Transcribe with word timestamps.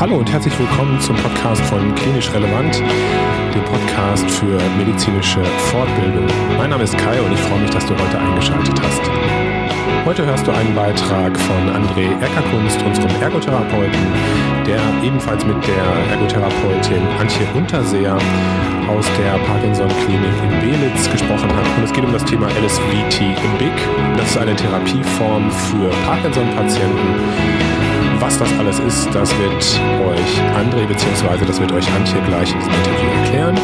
Hallo 0.00 0.16
und 0.16 0.32
herzlich 0.32 0.58
willkommen 0.58 0.98
zum 0.98 1.14
Podcast 1.16 1.60
von 1.66 1.94
Klinisch 1.94 2.32
Relevant, 2.32 2.82
dem 3.54 3.62
Podcast 3.64 4.30
für 4.30 4.58
medizinische 4.78 5.44
Fortbildung. 5.44 6.24
Mein 6.56 6.70
Name 6.70 6.84
ist 6.84 6.96
Kai 6.96 7.20
und 7.20 7.30
ich 7.30 7.38
freue 7.40 7.60
mich, 7.60 7.68
dass 7.68 7.84
du 7.84 7.92
heute 7.92 8.18
eingeschaltet 8.18 8.80
hast. 8.80 9.02
Heute 10.06 10.24
hörst 10.24 10.46
du 10.46 10.52
einen 10.52 10.74
Beitrag 10.74 11.38
von 11.38 11.68
André 11.68 12.18
Eckerkunst, 12.18 12.82
unserem 12.82 13.10
Ergotherapeuten, 13.20 14.00
der 14.66 14.80
ebenfalls 15.04 15.44
mit 15.44 15.58
der 15.68 15.84
Ergotherapeutin 16.12 17.06
Antje 17.20 17.46
Unterseer 17.52 18.16
aus 18.88 19.04
der 19.18 19.32
Parkinson-Klinik 19.44 20.32
in 20.42 20.60
Belitz 20.60 21.10
gesprochen 21.10 21.54
hat. 21.54 21.66
Und 21.76 21.84
es 21.84 21.92
geht 21.92 22.04
um 22.06 22.12
das 22.14 22.24
Thema 22.24 22.46
LSVT 22.46 23.20
im 23.20 23.58
BIG. 23.58 24.16
Das 24.16 24.30
ist 24.30 24.38
eine 24.38 24.56
Therapieform 24.56 25.50
für 25.50 25.90
Parkinson-Patienten 26.06 27.79
was 28.20 28.38
das 28.38 28.52
alles 28.58 28.78
ist, 28.80 29.08
das 29.14 29.30
wird 29.38 29.80
euch 30.06 30.40
André 30.54 30.86
bzw. 30.86 31.44
das 31.46 31.58
wird 31.58 31.72
euch 31.72 31.90
Antje 31.92 32.20
gleich 32.26 32.52
in 32.52 32.58
diesem 32.58 32.74
Interview 32.74 33.08
erklären. 33.22 33.58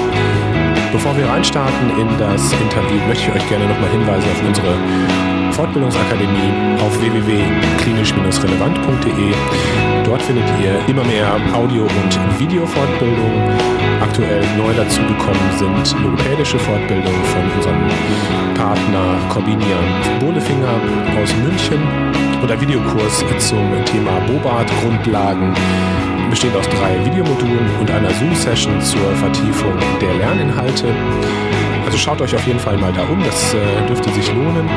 Bevor 0.92 1.16
wir 1.16 1.28
reinstarten 1.28 1.90
in 2.00 2.08
das 2.18 2.52
Interview, 2.52 2.98
möchte 3.06 3.30
ich 3.30 3.36
euch 3.36 3.48
gerne 3.48 3.66
nochmal 3.66 3.90
hinweisen 3.90 4.28
auf 4.30 4.42
unsere 4.46 5.25
Fortbildungsakademie 5.56 6.76
auf 6.84 6.92
www.klinisch-relevant.de. 7.00 9.32
Dort 10.04 10.20
findet 10.20 10.44
ihr 10.62 10.78
immer 10.86 11.02
mehr 11.04 11.34
Audio- 11.54 11.84
und 11.84 12.38
Videofortbildungen. 12.38 13.56
Aktuell 14.02 14.44
neu 14.58 14.74
dazugekommen 14.74 15.40
sind 15.56 15.96
logopädische 16.02 16.58
Fortbildungen 16.58 17.24
von 17.24 17.50
unserem 17.56 17.88
Partner 18.54 19.18
Corbinian 19.30 20.02
Bohlefinger 20.20 20.78
aus 21.22 21.34
München 21.36 21.80
oder 22.44 22.60
Videokurs 22.60 23.24
zum 23.38 23.82
Thema 23.86 24.20
Bobat-Grundlagen 24.26 25.54
besteht 26.28 26.54
aus 26.54 26.68
drei 26.68 27.02
Videomodulen 27.02 27.70
und 27.80 27.90
einer 27.90 28.10
Zoom-Session 28.10 28.78
zur 28.82 29.16
Vertiefung 29.16 29.72
der 30.02 30.12
Lerninhalte. 30.16 30.94
Also 31.86 31.98
schaut 31.98 32.20
euch 32.20 32.34
auf 32.34 32.44
jeden 32.48 32.58
Fall 32.58 32.76
mal 32.78 32.92
da 32.92 33.04
um, 33.04 33.22
das 33.22 33.54
äh, 33.54 33.86
dürfte 33.86 34.10
sich 34.10 34.34
lohnen. 34.34 34.68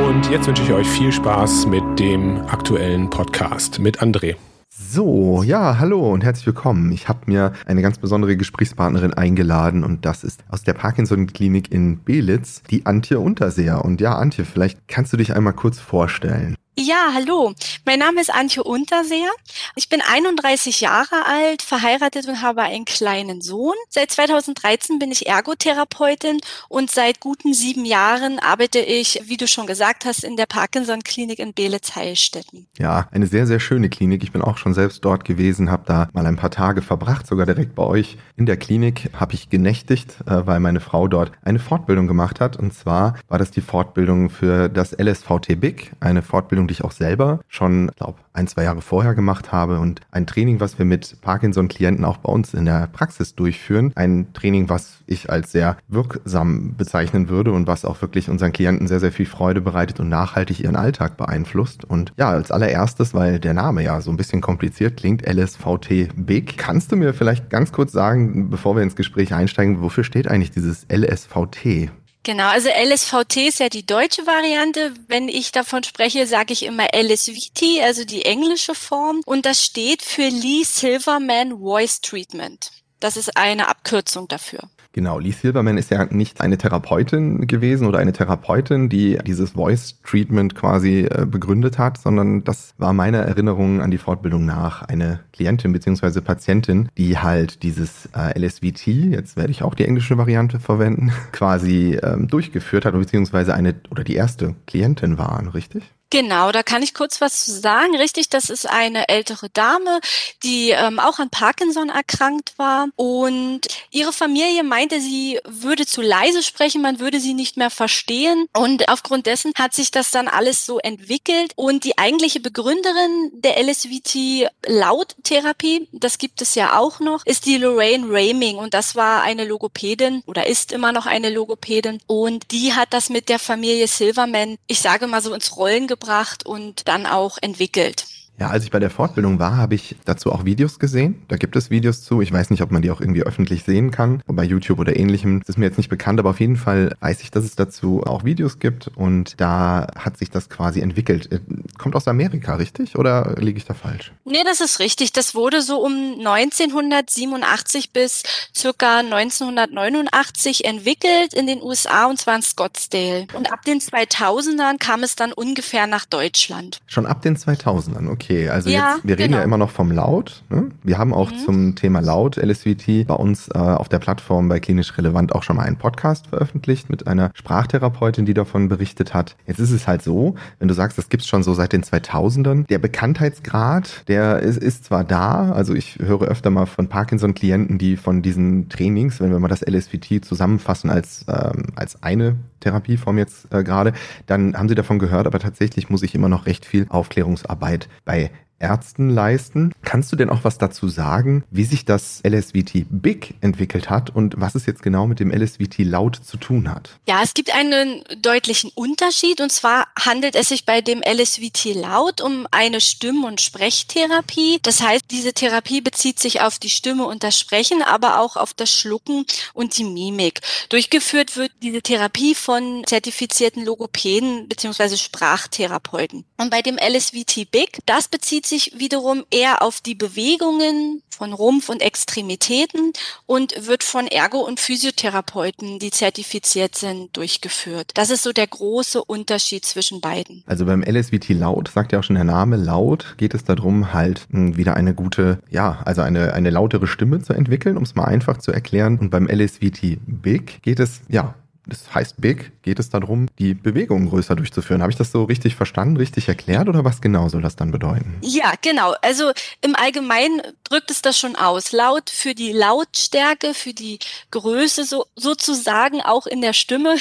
Und 0.00 0.30
jetzt 0.30 0.46
wünsche 0.46 0.62
ich 0.62 0.72
euch 0.72 0.86
viel 0.86 1.12
Spaß 1.12 1.66
mit 1.66 1.82
dem 1.98 2.38
aktuellen 2.46 3.10
Podcast 3.10 3.78
mit 3.78 4.00
André. 4.00 4.36
So, 4.70 5.42
ja, 5.42 5.78
hallo 5.78 6.10
und 6.10 6.24
herzlich 6.24 6.46
willkommen. 6.46 6.90
Ich 6.90 7.06
habe 7.06 7.20
mir 7.26 7.52
eine 7.66 7.82
ganz 7.82 7.98
besondere 7.98 8.34
Gesprächspartnerin 8.38 9.12
eingeladen 9.12 9.84
und 9.84 10.06
das 10.06 10.24
ist 10.24 10.42
aus 10.48 10.62
der 10.62 10.72
Parkinson-Klinik 10.72 11.70
in 11.70 12.02
Belitz, 12.02 12.62
die 12.70 12.86
Antje 12.86 13.20
Unterseer. 13.20 13.84
Und 13.84 14.00
ja, 14.00 14.16
Antje, 14.16 14.46
vielleicht 14.46 14.88
kannst 14.88 15.12
du 15.12 15.18
dich 15.18 15.36
einmal 15.36 15.52
kurz 15.52 15.78
vorstellen. 15.78 16.56
Ja, 16.80 17.10
hallo. 17.12 17.54
Mein 17.84 17.98
Name 17.98 18.20
ist 18.20 18.32
Antje 18.32 18.62
Unterseer. 18.62 19.32
Ich 19.74 19.88
bin 19.88 20.00
31 20.00 20.80
Jahre 20.80 21.26
alt, 21.26 21.60
verheiratet 21.60 22.28
und 22.28 22.40
habe 22.40 22.62
einen 22.62 22.84
kleinen 22.84 23.40
Sohn. 23.40 23.74
Seit 23.88 24.12
2013 24.12 25.00
bin 25.00 25.10
ich 25.10 25.26
Ergotherapeutin 25.26 26.38
und 26.68 26.88
seit 26.92 27.18
guten 27.18 27.52
sieben 27.52 27.84
Jahren 27.84 28.38
arbeite 28.38 28.78
ich, 28.78 29.20
wie 29.24 29.36
du 29.36 29.48
schon 29.48 29.66
gesagt 29.66 30.04
hast, 30.04 30.22
in 30.22 30.36
der 30.36 30.46
Parkinson-Klinik 30.46 31.40
in 31.40 31.52
Beelitz-Heilstätten. 31.52 32.68
Ja, 32.78 33.08
eine 33.10 33.26
sehr, 33.26 33.48
sehr 33.48 33.58
schöne 33.58 33.88
Klinik. 33.88 34.22
Ich 34.22 34.30
bin 34.30 34.40
auch 34.40 34.56
schon 34.56 34.72
selbst 34.72 35.04
dort 35.04 35.24
gewesen, 35.24 35.72
habe 35.72 35.82
da 35.84 36.08
mal 36.12 36.26
ein 36.26 36.36
paar 36.36 36.52
Tage 36.52 36.80
verbracht, 36.80 37.26
sogar 37.26 37.44
direkt 37.44 37.74
bei 37.74 37.82
euch 37.82 38.18
in 38.36 38.46
der 38.46 38.56
Klinik 38.56 39.10
habe 39.14 39.34
ich 39.34 39.50
genächtigt, 39.50 40.18
äh, 40.26 40.46
weil 40.46 40.60
meine 40.60 40.78
Frau 40.78 41.08
dort 41.08 41.32
eine 41.42 41.58
Fortbildung 41.58 42.06
gemacht 42.06 42.38
hat. 42.38 42.56
Und 42.56 42.72
zwar 42.72 43.16
war 43.26 43.40
das 43.40 43.50
die 43.50 43.62
Fortbildung 43.62 44.30
für 44.30 44.68
das 44.68 44.92
LSVT 44.96 45.60
BIG, 45.60 45.90
eine 45.98 46.22
Fortbildung, 46.22 46.67
die 46.68 46.72
ich 46.72 46.84
auch 46.84 46.92
selber 46.92 47.40
schon, 47.48 47.90
glaube 47.96 48.18
ein, 48.32 48.46
zwei 48.46 48.64
Jahre 48.64 48.80
vorher 48.80 49.14
gemacht 49.14 49.52
habe 49.52 49.80
und 49.80 50.00
ein 50.10 50.26
Training, 50.26 50.60
was 50.60 50.78
wir 50.78 50.84
mit 50.84 51.20
Parkinson-Klienten 51.20 52.04
auch 52.04 52.18
bei 52.18 52.32
uns 52.32 52.54
in 52.54 52.64
der 52.64 52.86
Praxis 52.86 53.34
durchführen. 53.34 53.92
Ein 53.96 54.32
Training, 54.32 54.68
was 54.68 54.98
ich 55.06 55.30
als 55.30 55.52
sehr 55.52 55.76
wirksam 55.88 56.76
bezeichnen 56.76 57.28
würde 57.28 57.52
und 57.52 57.66
was 57.66 57.84
auch 57.84 58.00
wirklich 58.00 58.30
unseren 58.30 58.52
Klienten 58.52 58.86
sehr, 58.86 59.00
sehr 59.00 59.12
viel 59.12 59.26
Freude 59.26 59.60
bereitet 59.60 59.98
und 60.00 60.08
nachhaltig 60.08 60.60
ihren 60.60 60.76
Alltag 60.76 61.16
beeinflusst. 61.16 61.84
Und 61.84 62.12
ja, 62.16 62.30
als 62.30 62.50
allererstes, 62.50 63.14
weil 63.14 63.40
der 63.40 63.54
Name 63.54 63.82
ja 63.82 64.00
so 64.00 64.10
ein 64.10 64.16
bisschen 64.16 64.40
kompliziert 64.40 64.96
klingt, 64.96 65.26
LSVT 65.26 66.10
Big. 66.14 66.58
Kannst 66.58 66.92
du 66.92 66.96
mir 66.96 67.14
vielleicht 67.14 67.50
ganz 67.50 67.72
kurz 67.72 67.92
sagen, 67.92 68.50
bevor 68.50 68.76
wir 68.76 68.82
ins 68.82 68.96
Gespräch 68.96 69.34
einsteigen, 69.34 69.82
wofür 69.82 70.04
steht 70.04 70.28
eigentlich 70.28 70.50
dieses 70.50 70.86
LSVT? 70.92 71.90
Genau, 72.24 72.48
also 72.48 72.68
LSVT 72.68 73.36
ist 73.48 73.60
ja 73.60 73.68
die 73.68 73.86
deutsche 73.86 74.26
Variante. 74.26 74.92
Wenn 75.06 75.28
ich 75.28 75.52
davon 75.52 75.82
spreche, 75.82 76.26
sage 76.26 76.52
ich 76.52 76.64
immer 76.64 76.88
LSVT, 76.94 77.82
also 77.82 78.04
die 78.04 78.24
englische 78.24 78.74
Form. 78.74 79.22
Und 79.24 79.46
das 79.46 79.64
steht 79.64 80.02
für 80.02 80.28
Lee 80.28 80.64
Silverman 80.64 81.58
Voice 81.58 82.00
Treatment. 82.00 82.70
Das 83.00 83.16
ist 83.16 83.36
eine 83.36 83.68
Abkürzung 83.68 84.28
dafür. 84.28 84.68
Genau, 84.92 85.18
Lee 85.18 85.32
Silverman 85.32 85.76
ist 85.76 85.90
ja 85.90 86.06
nicht 86.06 86.40
eine 86.40 86.56
Therapeutin 86.56 87.46
gewesen 87.46 87.86
oder 87.86 87.98
eine 87.98 88.12
Therapeutin, 88.12 88.88
die 88.88 89.18
dieses 89.26 89.50
Voice 89.50 90.00
Treatment 90.02 90.54
quasi 90.54 91.00
äh, 91.00 91.26
begründet 91.26 91.78
hat, 91.78 91.98
sondern 91.98 92.42
das 92.42 92.72
war 92.78 92.94
meiner 92.94 93.18
Erinnerung 93.18 93.82
an 93.82 93.90
die 93.90 93.98
Fortbildung 93.98 94.46
nach 94.46 94.82
eine 94.82 95.20
Klientin 95.32 95.72
bzw. 95.72 96.22
Patientin, 96.22 96.88
die 96.96 97.18
halt 97.18 97.62
dieses 97.62 98.08
äh, 98.16 98.38
LSVT, 98.38 98.86
jetzt 98.86 99.36
werde 99.36 99.50
ich 99.50 99.62
auch 99.62 99.74
die 99.74 99.84
englische 99.84 100.16
Variante 100.16 100.58
verwenden, 100.58 101.12
quasi 101.32 101.98
ähm, 102.02 102.26
durchgeführt 102.26 102.86
hat, 102.86 102.94
beziehungsweise 102.94 103.54
eine 103.54 103.74
oder 103.90 104.04
die 104.04 104.14
erste 104.14 104.54
Klientin 104.66 105.18
war, 105.18 105.42
richtig? 105.54 105.82
Genau, 106.10 106.52
da 106.52 106.62
kann 106.62 106.82
ich 106.82 106.94
kurz 106.94 107.20
was 107.20 107.44
zu 107.44 107.52
sagen. 107.52 107.94
Richtig, 107.94 108.30
das 108.30 108.48
ist 108.48 108.66
eine 108.66 109.10
ältere 109.10 109.50
Dame, 109.50 110.00
die 110.42 110.70
ähm, 110.70 110.98
auch 110.98 111.18
an 111.18 111.28
Parkinson 111.28 111.90
erkrankt 111.90 112.54
war. 112.56 112.88
Und 112.96 113.60
ihre 113.90 114.14
Familie 114.14 114.62
meinte, 114.62 115.02
sie 115.02 115.38
würde 115.44 115.84
zu 115.84 116.00
leise 116.00 116.42
sprechen, 116.42 116.80
man 116.80 116.98
würde 116.98 117.20
sie 117.20 117.34
nicht 117.34 117.58
mehr 117.58 117.68
verstehen. 117.68 118.46
Und 118.56 118.88
aufgrund 118.88 119.26
dessen 119.26 119.52
hat 119.54 119.74
sich 119.74 119.90
das 119.90 120.10
dann 120.10 120.28
alles 120.28 120.64
so 120.64 120.78
entwickelt. 120.78 121.52
Und 121.56 121.84
die 121.84 121.98
eigentliche 121.98 122.40
Begründerin 122.40 123.30
der 123.34 123.62
LSVT 123.62 124.48
Lauttherapie, 124.66 125.88
das 125.92 126.16
gibt 126.16 126.40
es 126.40 126.54
ja 126.54 126.78
auch 126.78 127.00
noch, 127.00 127.26
ist 127.26 127.44
die 127.44 127.58
Lorraine 127.58 128.06
Raming. 128.08 128.56
Und 128.56 128.72
das 128.72 128.96
war 128.96 129.20
eine 129.22 129.44
Logopädin 129.44 130.22
oder 130.24 130.46
ist 130.46 130.72
immer 130.72 130.92
noch 130.92 131.04
eine 131.04 131.28
Logopädin. 131.28 132.00
Und 132.06 132.50
die 132.50 132.72
hat 132.72 132.94
das 132.94 133.10
mit 133.10 133.28
der 133.28 133.38
Familie 133.38 133.86
Silverman, 133.88 134.56
ich 134.68 134.80
sage 134.80 135.06
mal 135.06 135.20
so 135.20 135.34
ins 135.34 135.54
Rollen 135.54 135.86
gebracht 135.86 135.97
gebracht 135.98 136.46
und 136.46 136.88
dann 136.88 137.06
auch 137.06 137.38
entwickelt. 137.40 138.06
Ja, 138.38 138.48
als 138.48 138.62
ich 138.62 138.70
bei 138.70 138.78
der 138.78 138.90
Fortbildung 138.90 139.40
war, 139.40 139.56
habe 139.56 139.74
ich 139.74 139.96
dazu 140.04 140.32
auch 140.32 140.44
Videos 140.44 140.78
gesehen. 140.78 141.22
Da 141.26 141.36
gibt 141.36 141.56
es 141.56 141.70
Videos 141.70 142.02
zu. 142.02 142.22
Ich 142.22 142.32
weiß 142.32 142.50
nicht, 142.50 142.62
ob 142.62 142.70
man 142.70 142.82
die 142.82 142.90
auch 142.92 143.00
irgendwie 143.00 143.24
öffentlich 143.24 143.64
sehen 143.64 143.90
kann. 143.90 144.22
Bei 144.28 144.44
YouTube 144.44 144.78
oder 144.78 144.96
ähnlichem. 144.96 145.40
Das 145.40 145.50
ist 145.50 145.58
mir 145.58 145.64
jetzt 145.64 145.78
nicht 145.78 145.88
bekannt, 145.88 146.20
aber 146.20 146.30
auf 146.30 146.40
jeden 146.40 146.56
Fall 146.56 146.94
weiß 147.00 147.22
ich, 147.22 147.32
dass 147.32 147.44
es 147.44 147.56
dazu 147.56 148.04
auch 148.06 148.24
Videos 148.24 148.60
gibt 148.60 148.88
und 148.94 149.40
da 149.40 149.88
hat 149.96 150.18
sich 150.18 150.30
das 150.30 150.48
quasi 150.48 150.80
entwickelt. 150.80 151.32
Äh, 151.32 151.40
kommt 151.78 151.96
aus 151.96 152.06
Amerika, 152.06 152.54
richtig? 152.54 152.96
Oder 152.96 153.34
liege 153.38 153.58
ich 153.58 153.64
da 153.64 153.74
falsch? 153.74 154.12
Nee, 154.24 154.44
das 154.44 154.60
ist 154.60 154.78
richtig. 154.78 155.12
Das 155.12 155.34
wurde 155.34 155.60
so 155.60 155.84
um 155.84 156.14
1987 156.18 157.92
bis 157.92 158.22
circa 158.54 159.00
1989 159.00 160.64
entwickelt 160.64 161.34
in 161.34 161.48
den 161.48 161.60
USA 161.60 162.06
und 162.06 162.20
zwar 162.20 162.36
in 162.36 162.42
Scottsdale. 162.42 163.26
Und 163.34 163.52
ab 163.52 163.64
den 163.64 163.80
2000ern 163.80 164.78
kam 164.78 165.02
es 165.02 165.16
dann 165.16 165.32
ungefähr 165.32 165.88
nach 165.88 166.04
Deutschland. 166.04 166.78
Schon 166.86 167.06
ab 167.06 167.22
den 167.22 167.36
2000ern, 167.36 168.08
okay. 168.08 168.27
Okay, 168.28 168.50
also 168.50 168.68
ja, 168.68 168.96
jetzt, 168.96 169.08
wir 169.08 169.14
reden 169.14 169.28
genau. 169.28 169.38
ja 169.38 169.42
immer 169.42 169.56
noch 169.56 169.70
vom 169.70 169.90
Laut. 169.90 170.42
Ne? 170.50 170.66
Wir 170.82 170.98
haben 170.98 171.14
auch 171.14 171.30
mhm. 171.30 171.38
zum 171.38 171.74
Thema 171.76 172.00
Laut 172.00 172.36
LSVT 172.36 173.06
bei 173.06 173.14
uns 173.14 173.48
äh, 173.48 173.58
auf 173.58 173.88
der 173.88 174.00
Plattform 174.00 174.50
bei 174.50 174.60
Klinisch 174.60 174.98
Relevant 174.98 175.34
auch 175.34 175.42
schon 175.42 175.56
mal 175.56 175.62
einen 175.62 175.76
Podcast 175.76 176.26
veröffentlicht 176.26 176.90
mit 176.90 177.06
einer 177.06 177.30
Sprachtherapeutin, 177.32 178.26
die 178.26 178.34
davon 178.34 178.68
berichtet 178.68 179.14
hat. 179.14 179.34
Jetzt 179.46 179.60
ist 179.60 179.70
es 179.70 179.88
halt 179.88 180.02
so, 180.02 180.34
wenn 180.58 180.68
du 180.68 180.74
sagst, 180.74 180.98
das 180.98 181.08
gibt's 181.08 181.26
schon 181.26 181.42
so 181.42 181.54
seit 181.54 181.72
den 181.72 181.82
2000ern, 181.82 182.66
der 182.66 182.78
Bekanntheitsgrad, 182.78 184.06
der 184.08 184.40
ist, 184.40 184.58
ist 184.58 184.84
zwar 184.84 185.04
da, 185.04 185.52
also 185.52 185.72
ich 185.72 185.98
höre 185.98 186.24
öfter 186.24 186.50
mal 186.50 186.66
von 186.66 186.88
Parkinson-Klienten, 186.88 187.78
die 187.78 187.96
von 187.96 188.20
diesen 188.20 188.68
Trainings, 188.68 189.22
wenn 189.22 189.30
wir 189.30 189.38
mal 189.38 189.48
das 189.48 189.62
LSVT 189.62 190.22
zusammenfassen 190.22 190.90
als, 190.90 191.24
ähm, 191.28 191.68
als 191.76 192.02
eine 192.02 192.36
Therapieform 192.60 193.18
jetzt 193.18 193.52
äh, 193.52 193.64
gerade, 193.64 193.92
dann 194.26 194.56
haben 194.56 194.68
sie 194.68 194.74
davon 194.74 194.98
gehört, 194.98 195.26
aber 195.26 195.38
tatsächlich 195.38 195.88
muss 195.88 196.02
ich 196.02 196.14
immer 196.14 196.28
noch 196.28 196.46
recht 196.46 196.66
viel 196.66 196.86
Aufklärungsarbeit 196.88 197.88
bei 198.04 198.18
bei 198.18 198.30
Ärzten 198.58 199.10
leisten. 199.10 199.72
Kannst 199.82 200.12
du 200.12 200.16
denn 200.16 200.30
auch 200.30 200.44
was 200.44 200.58
dazu 200.58 200.88
sagen, 200.88 201.44
wie 201.50 201.64
sich 201.64 201.84
das 201.84 202.20
LSVT 202.26 202.86
Big 202.90 203.34
entwickelt 203.40 203.90
hat 203.90 204.10
und 204.10 204.34
was 204.38 204.54
es 204.54 204.66
jetzt 204.66 204.82
genau 204.82 205.06
mit 205.06 205.20
dem 205.20 205.30
LSVT 205.30 205.78
Laut 205.78 206.16
zu 206.16 206.36
tun 206.36 206.70
hat? 206.70 206.90
Ja, 207.06 207.22
es 207.22 207.34
gibt 207.34 207.54
einen 207.54 208.02
deutlichen 208.20 208.70
Unterschied 208.74 209.40
und 209.40 209.52
zwar 209.52 209.86
handelt 209.98 210.34
es 210.34 210.48
sich 210.48 210.66
bei 210.66 210.80
dem 210.80 211.02
LSVT 211.02 211.74
Laut 211.74 212.20
um 212.20 212.46
eine 212.50 212.80
Stimm- 212.80 213.24
und 213.24 213.40
Sprechtherapie. 213.40 214.58
Das 214.62 214.82
heißt, 214.82 215.04
diese 215.10 215.32
Therapie 215.32 215.80
bezieht 215.80 216.18
sich 216.18 216.40
auf 216.40 216.58
die 216.58 216.70
Stimme 216.70 217.06
und 217.06 217.22
das 217.22 217.38
Sprechen, 217.38 217.82
aber 217.82 218.20
auch 218.20 218.36
auf 218.36 218.54
das 218.54 218.72
Schlucken 218.72 219.24
und 219.54 219.78
die 219.78 219.84
Mimik. 219.84 220.40
Durchgeführt 220.68 221.36
wird 221.36 221.52
diese 221.62 221.82
Therapie 221.82 222.34
von 222.34 222.82
zertifizierten 222.86 223.64
Logopäden 223.64 224.48
bzw. 224.48 224.96
Sprachtherapeuten. 224.96 226.24
Und 226.36 226.50
bei 226.50 226.62
dem 226.62 226.76
LSVT 226.76 227.50
Big, 227.50 227.78
das 227.86 228.08
bezieht 228.08 228.46
sich 228.48 228.72
wiederum 228.76 229.24
eher 229.30 229.62
auf 229.62 229.80
die 229.80 229.94
Bewegungen 229.94 231.02
von 231.10 231.32
Rumpf 231.32 231.68
und 231.68 231.82
Extremitäten 231.82 232.92
und 233.26 233.66
wird 233.66 233.82
von 233.82 234.06
Ergo- 234.06 234.46
und 234.46 234.60
Physiotherapeuten, 234.60 235.78
die 235.78 235.90
zertifiziert 235.90 236.76
sind, 236.76 237.16
durchgeführt. 237.16 237.90
Das 237.94 238.10
ist 238.10 238.22
so 238.22 238.32
der 238.32 238.46
große 238.46 239.02
Unterschied 239.02 239.64
zwischen 239.64 240.00
beiden. 240.00 240.44
Also 240.46 240.64
beim 240.64 240.82
LSVT 240.82 241.30
Laut, 241.30 241.68
sagt 241.68 241.92
ja 241.92 241.98
auch 241.98 242.04
schon 242.04 242.14
der 242.14 242.24
Name, 242.24 242.56
Laut 242.56 243.14
geht 243.18 243.34
es 243.34 243.44
darum, 243.44 243.92
halt 243.92 244.26
hm, 244.30 244.56
wieder 244.56 244.74
eine 244.74 244.94
gute, 244.94 245.40
ja, 245.50 245.80
also 245.84 246.02
eine, 246.02 246.34
eine 246.34 246.50
lautere 246.50 246.86
Stimme 246.86 247.20
zu 247.20 247.32
entwickeln, 247.32 247.76
um 247.76 247.82
es 247.82 247.96
mal 247.96 248.04
einfach 248.04 248.38
zu 248.38 248.52
erklären. 248.52 248.98
Und 248.98 249.10
beim 249.10 249.26
LSVT 249.26 249.98
Big 250.06 250.62
geht 250.62 250.78
es, 250.78 251.00
ja, 251.08 251.34
das 251.68 251.94
heißt 251.94 252.20
Big, 252.20 252.52
geht 252.62 252.78
es 252.78 252.88
darum, 252.88 253.28
die 253.38 253.54
Bewegung 253.54 254.08
größer 254.08 254.34
durchzuführen. 254.34 254.80
Habe 254.80 254.90
ich 254.90 254.98
das 254.98 255.12
so 255.12 255.24
richtig 255.24 255.54
verstanden, 255.54 255.98
richtig 255.98 256.28
erklärt 256.28 256.68
oder 256.68 256.84
was 256.84 257.00
genau 257.00 257.28
soll 257.28 257.42
das 257.42 257.56
dann 257.56 257.70
bedeuten? 257.70 258.16
Ja, 258.22 258.54
genau. 258.62 258.94
Also 259.02 259.32
im 259.60 259.76
Allgemeinen 259.76 260.40
drückt 260.64 260.90
es 260.90 261.02
das 261.02 261.18
schon 261.18 261.36
aus. 261.36 261.72
Laut 261.72 262.08
für 262.08 262.34
die 262.34 262.52
Lautstärke, 262.52 263.52
für 263.52 263.74
die 263.74 263.98
Größe 264.30 264.84
so, 264.84 265.06
sozusagen 265.14 266.00
auch 266.00 266.26
in 266.26 266.40
der 266.40 266.54
Stimme 266.54 266.96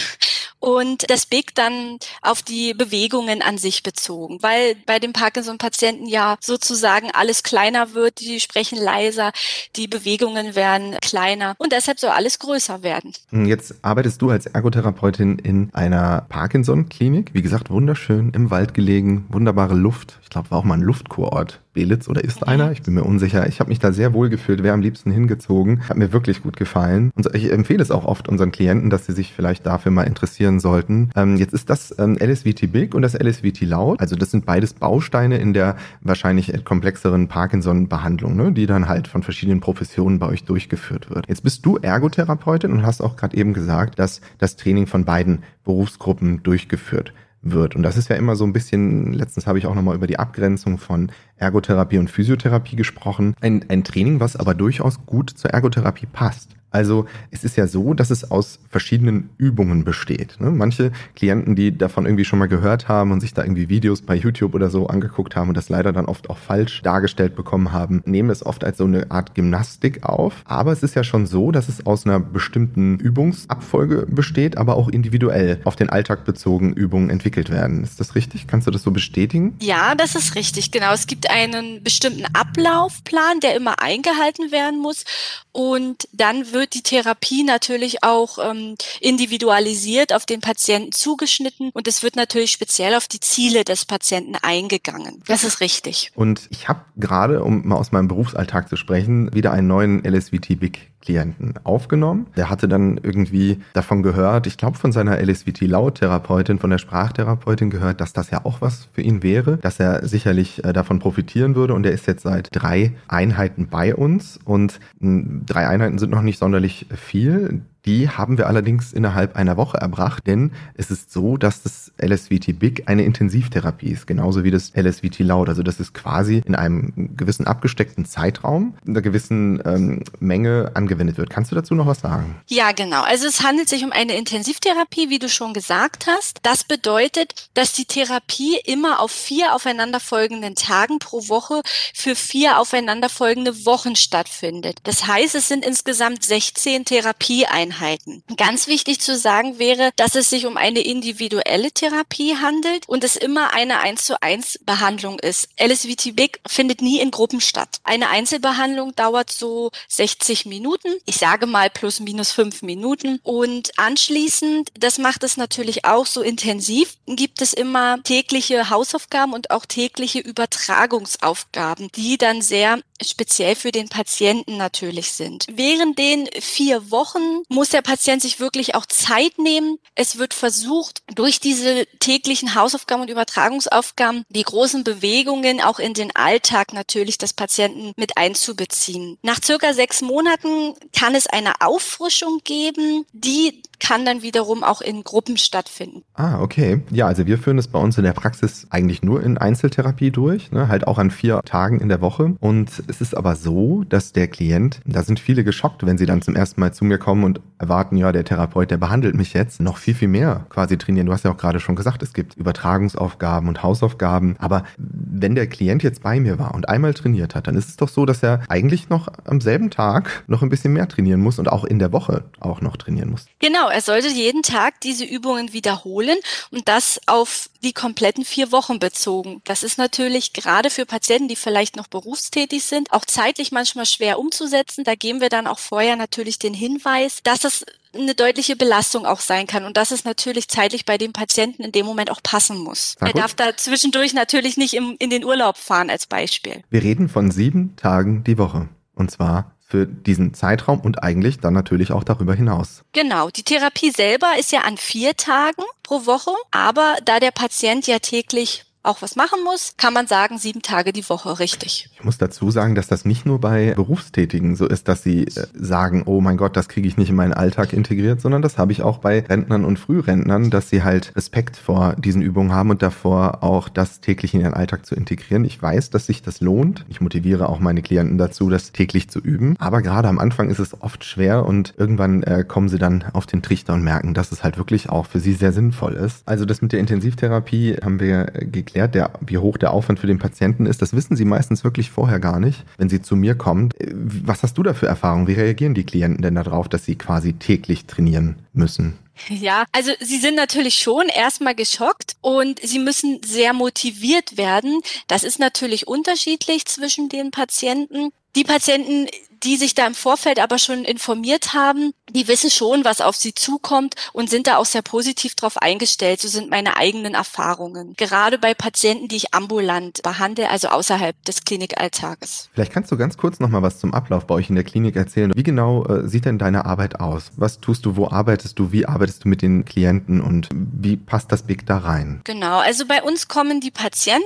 und 0.60 1.10
das 1.10 1.26
Big 1.26 1.56
dann 1.56 1.98
auf 2.22 2.42
die 2.42 2.74
Bewegungen 2.74 3.42
an 3.42 3.58
sich 3.58 3.84
bezogen, 3.84 4.40
weil 4.42 4.76
bei 4.86 5.00
den 5.00 5.14
Parkinson-Patienten 5.14 6.08
ja 6.08 6.38
sozusagen 6.42 7.10
alles 7.12 7.44
kleiner 7.44 7.94
wird, 7.94 8.20
die 8.20 8.40
sprechen 8.40 8.78
leiser, 8.78 9.32
die 9.76 9.88
Bewegungen 9.88 10.56
werden 10.56 10.98
kleiner 11.02 11.56
und 11.58 11.72
deshalb 11.72 12.00
soll 12.00 12.12
alles 12.12 12.40
größer 12.40 12.84
werden. 12.84 13.14
Jetzt 13.32 13.76
arbeitest 13.82 14.22
du 14.22 14.30
als 14.30 14.46
Ergotherapeutin 14.46 15.40
in 15.40 15.74
einer 15.74 16.26
Parkinson-Klinik. 16.30 17.34
Wie 17.34 17.42
gesagt, 17.42 17.70
wunderschön 17.70 18.32
im 18.34 18.52
Wald 18.52 18.74
gelegen, 18.74 19.26
wunderbare 19.30 19.76
Luft. 19.76 20.20
Ich 20.24 20.30
glaube, 20.30 20.52
war 20.52 20.60
auch 20.60 20.64
mal 20.64 20.76
ein 20.76 20.82
Luftkurort. 20.82 21.60
Belitz 21.78 22.08
oder 22.08 22.24
ist 22.24 22.48
einer? 22.48 22.72
Ich 22.72 22.82
bin 22.82 22.96
mir 22.96 23.04
unsicher. 23.04 23.48
Ich 23.48 23.60
habe 23.60 23.70
mich 23.70 23.78
da 23.78 23.94
sehr 23.94 24.12
wohl 24.12 24.30
gefühlt, 24.30 24.64
wäre 24.64 24.74
am 24.74 24.82
liebsten 24.82 25.12
hingezogen. 25.12 25.88
Hat 25.88 25.96
mir 25.96 26.12
wirklich 26.12 26.42
gut 26.42 26.58
gefallen. 26.58 27.12
Und 27.16 27.36
ich 27.36 27.52
empfehle 27.52 27.84
es 27.84 27.92
auch 27.92 28.04
oft 28.04 28.28
unseren 28.28 28.52
Klienten, 28.52 28.90
dass 28.90 29.06
sie 29.06 29.14
sich 29.14 29.32
vielleicht 29.32 29.68
dafür 29.68 29.92
mal 29.92 30.04
interessieren 30.04 30.60
sollten. 30.60 31.12
Ähm, 31.16 31.38
jetzt 31.38 31.54
ist 31.54 31.70
das 31.70 31.94
ähm, 32.00 32.18
LSVT 32.20 32.72
Big 32.72 32.96
und 32.96 33.04
das 33.04 33.14
LSVT 33.14 33.62
Laut. 33.62 34.00
Also 34.00 34.16
das 34.16 34.32
sind 34.32 34.48
beides 34.48 34.74
Bausteine 34.74 35.38
in 35.38 35.54
der 35.54 35.76
wahrscheinlich 36.02 36.52
komplexeren 36.66 37.28
Parkinson-Behandlung, 37.28 38.36
ne? 38.36 38.52
die 38.52 38.66
dann 38.66 38.88
halt 38.88 39.08
von 39.08 39.22
verschiedenen 39.22 39.60
Professionen 39.60 40.18
bei 40.18 40.26
euch 40.26 40.46
durchgeführt 40.46 41.12
wird. 41.12 41.28
Jetzt 41.28 41.44
bist 41.44 41.64
du 41.64 41.78
Ergotherapeutin 41.78 42.72
und 42.72 42.84
hast 42.88 43.02
auch 43.02 43.18
gerade 43.18 43.38
eben 43.38 43.54
gesagt, 43.54 44.00
dass 44.00 44.22
das 44.40 44.56
Training 44.56 44.88
von 44.88 45.06
beiden 45.06 45.44
Berufsgruppen 45.64 46.42
durchgeführt 46.42 47.14
wird. 47.42 47.76
Und 47.76 47.84
das 47.84 47.98
ist 47.98 48.10
ja 48.10 48.16
immer 48.16 48.36
so 48.36 48.44
ein 48.46 48.54
bisschen, 48.54 49.14
letztens 49.14 49.48
habe 49.48 49.58
ich 49.58 49.68
auch 49.68 49.76
nochmal 49.76 49.96
über 49.96 50.08
die 50.08 50.20
Abgrenzung 50.20 50.78
von 50.78 51.12
Ergotherapie 51.38 51.98
und 51.98 52.10
Physiotherapie 52.10 52.76
gesprochen. 52.76 53.36
Ein, 53.42 53.66
ein 53.70 53.84
Training, 53.84 54.20
was 54.20 54.36
aber 54.36 54.54
durchaus 54.54 55.06
gut 55.06 55.30
zur 55.30 55.52
Ergotherapie 55.52 56.08
passt. 56.08 56.57
Also 56.78 57.08
es 57.32 57.44
ist 57.44 57.58
ja 57.58 57.66
so, 57.66 57.96
dass 57.96 58.12
es 58.12 58.30
aus 58.30 58.60
verschiedenen 58.70 59.32
Übungen 59.40 59.84
besteht. 59.84 60.40
Ne? 60.40 60.52
Manche 60.52 60.92
Klienten, 61.16 61.56
die 61.56 61.76
davon 61.76 62.06
irgendwie 62.06 62.24
schon 62.24 62.38
mal 62.38 62.48
gehört 62.48 62.88
haben 62.88 63.12
und 63.12 63.20
sich 63.20 63.34
da 63.34 63.42
irgendwie 63.42 63.68
Videos 63.68 64.04
bei 64.04 64.14
YouTube 64.14 64.54
oder 64.54 64.70
so 64.70 64.86
angeguckt 64.86 65.36
haben 65.36 65.48
und 65.48 65.58
das 65.58 65.70
leider 65.70 65.92
dann 65.92 66.06
oft 66.06 66.30
auch 66.30 66.38
falsch 66.38 66.84
dargestellt 66.84 67.36
bekommen 67.36 67.72
haben, 67.72 68.04
nehmen 68.06 68.30
es 68.30 68.46
oft 68.46 68.64
als 68.64 68.78
so 68.78 68.84
eine 68.84 69.10
Art 69.10 69.34
Gymnastik 69.34 70.04
auf. 70.04 70.44
Aber 70.46 70.72
es 70.72 70.84
ist 70.84 70.94
ja 70.94 71.04
schon 71.04 71.26
so, 71.26 71.52
dass 71.52 71.68
es 71.68 71.84
aus 71.88 72.06
einer 72.06 72.20
bestimmten 72.20 73.00
Übungsabfolge 73.00 74.06
besteht, 74.08 74.60
aber 74.60 74.76
auch 74.76 74.88
individuell 74.88 75.60
auf 75.64 75.76
den 75.76 75.90
Alltag 75.90 76.26
bezogen 76.26 76.74
Übungen 76.74 77.10
entwickelt 77.10 77.50
werden. 77.50 77.84
Ist 77.84 78.00
das 78.00 78.14
richtig? 78.14 78.46
Kannst 78.46 78.68
du 78.68 78.72
das 78.72 78.84
so 78.84 78.92
bestätigen? 78.92 79.56
Ja, 79.64 79.96
das 79.96 80.14
ist 80.14 80.36
richtig. 80.36 80.70
Genau. 80.70 80.94
Es 80.94 81.08
gibt 81.08 81.28
einen 81.32 81.82
bestimmten 81.82 82.26
Ablaufplan, 82.36 83.40
der 83.42 83.56
immer 83.56 83.82
eingehalten 83.82 84.52
werden 84.52 84.80
muss. 84.80 85.06
Und 85.52 86.08
dann 86.14 86.54
wird 86.54 86.67
die 86.74 86.84
Therapie 86.84 87.44
natürlich 87.44 88.04
auch 88.04 88.38
ähm, 88.40 88.76
individualisiert 89.00 90.14
auf 90.14 90.26
den 90.26 90.42
Patienten 90.42 90.92
zugeschnitten 90.92 91.72
und 91.74 91.88
es 91.88 92.04
wird 92.04 92.16
natürlich 92.16 92.52
speziell 92.52 92.96
auf 92.96 93.08
die 93.08 93.20
Ziele 93.20 93.64
des 93.64 93.86
Patienten 93.86 94.36
eingegangen. 94.36 95.24
Das 95.28 95.44
ist 95.44 95.60
richtig. 95.60 96.12
Und 96.16 96.48
ich 96.50 96.68
habe 96.68 96.82
gerade, 96.96 97.44
um 97.44 97.68
mal 97.68 97.76
aus 97.76 97.92
meinem 97.92 98.08
Berufsalltag 98.08 98.70
zu 98.70 98.76
sprechen, 98.76 99.34
wieder 99.34 99.52
einen 99.52 99.68
neuen 99.68 100.04
LSVT 100.04 100.60
Big 100.60 100.92
Klienten 101.02 101.54
aufgenommen. 101.64 102.28
Der 102.36 102.50
hatte 102.50 102.68
dann 102.68 103.00
irgendwie 103.02 103.60
davon 103.74 104.04
gehört, 104.04 104.48
ich 104.48 104.58
glaube 104.58 104.78
von 104.78 104.92
seiner 104.92 105.22
LSVT-Lauttherapeutin, 105.22 106.60
von 106.60 106.70
der 106.70 106.80
Sprachtherapeutin 106.80 107.70
gehört, 107.70 108.02
dass 108.02 108.14
das 108.14 108.32
ja 108.32 108.44
auch 108.46 108.62
was 108.62 108.90
für 108.94 109.02
ihn 109.02 109.24
wäre, 109.24 109.58
dass 109.58 109.80
er 109.80 110.06
sicherlich 110.08 110.64
äh, 110.64 110.74
davon 110.74 111.00
profitieren 111.00 111.56
würde. 111.56 111.74
Und 111.74 111.86
er 111.86 111.92
ist 111.92 112.08
jetzt 112.08 112.24
seit 112.24 112.50
drei 112.52 112.94
Einheiten 113.08 113.68
bei 113.70 113.96
uns 113.96 114.40
und 114.44 114.80
mh, 115.00 115.44
drei 115.46 115.68
Einheiten 115.68 115.98
sind 115.98 116.10
noch 116.10 116.22
nicht 116.22 116.40
sonderlich 116.40 116.88
viel. 116.96 117.62
Die 117.86 118.10
haben 118.10 118.38
wir 118.38 118.48
allerdings 118.48 118.92
innerhalb 118.92 119.36
einer 119.36 119.58
Woche 119.58 119.78
erbracht, 119.78 120.28
denn 120.28 120.52
es 120.76 120.92
ist 120.92 121.12
so, 121.12 121.38
dass 121.38 121.64
das 121.64 121.92
LSVT 122.02 122.60
Big 122.60 122.84
eine 122.88 123.04
Intensivtherapie 123.04 123.90
ist, 123.90 124.08
genauso 124.08 124.44
wie 124.44 124.52
das 124.52 124.74
LSVT 124.76 125.20
Laut. 125.20 125.50
Also 125.50 125.64
das 125.64 125.80
ist 125.80 125.94
quasi 125.94 126.42
in 126.46 126.56
einem 126.56 127.16
gewissen 127.16 127.48
abgesteckten 127.48 128.06
Zeitraum, 128.06 128.76
in 128.86 128.92
einer 128.92 129.02
gewissen 129.02 129.62
ähm, 129.66 130.04
Menge 130.20 130.72
angewendet 130.74 131.18
wird. 131.18 131.30
Kannst 131.30 131.52
du 131.52 131.56
dazu 131.56 131.76
noch 131.76 131.86
was 131.86 132.02
sagen? 132.02 132.36
Ja, 132.48 132.72
genau. 132.72 133.04
Also 133.04 133.28
es 133.28 133.42
handelt 133.42 133.70
sich 133.70 133.84
um 133.84 133.92
eine 133.92 134.18
Intensivtherapie, 134.18 135.10
wie 135.10 135.20
du 135.20 135.30
schon 135.30 135.54
gesagt 135.54 136.08
hast. 136.08 136.40
Das 136.44 136.64
bedeutet, 136.64 137.50
dass 137.54 137.74
die 137.74 137.86
Therapie 137.86 138.60
immer 138.66 139.00
auf 139.00 139.12
vier 139.12 139.56
aufeinanderfolgenden 139.56 140.56
Tagen 140.56 141.00
pro 141.00 141.30
Woche 141.30 141.62
für 141.94 142.16
vier 142.16 142.60
aufeinanderfolgende 142.60 143.66
Wochen 143.66 143.96
stattfindet. 143.96 144.80
Das 144.84 145.08
heißt, 145.08 145.36
es 145.36 145.48
sind 145.48 145.66
insgesamt 145.66 146.24
16 146.24 146.86
Therapieeinheiten. 146.86 147.67
Einheiten. 147.68 148.24
Ganz 148.38 148.68
wichtig 148.68 149.00
zu 149.00 149.18
sagen 149.18 149.60
wäre, 149.60 149.92
dass 149.96 150.16
es 150.16 150.30
sich 150.30 150.46
um 150.46 150.58
eine 150.58 150.80
individuelle 150.80 151.72
Therapie 151.72 152.36
handelt 152.38 152.88
und 152.88 153.04
es 153.04 153.16
immer 153.16 153.54
eine 153.54 153.80
1 153.80 154.06
zu 154.06 154.22
1 154.22 154.60
Behandlung 154.66 155.20
ist. 155.20 155.50
LSVT 155.60 156.16
Big 156.16 156.40
findet 156.48 156.82
nie 156.82 157.00
in 157.00 157.12
Gruppen 157.12 157.42
statt. 157.42 157.80
Eine 157.84 158.10
Einzelbehandlung 158.10 158.96
dauert 158.96 159.32
so 159.32 159.72
60 159.90 160.46
Minuten. 160.46 160.90
Ich 161.06 161.18
sage 161.18 161.46
mal 161.46 161.70
plus 161.70 162.00
minus 162.00 162.32
fünf 162.32 162.62
Minuten. 162.62 163.20
Und 163.24 163.72
anschließend, 163.78 164.70
das 164.80 164.98
macht 164.98 165.24
es 165.24 165.38
natürlich 165.38 165.86
auch 165.86 166.06
so 166.06 166.22
intensiv, 166.22 166.96
gibt 167.06 167.42
es 167.42 167.54
immer 167.54 168.02
tägliche 168.04 168.70
Hausaufgaben 168.70 169.34
und 169.34 169.52
auch 169.52 169.66
tägliche 169.66 170.20
Übertragungsaufgaben, 170.20 171.90
die 171.96 172.18
dann 172.18 172.42
sehr 172.42 172.80
speziell 173.02 173.56
für 173.56 173.72
den 173.72 173.90
Patienten 173.90 174.58
natürlich 174.58 175.12
sind. 175.12 175.46
Während 175.52 175.98
den 176.00 176.28
vier 176.40 176.92
Wochen 176.92 177.44
muss 177.50 177.70
der 177.70 177.82
Patient 177.82 178.22
sich 178.22 178.40
wirklich 178.40 178.76
auch 178.76 178.86
Zeit 178.86 179.38
nehmen. 179.38 179.78
Es 179.96 180.18
wird 180.18 180.34
versucht, 180.34 181.02
durch 181.14 181.40
diese 181.40 181.86
täglichen 182.00 182.56
Hausaufgaben 182.56 183.04
und 183.04 183.10
Übertragungsaufgaben 183.10 184.24
die 184.30 184.44
großen 184.44 184.84
Bewegungen 184.84 185.62
auch 185.62 185.80
in 185.80 185.94
den 185.94 186.16
Alltag 186.16 186.74
natürlich 186.74 187.18
des 187.18 187.34
Patienten 187.34 187.94
mit 187.98 188.18
einzubeziehen. 188.18 189.18
Nach 189.22 189.40
circa 189.44 189.74
sechs 189.74 190.02
Monaten 190.02 190.74
kann 190.98 191.16
es 191.16 191.28
eine 191.28 191.62
Auffrischung 191.62 192.40
geben, 192.44 193.06
die 193.14 193.62
kann 193.80 194.06
dann 194.06 194.22
wiederum 194.22 194.64
auch 194.64 194.82
in 194.82 195.04
Gruppen 195.04 195.38
stattfinden. 195.38 196.04
Ah, 196.14 196.42
okay. 196.42 196.82
Ja, 196.92 197.08
also 197.08 197.26
wir 197.26 197.38
führen 197.38 197.58
es 197.58 197.68
bei 197.68 197.80
uns 197.80 197.98
in 197.98 198.04
der 198.04 198.14
Praxis 198.14 198.68
eigentlich 198.70 199.04
nur 199.04 199.22
in 199.24 199.38
Einzeltherapie 199.38 200.12
durch, 200.12 200.52
ne? 200.52 200.68
halt 200.68 200.88
auch 200.88 200.98
an 200.98 201.12
vier 201.12 201.42
Tagen 201.44 201.80
in 201.80 201.90
der 201.90 202.02
Woche. 202.02 202.36
Und 202.40 202.72
es 202.88 203.02
ist 203.02 203.16
aber 203.16 203.36
so, 203.36 203.84
dass 203.88 204.14
der 204.14 204.28
Klient, 204.28 204.80
da 204.86 205.04
sind 205.04 205.20
viele 205.20 205.44
geschockt, 205.44 205.86
wenn 205.86 205.98
sie 205.98 206.06
dann 206.06 206.22
zum 206.22 206.36
ersten 206.36 206.60
Mal 206.60 206.74
zu 206.74 206.86
mir 206.86 206.98
kommen 206.98 207.24
und 207.24 207.42
erwarten, 207.60 207.98
ja, 207.98 208.12
der 208.12 208.24
Therapeut, 208.24 208.72
der 208.72 208.78
behandelt 208.78 209.16
mich 209.16 209.34
jetzt, 209.34 209.60
noch 209.60 209.78
viel, 209.78 209.96
viel 209.96 210.08
mehr 210.08 210.46
quasi 210.50 210.78
trainieren. 210.78 211.08
Du 211.08 211.14
hast 211.14 211.26
ja 211.26 211.32
auch 211.32 211.38
gerade 211.38 211.60
schon 211.60 211.76
gesagt, 211.76 212.04
es 212.04 212.14
gibt 212.14 212.36
Übertragungsaufgaben 212.36 213.48
und 213.48 213.64
Hausaufgaben. 213.64 214.36
Aber 214.40 214.64
wenn 214.78 215.36
der 215.36 215.48
Klient 215.48 215.84
jetzt 215.84 216.04
bei 216.04 216.20
mir 216.20 216.40
war 216.40 216.54
und 216.54 216.70
einmal 216.70 216.94
trainiert 216.94 217.36
hat, 217.36 217.48
dann 217.48 217.56
ist 217.56 217.70
es 217.70 217.78
doch 217.78 217.90
so, 217.90 218.06
dass 218.06 218.24
er 218.24 218.42
eigentlich 218.50 218.90
noch 218.90 219.08
am 219.26 219.42
selben 219.42 219.70
Tag 219.70 220.24
noch 220.28 220.42
ein 220.42 220.50
bisschen 220.50 220.74
mehr 220.74 220.88
trainieren 220.88 221.22
muss 221.22 221.40
und 221.40 221.48
auch 221.52 221.64
in 221.64 221.80
der 221.80 221.92
Woche 221.92 222.26
auch 222.40 222.62
noch 222.62 222.78
trainieren 222.78 223.10
muss. 223.10 223.26
Genau. 223.40 223.67
Genau, 223.68 223.76
er 223.76 223.82
sollte 223.82 224.08
jeden 224.08 224.44
Tag 224.44 224.80
diese 224.80 225.04
Übungen 225.04 225.52
wiederholen 225.52 226.18
und 226.52 226.70
das 226.70 227.02
auf 227.06 227.50
die 227.64 227.74
kompletten 227.74 228.24
vier 228.24 228.54
Wochen 228.54 228.80
bezogen. 228.80 229.42
Das 229.44 229.62
ist 229.62 229.78
natürlich 229.78 230.32
gerade 230.32 230.70
für 230.70 230.86
Patienten, 230.86 231.28
die 231.28 231.36
vielleicht 231.36 231.76
noch 231.76 231.88
berufstätig 231.88 232.64
sind, 232.64 232.94
auch 232.94 233.04
zeitlich 233.04 233.52
manchmal 233.52 233.86
schwer 233.86 234.20
umzusetzen. 234.20 234.86
Da 234.86 234.96
geben 234.96 235.20
wir 235.20 235.28
dann 235.28 235.48
auch 235.48 235.60
vorher 235.60 235.98
natürlich 235.98 236.40
den 236.40 236.54
Hinweis, 236.54 237.20
dass 237.24 237.44
es 237.44 237.66
eine 237.94 238.16
deutliche 238.16 238.56
Belastung 238.56 239.06
auch 239.06 239.20
sein 239.20 239.48
kann 239.48 239.66
und 239.66 239.76
dass 239.76 239.92
es 239.92 240.06
natürlich 240.06 240.48
zeitlich 240.48 240.86
bei 240.86 240.98
dem 240.98 241.12
Patienten 241.12 241.64
in 241.64 241.74
dem 241.74 241.86
Moment 241.86 242.10
auch 242.10 242.24
passen 242.24 242.60
muss. 242.60 242.96
Er 243.02 243.12
darf 243.12 243.34
da 243.34 243.58
zwischendurch 243.58 244.14
natürlich 244.14 244.56
nicht 244.56 244.76
im, 244.76 244.96
in 245.00 245.10
den 245.10 245.26
Urlaub 245.26 245.58
fahren 245.58 245.90
als 245.90 246.06
Beispiel. 246.06 246.64
Wir 246.70 246.84
reden 246.84 247.10
von 247.10 247.32
sieben 247.32 247.76
Tagen 247.76 248.24
die 248.24 248.38
Woche. 248.38 248.70
Und 248.94 249.12
zwar 249.12 249.57
für 249.68 249.86
diesen 249.86 250.34
Zeitraum 250.34 250.80
und 250.80 251.04
eigentlich 251.04 251.40
dann 251.40 251.54
natürlich 251.54 251.92
auch 251.92 252.06
darüber 252.06 252.34
hinaus. 252.34 252.84
Genau, 252.94 253.30
die 253.30 253.44
Therapie 253.44 253.92
selber 253.92 254.32
ist 254.40 254.54
ja 254.54 254.62
an 254.62 254.78
vier 254.78 255.18
Tagen 255.18 255.64
pro 255.84 256.06
Woche, 256.06 256.32
aber 256.52 256.96
da 257.04 257.20
der 257.20 257.32
Patient 257.32 257.86
ja 257.86 258.00
täglich 258.00 258.64
auch 258.88 259.02
was 259.02 259.16
machen 259.16 259.44
muss, 259.44 259.74
kann 259.78 259.94
man 259.94 260.08
sagen, 260.08 260.38
sieben 260.38 260.62
Tage 260.62 260.94
die 260.94 261.08
Woche, 261.10 261.40
richtig. 261.40 261.90
Ich 261.94 262.04
muss 262.04 262.18
dazu 262.18 262.50
sagen, 262.52 262.76
dass 262.76 262.88
das 262.88 263.06
nicht 263.06 263.26
nur 263.26 263.40
bei 263.40 263.74
Berufstätigen 263.76 264.56
so 264.56 264.68
ist, 264.68 264.88
dass 264.88 265.04
sie 265.04 265.26
äh, 265.26 265.48
sagen, 265.54 266.04
oh 266.06 266.22
mein 266.22 266.38
Gott, 266.38 266.56
das 266.56 266.70
kriege 266.70 266.88
ich 266.88 266.98
nicht 266.98 267.10
in 267.10 267.16
meinen 267.16 267.34
Alltag 267.34 267.74
integriert, 267.74 268.22
sondern 268.22 268.42
das 268.42 268.58
habe 268.58 268.72
ich 268.72 268.82
auch 268.82 269.00
bei 269.00 269.20
Rentnern 269.20 269.66
und 269.66 269.78
Frührentnern, 269.78 270.50
dass 270.50 270.70
sie 270.70 270.84
halt 270.84 271.12
Respekt 271.16 271.58
vor 271.58 271.96
diesen 271.98 272.22
Übungen 272.22 272.54
haben 272.54 272.70
und 272.70 272.82
davor 272.82 273.44
auch 273.44 273.70
das 273.70 274.00
täglich 274.00 274.34
in 274.34 274.42
ihren 274.42 274.54
Alltag 274.54 274.86
zu 274.86 274.96
integrieren. 274.96 275.46
Ich 275.46 275.62
weiß, 275.62 275.90
dass 275.90 276.06
sich 276.06 276.22
das 276.22 276.42
lohnt. 276.42 276.86
Ich 276.90 277.02
motiviere 277.02 277.50
auch 277.50 277.60
meine 277.60 277.82
Klienten 277.82 278.18
dazu, 278.18 278.50
das 278.50 278.72
täglich 278.72 279.10
zu 279.10 279.20
üben. 279.20 279.56
Aber 279.60 279.82
gerade 279.82 280.08
am 280.08 280.20
Anfang 280.20 280.50
ist 280.50 280.60
es 280.60 280.82
oft 280.82 281.04
schwer 281.04 281.46
und 281.46 281.74
irgendwann 281.78 282.24
äh, 282.24 282.46
kommen 282.48 282.70
sie 282.70 282.80
dann 282.80 283.04
auf 283.14 283.26
den 283.26 283.42
Trichter 283.42 283.74
und 283.74 283.84
merken, 283.84 284.14
dass 284.14 284.32
es 284.32 284.44
halt 284.44 284.58
wirklich 284.58 284.90
auch 284.90 285.06
für 285.06 285.20
sie 285.20 285.34
sehr 285.34 285.52
sinnvoll 285.52 285.94
ist. 285.94 286.22
Also 286.26 286.46
das 286.46 286.62
mit 286.62 286.72
der 286.72 286.80
Intensivtherapie 286.80 287.78
haben 287.84 288.00
wir 288.00 288.36
äh, 288.36 288.46
geklärt, 288.78 288.96
der, 288.96 289.12
wie 289.22 289.38
hoch 289.38 289.58
der 289.58 289.72
Aufwand 289.72 290.00
für 290.00 290.08
den 290.08 290.20
Patienten 290.20 290.66
ist. 290.66 290.82
Das 290.82 290.94
wissen 290.94 291.16
sie 291.16 291.26
meistens 291.26 291.64
wirklich 291.64 291.90
vorher 291.90 292.20
gar 292.20 292.40
nicht, 292.40 292.64
wenn 292.78 292.90
sie 292.90 293.02
zu 293.02 293.16
mir 293.16 293.36
kommt. 293.36 293.80
Äh, 293.82 293.92
was 293.94 294.44
hast 294.44 294.58
du 294.58 294.64
da 294.64 294.74
für 294.74 294.88
Erfahrungen? 294.88 295.28
Wie 295.28 295.34
reagieren 295.34 295.74
die 295.74 295.86
Klienten 295.86 296.22
denn 296.22 296.36
darauf, 296.36 296.70
dass 296.70 296.86
sie 296.86 296.96
quasi 296.96 297.34
täglich 297.34 297.86
trainieren 297.86 298.36
müssen? 298.54 298.98
Ja, 299.30 299.66
also 299.72 299.92
sie 300.00 300.20
sind 300.20 300.36
natürlich 300.36 300.76
schon 300.76 301.08
erstmal 301.10 301.56
geschockt 301.56 302.18
und 302.22 302.60
sie 302.60 302.78
müssen 302.78 303.20
sehr 303.26 303.54
motiviert 303.54 304.38
werden. 304.38 304.82
Das 305.08 305.24
ist 305.24 305.40
natürlich 305.40 305.88
unterschiedlich 305.88 306.66
zwischen 306.66 307.10
den 307.10 307.32
Patienten. 307.32 308.12
Die 308.36 308.44
Patienten, 308.44 309.08
die 309.44 309.58
sich 309.58 309.76
da 309.76 309.88
im 309.88 309.96
Vorfeld 309.96 310.40
aber 310.40 310.58
schon 310.58 310.84
informiert 310.84 311.54
haben, 311.54 311.94
die 312.10 312.28
wissen 312.28 312.50
schon, 312.50 312.86
was 312.86 313.02
auf 313.02 313.16
sie 313.16 313.34
zukommt 313.34 313.96
und 314.14 314.30
sind 314.30 314.48
da 314.48 314.58
auch 314.58 314.66
sehr 314.66 314.82
positiv 314.82 315.36
drauf 315.36 315.58
eingestellt. 315.58 316.22
So 316.22 316.28
sind 316.28 316.50
meine 316.50 316.78
eigenen 316.78 317.14
Erfahrungen. 317.14 317.94
Gerade 317.98 318.38
bei 318.38 318.54
Patienten, 318.54 319.08
die 319.08 319.18
ich 319.18 319.34
ambulant 319.34 320.02
behandle, 320.04 320.50
also 320.50 320.70
außerhalb 320.70 321.22
des 321.26 321.44
Klinikalltages. 321.44 322.50
Vielleicht 322.54 322.72
kannst 322.72 322.92
du 322.92 322.98
ganz 322.98 323.18
kurz 323.18 323.40
noch 323.40 323.50
mal 323.50 323.62
was 323.62 323.80
zum 323.80 323.94
Ablauf 323.94 324.26
bei 324.26 324.36
euch 324.36 324.50
in 324.50 324.56
der 324.56 324.64
Klinik 324.64 324.96
erzählen. 324.96 325.32
Wie 325.36 325.44
genau 325.44 325.86
äh, 325.86 326.08
sieht 326.08 326.26
denn 326.26 326.38
deine 326.38 326.66
Arbeit 326.66 327.00
aus? 327.00 327.32
Was 327.36 327.60
tust 327.60 327.86
du? 327.86 327.96
Wo 327.96 328.08
arbeitest 328.08 328.58
du? 328.60 328.72
Wie 328.72 328.86
arbeitest 328.86 329.26
du 329.26 329.30
mit 329.30 329.42
den 329.42 329.66
Klienten 329.66 330.22
und 330.22 330.50
wie 330.52 330.98
passt 330.98 331.32
das 331.32 331.44
Big 331.44 331.66
da 331.66 331.78
rein? 331.80 332.22
Genau. 332.24 332.60
Also 332.60 332.86
bei 332.86 333.04
uns 333.04 333.28
kommen 333.28 333.60
die 333.60 333.72
Patienten. 333.72 334.24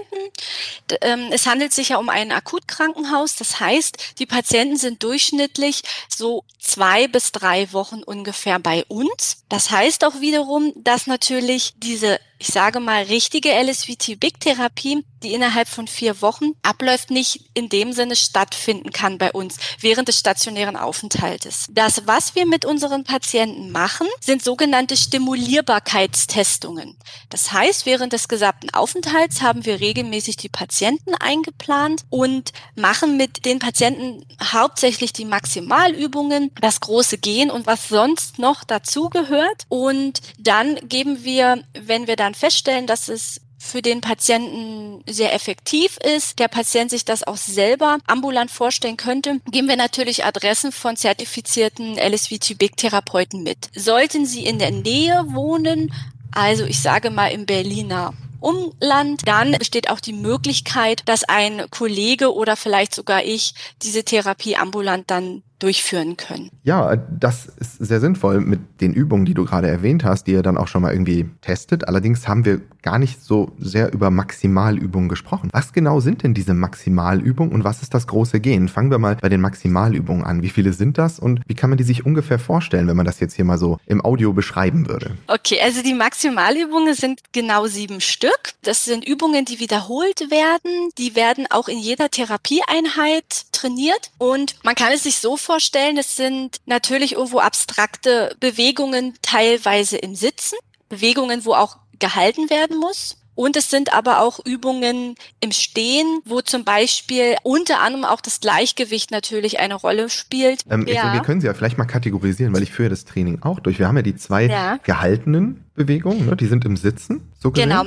Ähm, 1.01 1.29
es 1.31 1.47
handelt 1.47 1.73
sich 1.73 1.89
ja 1.89 1.97
um 1.97 2.09
ein 2.09 2.31
Akutkrankenhaus. 2.31 3.35
Das 3.35 3.59
heißt, 3.59 4.19
die 4.19 4.25
Patienten 4.25 4.77
sind 4.77 5.00
durchschnittlich 5.03 5.83
so 6.07 6.43
zwei 6.59 7.07
bis 7.07 7.31
drei 7.31 7.71
Wochen 7.73 8.03
ungefähr 8.03 8.59
bei 8.59 8.85
uns. 8.87 9.43
Das 9.49 9.71
heißt 9.71 10.05
auch 10.05 10.21
wiederum, 10.21 10.73
dass 10.75 11.07
natürlich 11.07 11.73
diese 11.77 12.19
ich 12.41 12.47
sage 12.47 12.79
mal, 12.79 13.03
richtige 13.03 13.51
LSVT-Big-Therapie, 13.51 15.05
die 15.21 15.35
innerhalb 15.35 15.67
von 15.67 15.87
vier 15.87 16.23
Wochen 16.23 16.53
abläuft, 16.63 17.11
nicht 17.11 17.51
in 17.53 17.69
dem 17.69 17.93
Sinne 17.93 18.15
stattfinden 18.15 18.91
kann 18.91 19.19
bei 19.19 19.31
uns 19.31 19.57
während 19.79 20.07
des 20.07 20.17
stationären 20.17 20.75
Aufenthaltes. 20.75 21.67
Das, 21.69 22.07
was 22.07 22.33
wir 22.33 22.47
mit 22.47 22.65
unseren 22.65 23.03
Patienten 23.03 23.71
machen, 23.71 24.07
sind 24.19 24.43
sogenannte 24.43 24.97
Stimulierbarkeitstestungen. 24.97 26.97
Das 27.29 27.51
heißt, 27.51 27.85
während 27.85 28.13
des 28.13 28.27
gesamten 28.27 28.71
Aufenthalts 28.71 29.43
haben 29.43 29.65
wir 29.65 29.79
regelmäßig 29.79 30.37
die 30.37 30.49
Patienten 30.49 31.13
eingeplant 31.13 32.05
und 32.09 32.53
machen 32.73 33.17
mit 33.17 33.45
den 33.45 33.59
Patienten 33.59 34.25
hauptsächlich 34.43 35.13
die 35.13 35.25
Maximalübungen, 35.25 36.49
das 36.59 36.79
große 36.79 37.19
Gehen 37.19 37.51
und 37.51 37.67
was 37.67 37.87
sonst 37.87 38.39
noch 38.39 38.63
dazugehört. 38.63 39.67
Und 39.69 40.21
dann 40.39 40.77
geben 40.89 41.23
wir, 41.23 41.63
wenn 41.79 42.07
wir 42.07 42.15
dann 42.15 42.30
dann 42.31 42.35
feststellen, 42.35 42.87
dass 42.87 43.09
es 43.09 43.41
für 43.57 43.81
den 43.81 44.01
Patienten 44.01 45.03
sehr 45.07 45.33
effektiv 45.33 45.97
ist, 45.97 46.39
der 46.39 46.47
Patient 46.47 46.89
sich 46.89 47.05
das 47.05 47.23
auch 47.23 47.37
selber 47.37 47.99
ambulant 48.07 48.49
vorstellen 48.49 48.97
könnte, 48.97 49.39
geben 49.51 49.67
wir 49.67 49.75
natürlich 49.75 50.25
Adressen 50.25 50.71
von 50.71 50.95
zertifizierten 50.95 51.97
LSVT-Big-Therapeuten 51.97 53.43
mit. 53.43 53.69
Sollten 53.75 54.25
Sie 54.25 54.45
in 54.45 54.57
der 54.57 54.71
Nähe 54.71 55.25
wohnen, 55.27 55.93
also 56.31 56.63
ich 56.65 56.79
sage 56.79 57.11
mal 57.11 57.27
im 57.27 57.45
Berliner 57.45 58.13
Umland, 58.39 59.21
dann 59.27 59.51
besteht 59.51 59.91
auch 59.91 59.99
die 59.99 60.13
Möglichkeit, 60.13 61.03
dass 61.05 61.23
ein 61.23 61.65
Kollege 61.69 62.33
oder 62.33 62.55
vielleicht 62.55 62.95
sogar 62.95 63.23
ich 63.23 63.53
diese 63.83 64.03
Therapie 64.03 64.55
ambulant 64.55 65.11
dann 65.11 65.43
durchführen 65.61 66.17
können. 66.17 66.49
Ja, 66.63 66.95
das 66.95 67.45
ist 67.45 67.77
sehr 67.77 67.99
sinnvoll 67.99 68.41
mit 68.41 68.81
den 68.81 68.93
Übungen, 68.93 69.25
die 69.25 69.33
du 69.33 69.45
gerade 69.45 69.67
erwähnt 69.67 70.03
hast, 70.03 70.25
die 70.25 70.31
ihr 70.31 70.43
dann 70.43 70.57
auch 70.57 70.67
schon 70.67 70.81
mal 70.81 70.91
irgendwie 70.91 71.29
testet. 71.41 71.87
Allerdings 71.87 72.27
haben 72.27 72.45
wir 72.45 72.61
gar 72.81 72.99
nicht 72.99 73.23
so 73.23 73.51
sehr 73.59 73.93
über 73.93 74.09
Maximalübungen 74.11 75.09
gesprochen. 75.09 75.49
Was 75.51 75.73
genau 75.73 75.99
sind 75.99 76.23
denn 76.23 76.33
diese 76.33 76.53
Maximalübungen 76.53 77.53
und 77.53 77.63
was 77.63 77.81
ist 77.81 77.93
das 77.93 78.07
große 78.07 78.39
Gehen? 78.39 78.67
Fangen 78.67 78.91
wir 78.91 78.97
mal 78.97 79.17
bei 79.21 79.29
den 79.29 79.41
Maximalübungen 79.41 80.23
an. 80.23 80.41
Wie 80.41 80.49
viele 80.49 80.73
sind 80.73 80.97
das 80.97 81.19
und 81.19 81.41
wie 81.47 81.53
kann 81.53 81.69
man 81.69 81.77
die 81.77 81.83
sich 81.83 82.05
ungefähr 82.05 82.39
vorstellen, 82.39 82.87
wenn 82.87 82.97
man 82.97 83.05
das 83.05 83.19
jetzt 83.19 83.35
hier 83.35 83.45
mal 83.45 83.57
so 83.57 83.79
im 83.85 84.03
Audio 84.03 84.33
beschreiben 84.33 84.87
würde? 84.87 85.11
Okay, 85.27 85.59
also 85.61 85.81
die 85.83 85.93
Maximalübungen 85.93 86.93
sind 86.93 87.21
genau 87.31 87.67
sieben 87.67 88.01
Stück. 88.01 88.53
Das 88.63 88.85
sind 88.85 89.07
Übungen, 89.07 89.45
die 89.45 89.59
wiederholt 89.59 90.31
werden. 90.31 90.89
Die 90.97 91.15
werden 91.15 91.47
auch 91.49 91.67
in 91.67 91.79
jeder 91.79 92.09
Therapieeinheit 92.09 93.45
trainiert 93.51 94.11
und 94.17 94.55
man 94.63 94.75
kann 94.75 94.91
es 94.93 95.03
sich 95.03 95.17
so 95.17 95.37
vorstellen, 95.37 95.97
es 95.97 96.15
sind 96.15 96.57
natürlich 96.65 97.13
irgendwo 97.13 97.39
abstrakte 97.39 98.35
Bewegungen, 98.39 99.13
teilweise 99.21 99.97
im 99.97 100.15
Sitzen, 100.15 100.55
Bewegungen, 100.89 101.45
wo 101.45 101.53
auch 101.53 101.77
gehalten 102.01 102.49
werden 102.49 102.77
muss. 102.77 103.15
Und 103.33 103.55
es 103.55 103.69
sind 103.69 103.93
aber 103.93 104.19
auch 104.19 104.39
Übungen 104.45 105.15
im 105.39 105.51
Stehen, 105.51 106.21
wo 106.25 106.41
zum 106.41 106.65
Beispiel 106.65 107.37
unter 107.43 107.79
anderem 107.79 108.05
auch 108.05 108.19
das 108.19 108.41
Gleichgewicht 108.41 109.09
natürlich 109.09 109.59
eine 109.59 109.75
Rolle 109.75 110.09
spielt. 110.09 110.63
Ähm, 110.69 110.85
ja. 110.85 111.07
ich, 111.07 111.13
wir 111.13 111.21
können 111.21 111.39
sie 111.39 111.47
ja 111.47 111.53
vielleicht 111.53 111.77
mal 111.77 111.85
kategorisieren, 111.85 112.53
weil 112.53 112.63
ich 112.63 112.71
führe 112.71 112.89
das 112.89 113.05
Training 113.05 113.41
auch 113.41 113.59
durch. 113.59 113.79
Wir 113.79 113.87
haben 113.87 113.95
ja 113.95 114.03
die 114.03 114.17
zwei 114.17 114.45
ja. 114.45 114.77
gehaltenen 114.83 115.63
Bewegungen, 115.75 116.25
ne? 116.25 116.35
die 116.35 116.47
sind 116.47 116.65
im 116.65 116.75
Sitzen. 116.75 117.31
So 117.39 117.51
gesehen. 117.51 117.69
genau. 117.69 117.85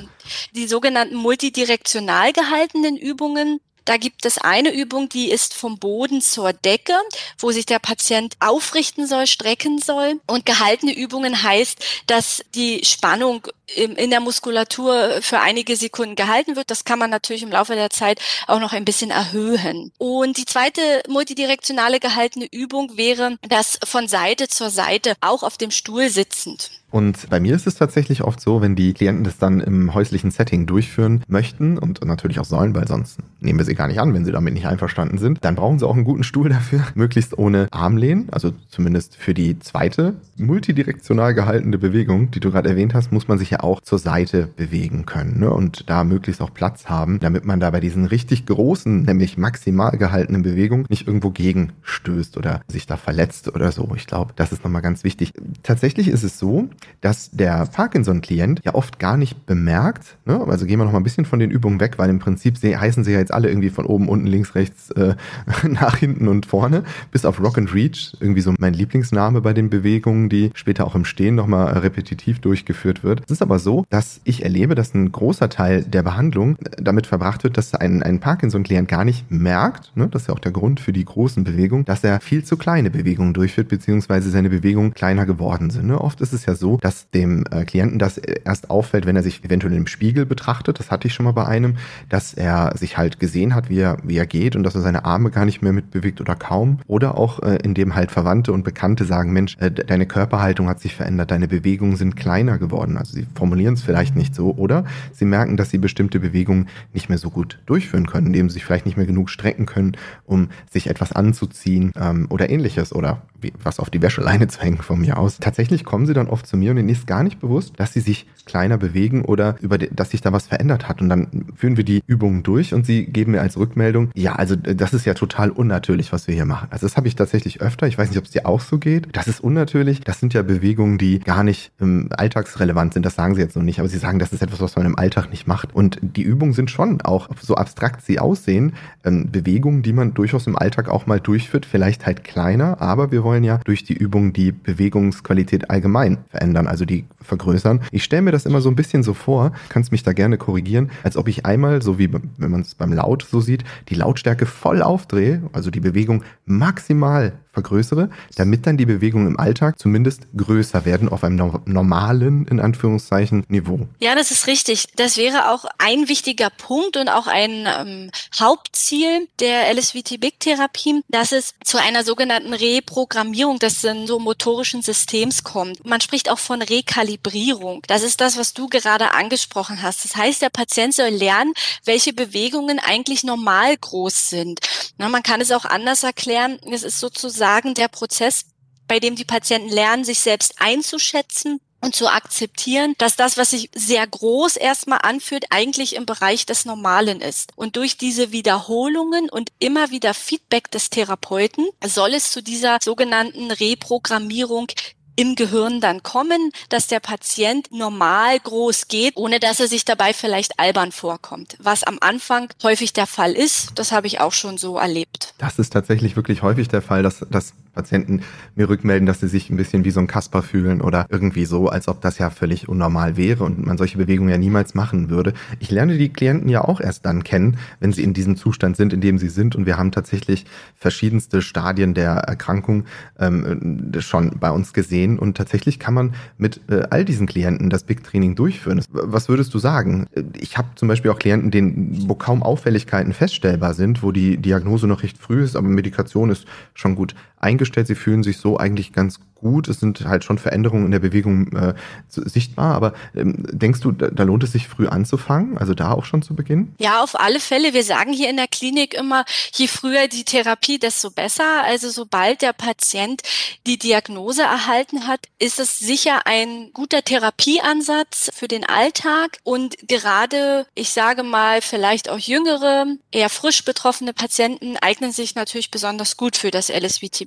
Die 0.55 0.67
sogenannten 0.67 1.15
multidirektional 1.15 2.33
gehaltenen 2.33 2.97
Übungen, 2.97 3.61
da 3.85 3.99
gibt 3.99 4.25
es 4.25 4.39
eine 4.39 4.75
Übung, 4.75 5.11
die 5.11 5.31
ist 5.31 5.53
vom 5.53 5.79
Boden 5.79 6.23
zur 6.23 6.55
Decke, 6.55 6.95
wo 7.39 7.53
sich 7.53 7.67
der 7.67 7.79
Patient 7.79 8.35
aufrichten 8.41 9.07
soll, 9.07 9.27
strecken 9.27 9.79
soll. 9.79 10.21
Und 10.27 10.47
gehaltene 10.47 10.97
Übungen 10.97 11.43
heißt, 11.43 11.85
dass 12.07 12.43
die 12.55 12.81
Spannung 12.85 13.47
in 13.75 14.11
der 14.11 14.21
Muskulatur 14.21 15.21
für 15.21 15.41
einige 15.41 15.77
Sekunden 15.77 16.17
gehalten 16.17 16.57
wird. 16.57 16.71
Das 16.71 16.85
kann 16.85 16.99
man 16.99 17.11
natürlich 17.11 17.43
im 17.43 17.51
Laufe 17.51 17.75
der 17.75 17.91
Zeit 17.91 18.21
auch 18.47 18.61
noch 18.61 18.73
ein 18.73 18.85
bisschen 18.85 19.11
erhöhen. 19.11 19.93
Und 19.99 20.37
die 20.37 20.45
zweite 20.45 21.03
multidirektionale 21.09 22.01
gehaltene 22.01 22.47
Übung 22.51 22.97
wäre 22.97 23.39
das 23.49 23.79
von 23.85 24.09
Seite 24.09 24.49
zur 24.49 24.71
Seite, 24.71 25.15
auch 25.21 25.43
auf 25.43 25.57
dem 25.57 25.71
Stuhl 25.71 26.09
sitzend. 26.09 26.71
Und 26.95 27.29
bei 27.29 27.41
mir 27.41 27.57
ist 27.57 27.67
es 27.67 27.75
tatsächlich 27.75 28.23
oft 28.23 28.41
so, 28.41 28.63
wenn 28.63 28.77
die 28.77 28.93
Klienten 28.93 29.25
das 29.25 29.37
dann 29.37 29.59
im 29.59 29.95
häuslichen 29.95 30.31
Setting 30.31 30.67
durchführen 30.67 31.25
möchten 31.27 31.77
und 31.77 32.05
natürlich 32.05 32.39
auch 32.39 32.45
sollen, 32.45 32.73
weil 32.77 32.87
sonst 32.87 33.19
nehmen 33.41 33.59
wir 33.59 33.67
sie 33.67 33.75
gar 33.75 33.89
nicht 33.89 33.99
an, 33.99 34.15
wenn 34.15 34.25
sie 34.25 34.31
damit 34.31 34.55
nicht 34.55 34.69
einverstanden 34.69 35.19
sind, 35.19 35.45
dann 35.45 35.57
brauchen 35.57 35.81
sie 35.81 35.89
auch 35.89 35.97
einen 35.97 36.05
guten 36.05 36.23
Stuhl 36.23 36.49
dafür, 36.51 36.87
möglichst 36.95 37.37
ohne 37.37 37.67
Armlehnen, 37.73 38.29
also 38.31 38.53
zumindest 38.69 39.17
für 39.17 39.35
die 39.35 39.59
zweite 39.59 40.15
multidirektional 40.37 41.35
gehaltene 41.35 41.79
Bewegung, 41.79 42.31
die 42.31 42.39
du 42.39 42.53
gerade 42.53 42.69
erwähnt 42.69 42.95
hast, 42.95 43.11
muss 43.11 43.27
man 43.27 43.39
sich 43.39 43.51
ja 43.55 43.61
auch 43.61 43.81
zur 43.81 43.99
Seite 43.99 44.49
bewegen 44.57 45.07
können 45.07 45.41
ne? 45.41 45.51
und 45.51 45.89
da 45.89 46.05
möglichst 46.05 46.43
auch 46.43 46.53
Platz 46.53 46.87
haben, 46.87 47.21
damit 47.21 47.45
man 47.45 47.61
da 47.61 47.71
bei 47.71 47.81
diesen 47.81 48.05
richtig 48.05 48.47
großen, 48.47 49.03
nämlich 49.03 49.39
maximal 49.39 49.97
gehaltenen 49.97 50.43
Bewegungen 50.43 50.87
nicht 50.89 51.07
irgendwo 51.07 51.31
gegenstößt 51.31 52.37
oder 52.37 52.61
sich 52.69 52.87
da 52.87 52.97
verletzt 52.97 53.55
oder 53.55 53.71
so. 53.71 53.93
Ich 53.97 54.07
glaube, 54.07 54.33
das 54.37 54.53
ist 54.53 54.65
nochmal 54.65 54.83
ganz 54.83 55.05
wichtig. 55.05 55.33
Tatsächlich 55.63 56.09
ist 56.09 56.25
es 56.25 56.39
so, 56.39 56.69
dass 57.01 57.31
der 57.31 57.67
Parkinson-Klient 57.67 58.61
ja 58.65 58.75
oft 58.75 58.99
gar 58.99 59.17
nicht 59.17 59.47
bemerkt, 59.47 60.17
ne? 60.25 60.45
also 60.47 60.67
gehen 60.67 60.79
wir 60.79 60.85
noch 60.85 60.93
mal 60.93 60.99
ein 60.99 61.05
bisschen 61.05 61.25
von 61.25 61.39
den 61.39 61.51
Übungen 61.51 61.81
weg, 61.81 61.95
weil 61.99 62.11
im 62.11 62.19
Prinzip 62.19 62.57
heißen 62.63 63.05
sie 63.05 63.13
ja 63.13 63.19
jetzt 63.19 63.33
alle 63.33 63.49
irgendwie 63.49 63.71
von 63.71 63.87
oben, 63.87 64.09
unten, 64.09 64.27
links, 64.27 64.55
rechts, 64.55 64.91
äh, 64.93 65.15
nach 65.69 65.97
hinten 65.97 66.29
und 66.29 66.47
vorne, 66.47 66.83
bis 67.13 67.25
auf 67.25 67.41
Rock 67.41 67.59
and 67.59 67.73
Reach, 67.73 68.17
irgendwie 68.21 68.41
so 68.41 68.55
mein 68.59 68.75
Lieblingsname 68.75 69.41
bei 69.41 69.53
den 69.53 69.71
Bewegungen, 69.71 70.29
die 70.29 70.51
später 70.55 70.87
auch 70.87 70.95
im 70.95 71.05
Stehen 71.05 71.35
nochmal 71.35 71.79
repetitiv 71.79 72.41
durchgeführt 72.41 73.05
wird. 73.05 73.23
Es 73.27 73.31
ist 73.31 73.43
aber 73.45 73.59
so, 73.59 73.85
dass 73.91 74.21
ich 74.25 74.43
erlebe, 74.43 74.75
dass 74.75 74.95
ein 74.95 75.13
großer 75.13 75.49
Teil 75.49 75.83
der 75.85 76.03
Behandlung 76.03 76.57
damit 76.79 77.07
verbracht 77.07 77.45
wird, 77.45 77.57
dass 77.57 77.75
ein, 77.75 78.03
ein 78.03 78.19
Parkinson-Klient 78.19 78.89
gar 78.89 79.05
nicht 79.05 79.31
merkt, 79.31 79.97
ne? 79.97 80.09
das 80.09 80.23
ist 80.23 80.29
ja 80.29 80.35
auch 80.35 80.41
der 80.41 80.53
Grund 80.53 80.81
für 80.81 80.93
die 80.93 81.05
großen 81.05 81.45
Bewegungen, 81.45 81.85
dass 81.85 82.03
er 82.03 82.21
viel 82.21 82.45
zu 82.45 82.57
kleine 82.57 82.91
Bewegungen 82.91 83.35
durchführt, 83.35 83.69
beziehungsweise 83.69 84.31
seine 84.31 84.51
Bewegungen 84.51 84.95
kleiner 84.95 85.27
geworden 85.27 85.71
sind. 85.71 85.87
Ne? 85.87 86.01
Oft 86.01 86.21
ist 86.21 86.33
es 86.33 86.47
ja 86.47 86.55
so, 86.55 86.79
dass 86.79 87.11
dem 87.11 87.45
äh, 87.51 87.65
Klienten 87.65 87.99
das 87.99 88.19
erst 88.19 88.71
auffällt, 88.71 89.07
wenn 89.07 89.17
er 89.17 89.23
sich 89.23 89.45
eventuell 89.45 89.75
im 89.75 89.87
Spiegel 89.87 90.27
betrachtet. 90.27 90.79
Das 90.79 90.91
hatte 90.91 91.07
ich 91.09 91.15
schon 91.15 91.25
mal 91.25 91.33
bei 91.33 91.47
einem, 91.47 91.77
dass 92.09 92.35
er 92.35 92.77
sich 92.77 92.97
halt 92.97 93.21
gesehen 93.21 93.55
hat, 93.55 93.69
wie 93.71 93.81
er, 93.81 93.99
wie 94.03 94.17
er 94.17 94.27
geht 94.27 94.57
und 94.57 94.63
dass 94.63 94.75
er 94.75 94.81
seine 94.81 95.05
Arme 95.05 95.31
gar 95.31 95.45
nicht 95.45 95.63
mehr 95.63 95.73
mitbewegt 95.73 96.21
oder 96.21 96.35
kaum. 96.35 96.79
Oder 96.87 97.19
auch, 97.19 97.41
äh, 97.43 97.59
indem 97.63 97.95
halt 97.95 98.11
Verwandte 98.11 98.53
und 98.53 98.65
Bekannte 98.65 99.05
sagen, 99.05 99.33
Mensch, 99.33 99.57
äh, 99.59 99.71
deine 99.71 100.07
Körperhaltung 100.07 100.69
hat 100.69 100.81
sich 100.81 100.95
verändert, 100.95 101.31
deine 101.31 101.49
Bewegungen 101.49 101.97
sind 101.97 102.17
kleiner 102.17 102.59
geworden. 102.59 102.97
Also 102.97 103.15
sie 103.15 103.27
formulieren 103.35 103.75
es 103.75 103.83
vielleicht 103.83 104.17
nicht 104.17 104.35
so 104.35 104.55
oder 104.57 104.85
sie 105.13 105.25
merken, 105.25 105.57
dass 105.57 105.71
sie 105.71 105.79
bestimmte 105.79 106.21
Bewegungen 106.21 106.69
nicht 106.93 107.09
mehr 107.09 107.19
so 107.19 107.31
gut 107.31 107.61
durchführen 107.67 108.07
können, 108.07 108.29
indem 108.29 108.49
sie 108.49 108.55
sich 108.55 108.65
vielleicht 108.65 108.87
nicht 108.87 108.97
mehr 108.97 109.07
genug 109.07 109.31
strecken 109.31 109.67
können, 109.67 109.97
um 110.25 110.49
sich 110.71 110.89
etwas 110.89 111.13
anzuziehen 111.13 111.93
ähm, 111.97 112.27
oder 112.31 112.51
ähnliches 112.51 112.95
oder 112.95 113.23
wie, 113.41 113.53
was 113.63 113.79
auf 113.79 113.91
die 113.91 114.03
Wäscheleine 114.03 114.49
zu 114.55 114.61
hängen 114.61 114.79
von 114.79 115.01
mir 115.01 115.19
aus. 115.19 115.39
Tatsächlich 115.39 115.85
kommen 115.85 116.07
sie 116.07 116.15
dann 116.15 116.29
oft 116.29 116.47
zu 116.47 116.57
mir 116.57 116.71
und 116.73 116.79
ihnen 116.79 116.89
ist 116.89 117.07
gar 117.07 117.23
nicht 117.23 117.41
bewusst, 117.41 117.75
dass 117.77 117.93
sie 117.93 118.01
sich 118.01 118.27
kleiner 118.47 118.79
bewegen 118.79 119.25
oder 119.25 119.57
über 119.61 119.79
die, 119.79 119.89
dass 119.95 120.11
sich 120.11 120.21
da 120.21 120.33
was 120.33 120.47
verändert 120.47 120.89
hat. 120.89 121.01
Und 121.01 121.09
dann 121.09 121.47
führen 121.55 121.77
wir 121.77 121.85
die 121.85 122.03
Übungen 122.07 122.43
durch 122.43 122.75
und 122.75 122.87
sie 122.87 123.07
geben 123.07 123.33
mir 123.33 123.41
als 123.41 123.57
Rückmeldung, 123.57 124.11
ja, 124.15 124.35
also 124.35 124.57
das 124.57 124.95
ist 124.95 125.05
ja 125.05 125.15
total 125.15 125.51
unnatürlich, 125.51 126.13
was 126.13 126.27
wir 126.29 126.35
hier 126.35 126.45
machen. 126.45 126.69
Also 126.71 126.87
das 126.87 126.97
habe 126.97 127.09
ich 127.09 127.17
tatsächlich 127.17 127.61
öfter. 127.61 127.87
Ich 127.87 127.99
weiß 127.99 128.09
nicht, 128.09 128.19
ob 128.19 128.25
es 128.25 128.31
dir 128.31 128.47
auch 128.47 128.61
so 128.61 128.79
geht. 128.79 129.09
Das 129.13 129.29
ist 129.29 129.41
unnatürlich. 129.41 130.01
Das 130.01 130.21
sind 130.21 130.35
ja 130.35 130.43
Bewegungen, 130.43 130.99
die 130.99 131.21
gar 131.21 131.45
nicht 131.45 131.73
im 131.79 132.09
alltagsrelevant 132.17 132.95
sind. 132.95 133.05
Das 133.05 133.15
sagen 133.25 133.37
sie 133.37 133.41
jetzt 133.41 133.57
noch 133.57 133.63
nicht, 133.63 133.79
aber 133.81 133.89
sie 133.89 133.97
sagen, 133.97 134.19
das 134.19 134.35
ist 134.35 134.43
etwas, 134.43 134.61
was 134.61 134.77
man 134.77 134.85
im 134.85 134.99
Alltag 134.99 135.31
nicht 135.31 135.47
macht. 135.47 135.75
Und 135.75 135.99
die 136.03 136.21
Übungen 136.21 136.53
sind 136.53 136.71
schon 136.71 137.01
auch, 137.01 137.31
so 137.41 137.55
abstrakt 137.55 138.05
sie 138.05 138.19
aussehen, 138.19 138.75
ähm, 139.03 139.31
Bewegungen, 139.33 139.83
die 139.83 139.95
man 139.95 140.13
durchaus 140.13 140.47
im 140.47 140.59
Alltag 140.59 140.91
auch 140.91 141.07
mal 141.07 141.21
durchführt. 141.21 141.65
Vielleicht 141.65 142.05
halt 142.05 142.23
kleiner, 142.23 142.83
aber 142.83 143.13
wir 143.13 143.25
wollen 143.25 143.43
ja 143.43 143.61
durch 143.65 143.83
die 143.83 143.95
Übung 143.95 144.35
die 144.35 144.53
Bewegungsqualität 144.53 145.71
allgemein 145.71 146.19
verändern, 146.29 146.67
also 146.67 146.85
die 146.85 147.07
vergrößern. 147.23 147.81
Ich 147.93 148.05
stelle 148.05 148.21
mir 148.21 148.33
das 148.33 148.45
immer 148.45 148.61
so 148.61 148.69
ein 148.69 148.77
bisschen 148.77 149.03
so 149.03 149.15
vor, 149.15 149.53
kannst 149.71 149.91
mich 149.91 150.03
da 150.03 150.13
gerne 150.13 150.37
korrigieren, 150.37 150.91
als 151.03 151.17
ob 151.17 151.29
ich 151.29 151.47
einmal, 151.47 151.81
so 151.81 151.99
wie 151.99 152.13
wenn 152.13 152.51
man 152.51 152.61
es 152.61 152.75
beim 152.75 152.93
Laut 152.93 153.27
so 153.31 153.41
sieht, 153.41 153.65
die 153.89 153.95
Lautstärke 153.95 154.45
voll 154.45 154.83
aufdrehe, 154.83 155.43
also 155.55 155.71
die 155.71 155.81
Bewegung 155.81 156.25
maximal 156.45 157.33
vergrößere, 157.55 158.11
damit 158.37 158.67
dann 158.67 158.77
die 158.77 158.85
Bewegungen 158.85 159.29
im 159.29 159.39
Alltag 159.39 159.79
zumindest 159.79 160.27
größer 160.37 160.85
werden 160.85 161.09
auf 161.09 161.25
einem 161.25 161.61
normalen, 161.65 162.47
in 162.47 162.61
Anführungszeichen, 162.61 163.14
Niveau. 163.49 163.87
Ja, 164.01 164.15
das 164.15 164.31
ist 164.31 164.47
richtig. 164.47 164.89
Das 164.97 165.17
wäre 165.17 165.51
auch 165.51 165.65
ein 165.79 166.09
wichtiger 166.09 166.51
Punkt 166.51 166.97
und 166.97 167.09
auch 167.09 167.27
ein 167.27 167.67
ähm, 167.67 168.11
Hauptziel 168.39 169.29
der 169.41 169.73
LSVT-Big-Therapie, 169.75 171.03
dass 171.09 171.33
es 171.33 171.55
zu 171.65 171.79
einer 171.79 172.05
sogenannten 172.05 172.53
Reprogrammierung 172.53 173.59
des 173.59 173.81
so 173.81 174.19
motorischen 174.19 174.83
Systems 174.83 175.45
kommt. 175.45 175.85
Man 175.85 176.01
spricht 176.01 176.31
auch 176.31 176.39
von 176.39 176.63
Rekalibrierung. 176.63 177.83
Das 177.87 178.03
ist 178.03 178.21
das, 178.21 178.37
was 178.37 178.55
du 178.55 178.69
gerade 178.69 179.13
angesprochen 179.13 179.83
hast. 179.83 180.05
Das 180.05 180.17
heißt, 180.17 180.43
der 180.43 180.51
Patient 180.51 180.95
soll 180.95 181.09
lernen, 181.09 181.55
welche 181.85 182.13
Bewegungen 182.13 182.79
eigentlich 182.79 183.25
normal 183.25 183.77
groß 183.77 184.31
sind. 184.31 184.61
Na, 184.99 185.09
man 185.09 185.23
kann 185.23 185.41
es 185.41 185.51
auch 185.51 185.65
anders 185.65 186.03
erklären. 186.03 186.59
Es 186.71 186.83
ist 186.83 187.01
sozusagen 187.01 187.45
sagen, 187.45 187.75
der 187.75 187.89
Prozess, 187.89 188.47
bei 188.89 189.01
dem 189.01 189.17
die 189.17 189.25
Patienten 189.25 189.69
lernen, 189.69 190.05
sich 190.05 190.21
selbst 190.21 190.55
einzuschätzen 190.59 191.61
und 191.85 191.95
zu 191.95 192.09
akzeptieren, 192.09 192.95
dass 192.99 193.15
das, 193.15 193.37
was 193.37 193.51
sich 193.51 193.69
sehr 193.75 194.07
groß 194.07 194.57
erstmal 194.57 195.01
anfühlt, 195.03 195.45
eigentlich 195.51 195.95
im 195.97 196.07
Bereich 196.07 196.47
des 196.47 196.65
Normalen 196.65 197.21
ist. 197.21 197.53
Und 197.57 197.77
durch 197.77 197.99
diese 197.99 198.33
Wiederholungen 198.33 199.29
und 199.29 199.53
immer 199.59 199.91
wieder 199.91 200.15
Feedback 200.15 200.71
des 200.71 200.89
Therapeuten 200.89 201.69
soll 201.85 202.15
es 202.15 202.31
zu 202.31 202.43
dieser 202.43 202.79
sogenannten 202.83 203.51
Reprogrammierung 203.51 204.69
im 205.17 205.35
Gehirn 205.35 205.81
dann 205.81 206.03
kommen, 206.03 206.51
dass 206.69 206.87
der 206.87 207.01
Patient 207.01 207.71
normal 207.73 208.39
groß 208.41 208.89
geht, 208.89 209.17
ohne 209.17 209.41
dass 209.41 209.61
er 209.61 209.69
sich 209.69 209.85
dabei 209.85 210.13
vielleicht 210.13 210.59
albern 210.59 210.93
vorkommt. 210.93 211.57
Was 211.61 211.85
am 211.85 211.99
Anfang 212.01 212.49
häufig 212.63 212.93
der 212.93 213.07
Fall 213.07 213.33
ist, 213.33 213.73
das 213.77 213.93
habe 213.93 214.07
ich 214.07 214.21
auch 214.21 214.33
schon 214.33 214.59
so 214.59 214.79
erlebt. 214.79 215.35
Das 215.39 215.59
ist 215.59 215.73
tatsächlich 215.73 216.17
wirklich 216.17 216.43
häufig 216.43 216.69
der 216.69 216.83
Fall, 216.83 217.03
dass, 217.03 217.25
dass 217.31 217.55
Patienten 217.75 218.23
mir 218.55 218.69
rückmelden, 218.69 219.07
dass 219.07 219.21
sie 219.21 219.29
sich 219.29 219.51
ein 219.51 219.57
bisschen 219.57 219.85
wie 219.85 219.91
so 219.91 220.01
ein 220.01 220.07
Kasper 220.07 220.43
fühlen 220.43 220.81
oder 220.81 221.07
irgendwie 221.11 221.45
so, 221.45 221.69
als 221.69 221.89
ob 221.89 222.01
das 222.01 222.19
ja 222.19 222.31
völlig 222.31 222.69
unnormal 222.69 223.17
wäre 223.17 223.45
und 223.45 223.65
man 223.67 223.77
solche 223.77 223.99
Bewegungen 223.99 224.31
ja 224.31 224.39
niemals 224.39 224.75
machen 224.75 225.11
würde. 225.11 225.35
Ich 225.59 225.71
lerne 225.71 225.99
die 225.99 226.09
Klienten 226.09 226.49
ja 226.49 226.63
auch 226.63 226.81
erst 226.81 227.05
dann 227.05 227.25
kennen, 227.25 227.59
wenn 227.81 227.93
sie 227.93 228.03
in 228.03 228.15
diesem 228.15 228.37
Zustand 228.37 228.77
sind, 228.77 228.93
in 228.93 229.01
dem 229.01 229.19
sie 229.19 229.29
sind. 229.29 229.57
Und 229.57 229.67
wir 229.67 229.77
haben 229.77 229.93
tatsächlich 229.93 230.47
verschiedenste 230.77 231.43
Stadien 231.43 231.95
der 231.95 232.13
Erkrankung 232.13 232.85
ähm, 233.19 233.93
schon 233.99 234.39
bei 234.39 234.51
uns 234.51 234.73
gesehen. 234.73 235.04
Und 235.13 235.37
tatsächlich 235.37 235.79
kann 235.79 235.95
man 235.95 236.15
mit 236.39 236.61
äh, 236.69 236.83
all 236.91 237.05
diesen 237.05 237.27
Klienten 237.27 237.71
das 237.71 237.85
Big 237.85 238.03
Training 238.03 238.35
durchführen. 238.35 238.83
Was 238.91 239.29
würdest 239.29 239.55
du 239.55 239.59
sagen? 239.59 240.07
Ich 240.39 240.59
habe 240.59 240.69
zum 240.75 240.89
Beispiel 240.89 241.11
auch 241.11 241.19
Klienten, 241.19 241.51
denen, 241.51 242.09
wo 242.09 242.15
kaum 242.15 242.43
Auffälligkeiten 242.43 243.13
feststellbar 243.13 243.75
sind, 243.75 244.03
wo 244.03 244.13
die 244.13 244.37
Diagnose 244.39 244.87
noch 244.87 245.03
recht 245.03 245.19
früh 245.19 245.43
ist, 245.43 245.57
aber 245.57 245.69
Medikation 245.69 246.31
ist 246.31 246.47
schon 246.75 246.95
gut 246.95 247.15
eingestellt. 247.45 247.87
Sie 247.87 247.95
fühlen 247.95 248.23
sich 248.23 248.39
so 248.39 248.57
eigentlich 248.57 248.93
ganz 248.93 249.21
gut. 249.45 249.69
Es 249.69 249.79
sind 249.79 250.07
halt 250.07 250.25
schon 250.25 250.39
Veränderungen 250.39 250.87
in 250.87 250.91
der 250.91 250.99
Bewegung 250.99 251.53
äh, 251.53 251.75
sichtbar. 252.09 252.75
Aber 252.75 252.95
ähm, 253.15 253.45
denkst 253.53 253.81
du, 253.81 253.93
da, 253.93 254.09
da, 254.09 254.25
lohnt 254.25 254.43
es 254.43 254.53
sich 254.53 254.67
früh 254.67 254.89
anzufangen? 254.89 255.59
Also 255.59 255.75
da 255.75 255.93
auch 255.93 256.07
schon 256.07 256.23
zu 256.23 256.35
beginnen? 256.35 256.75
Ja, 256.79 257.03
auf 257.03 257.21
alle 257.21 257.39
Fälle. 257.39 257.75
Wir 257.75 257.85
sagen 257.85 258.13
hier 258.13 258.31
in 258.31 258.37
der 258.37 258.49
Klinik 258.49 258.95
immer, 258.95 259.25
je 259.53 259.69
früher 259.69 260.09
die 260.09 260.25
Therapie, 260.25 260.79
desto 260.79 261.11
besser. 261.11 261.63
Also 261.65 261.91
sobald 261.91 262.43
der 262.43 262.55
Patient 262.55 263.23
die 263.67 263.79
Diagnose 263.79 264.43
erhalten 264.43 265.07
hat, 265.07 265.21
ist 265.39 265.61
es 265.61 265.79
sicher 265.79 266.27
ein 266.27 266.71
guter 266.73 267.03
Therapieansatz 267.03 268.31
für 268.35 268.49
den 268.49 268.65
Alltag. 268.65 269.39
Und 269.45 269.77
gerade, 269.87 270.67
ich 270.75 270.89
sage 270.89 271.23
mal, 271.23 271.61
vielleicht 271.61 272.09
auch 272.09 272.19
jüngere, 272.19 272.87
eher 273.13 273.29
frisch 273.29 273.65
betroffene 273.65 274.15
Patienten 274.15 274.79
eignen 274.79 275.13
sich 275.13 275.35
natürlich 275.35 275.71
besonders 275.71 276.17
gut 276.17 276.39
für 276.39 276.51
das 276.51 276.71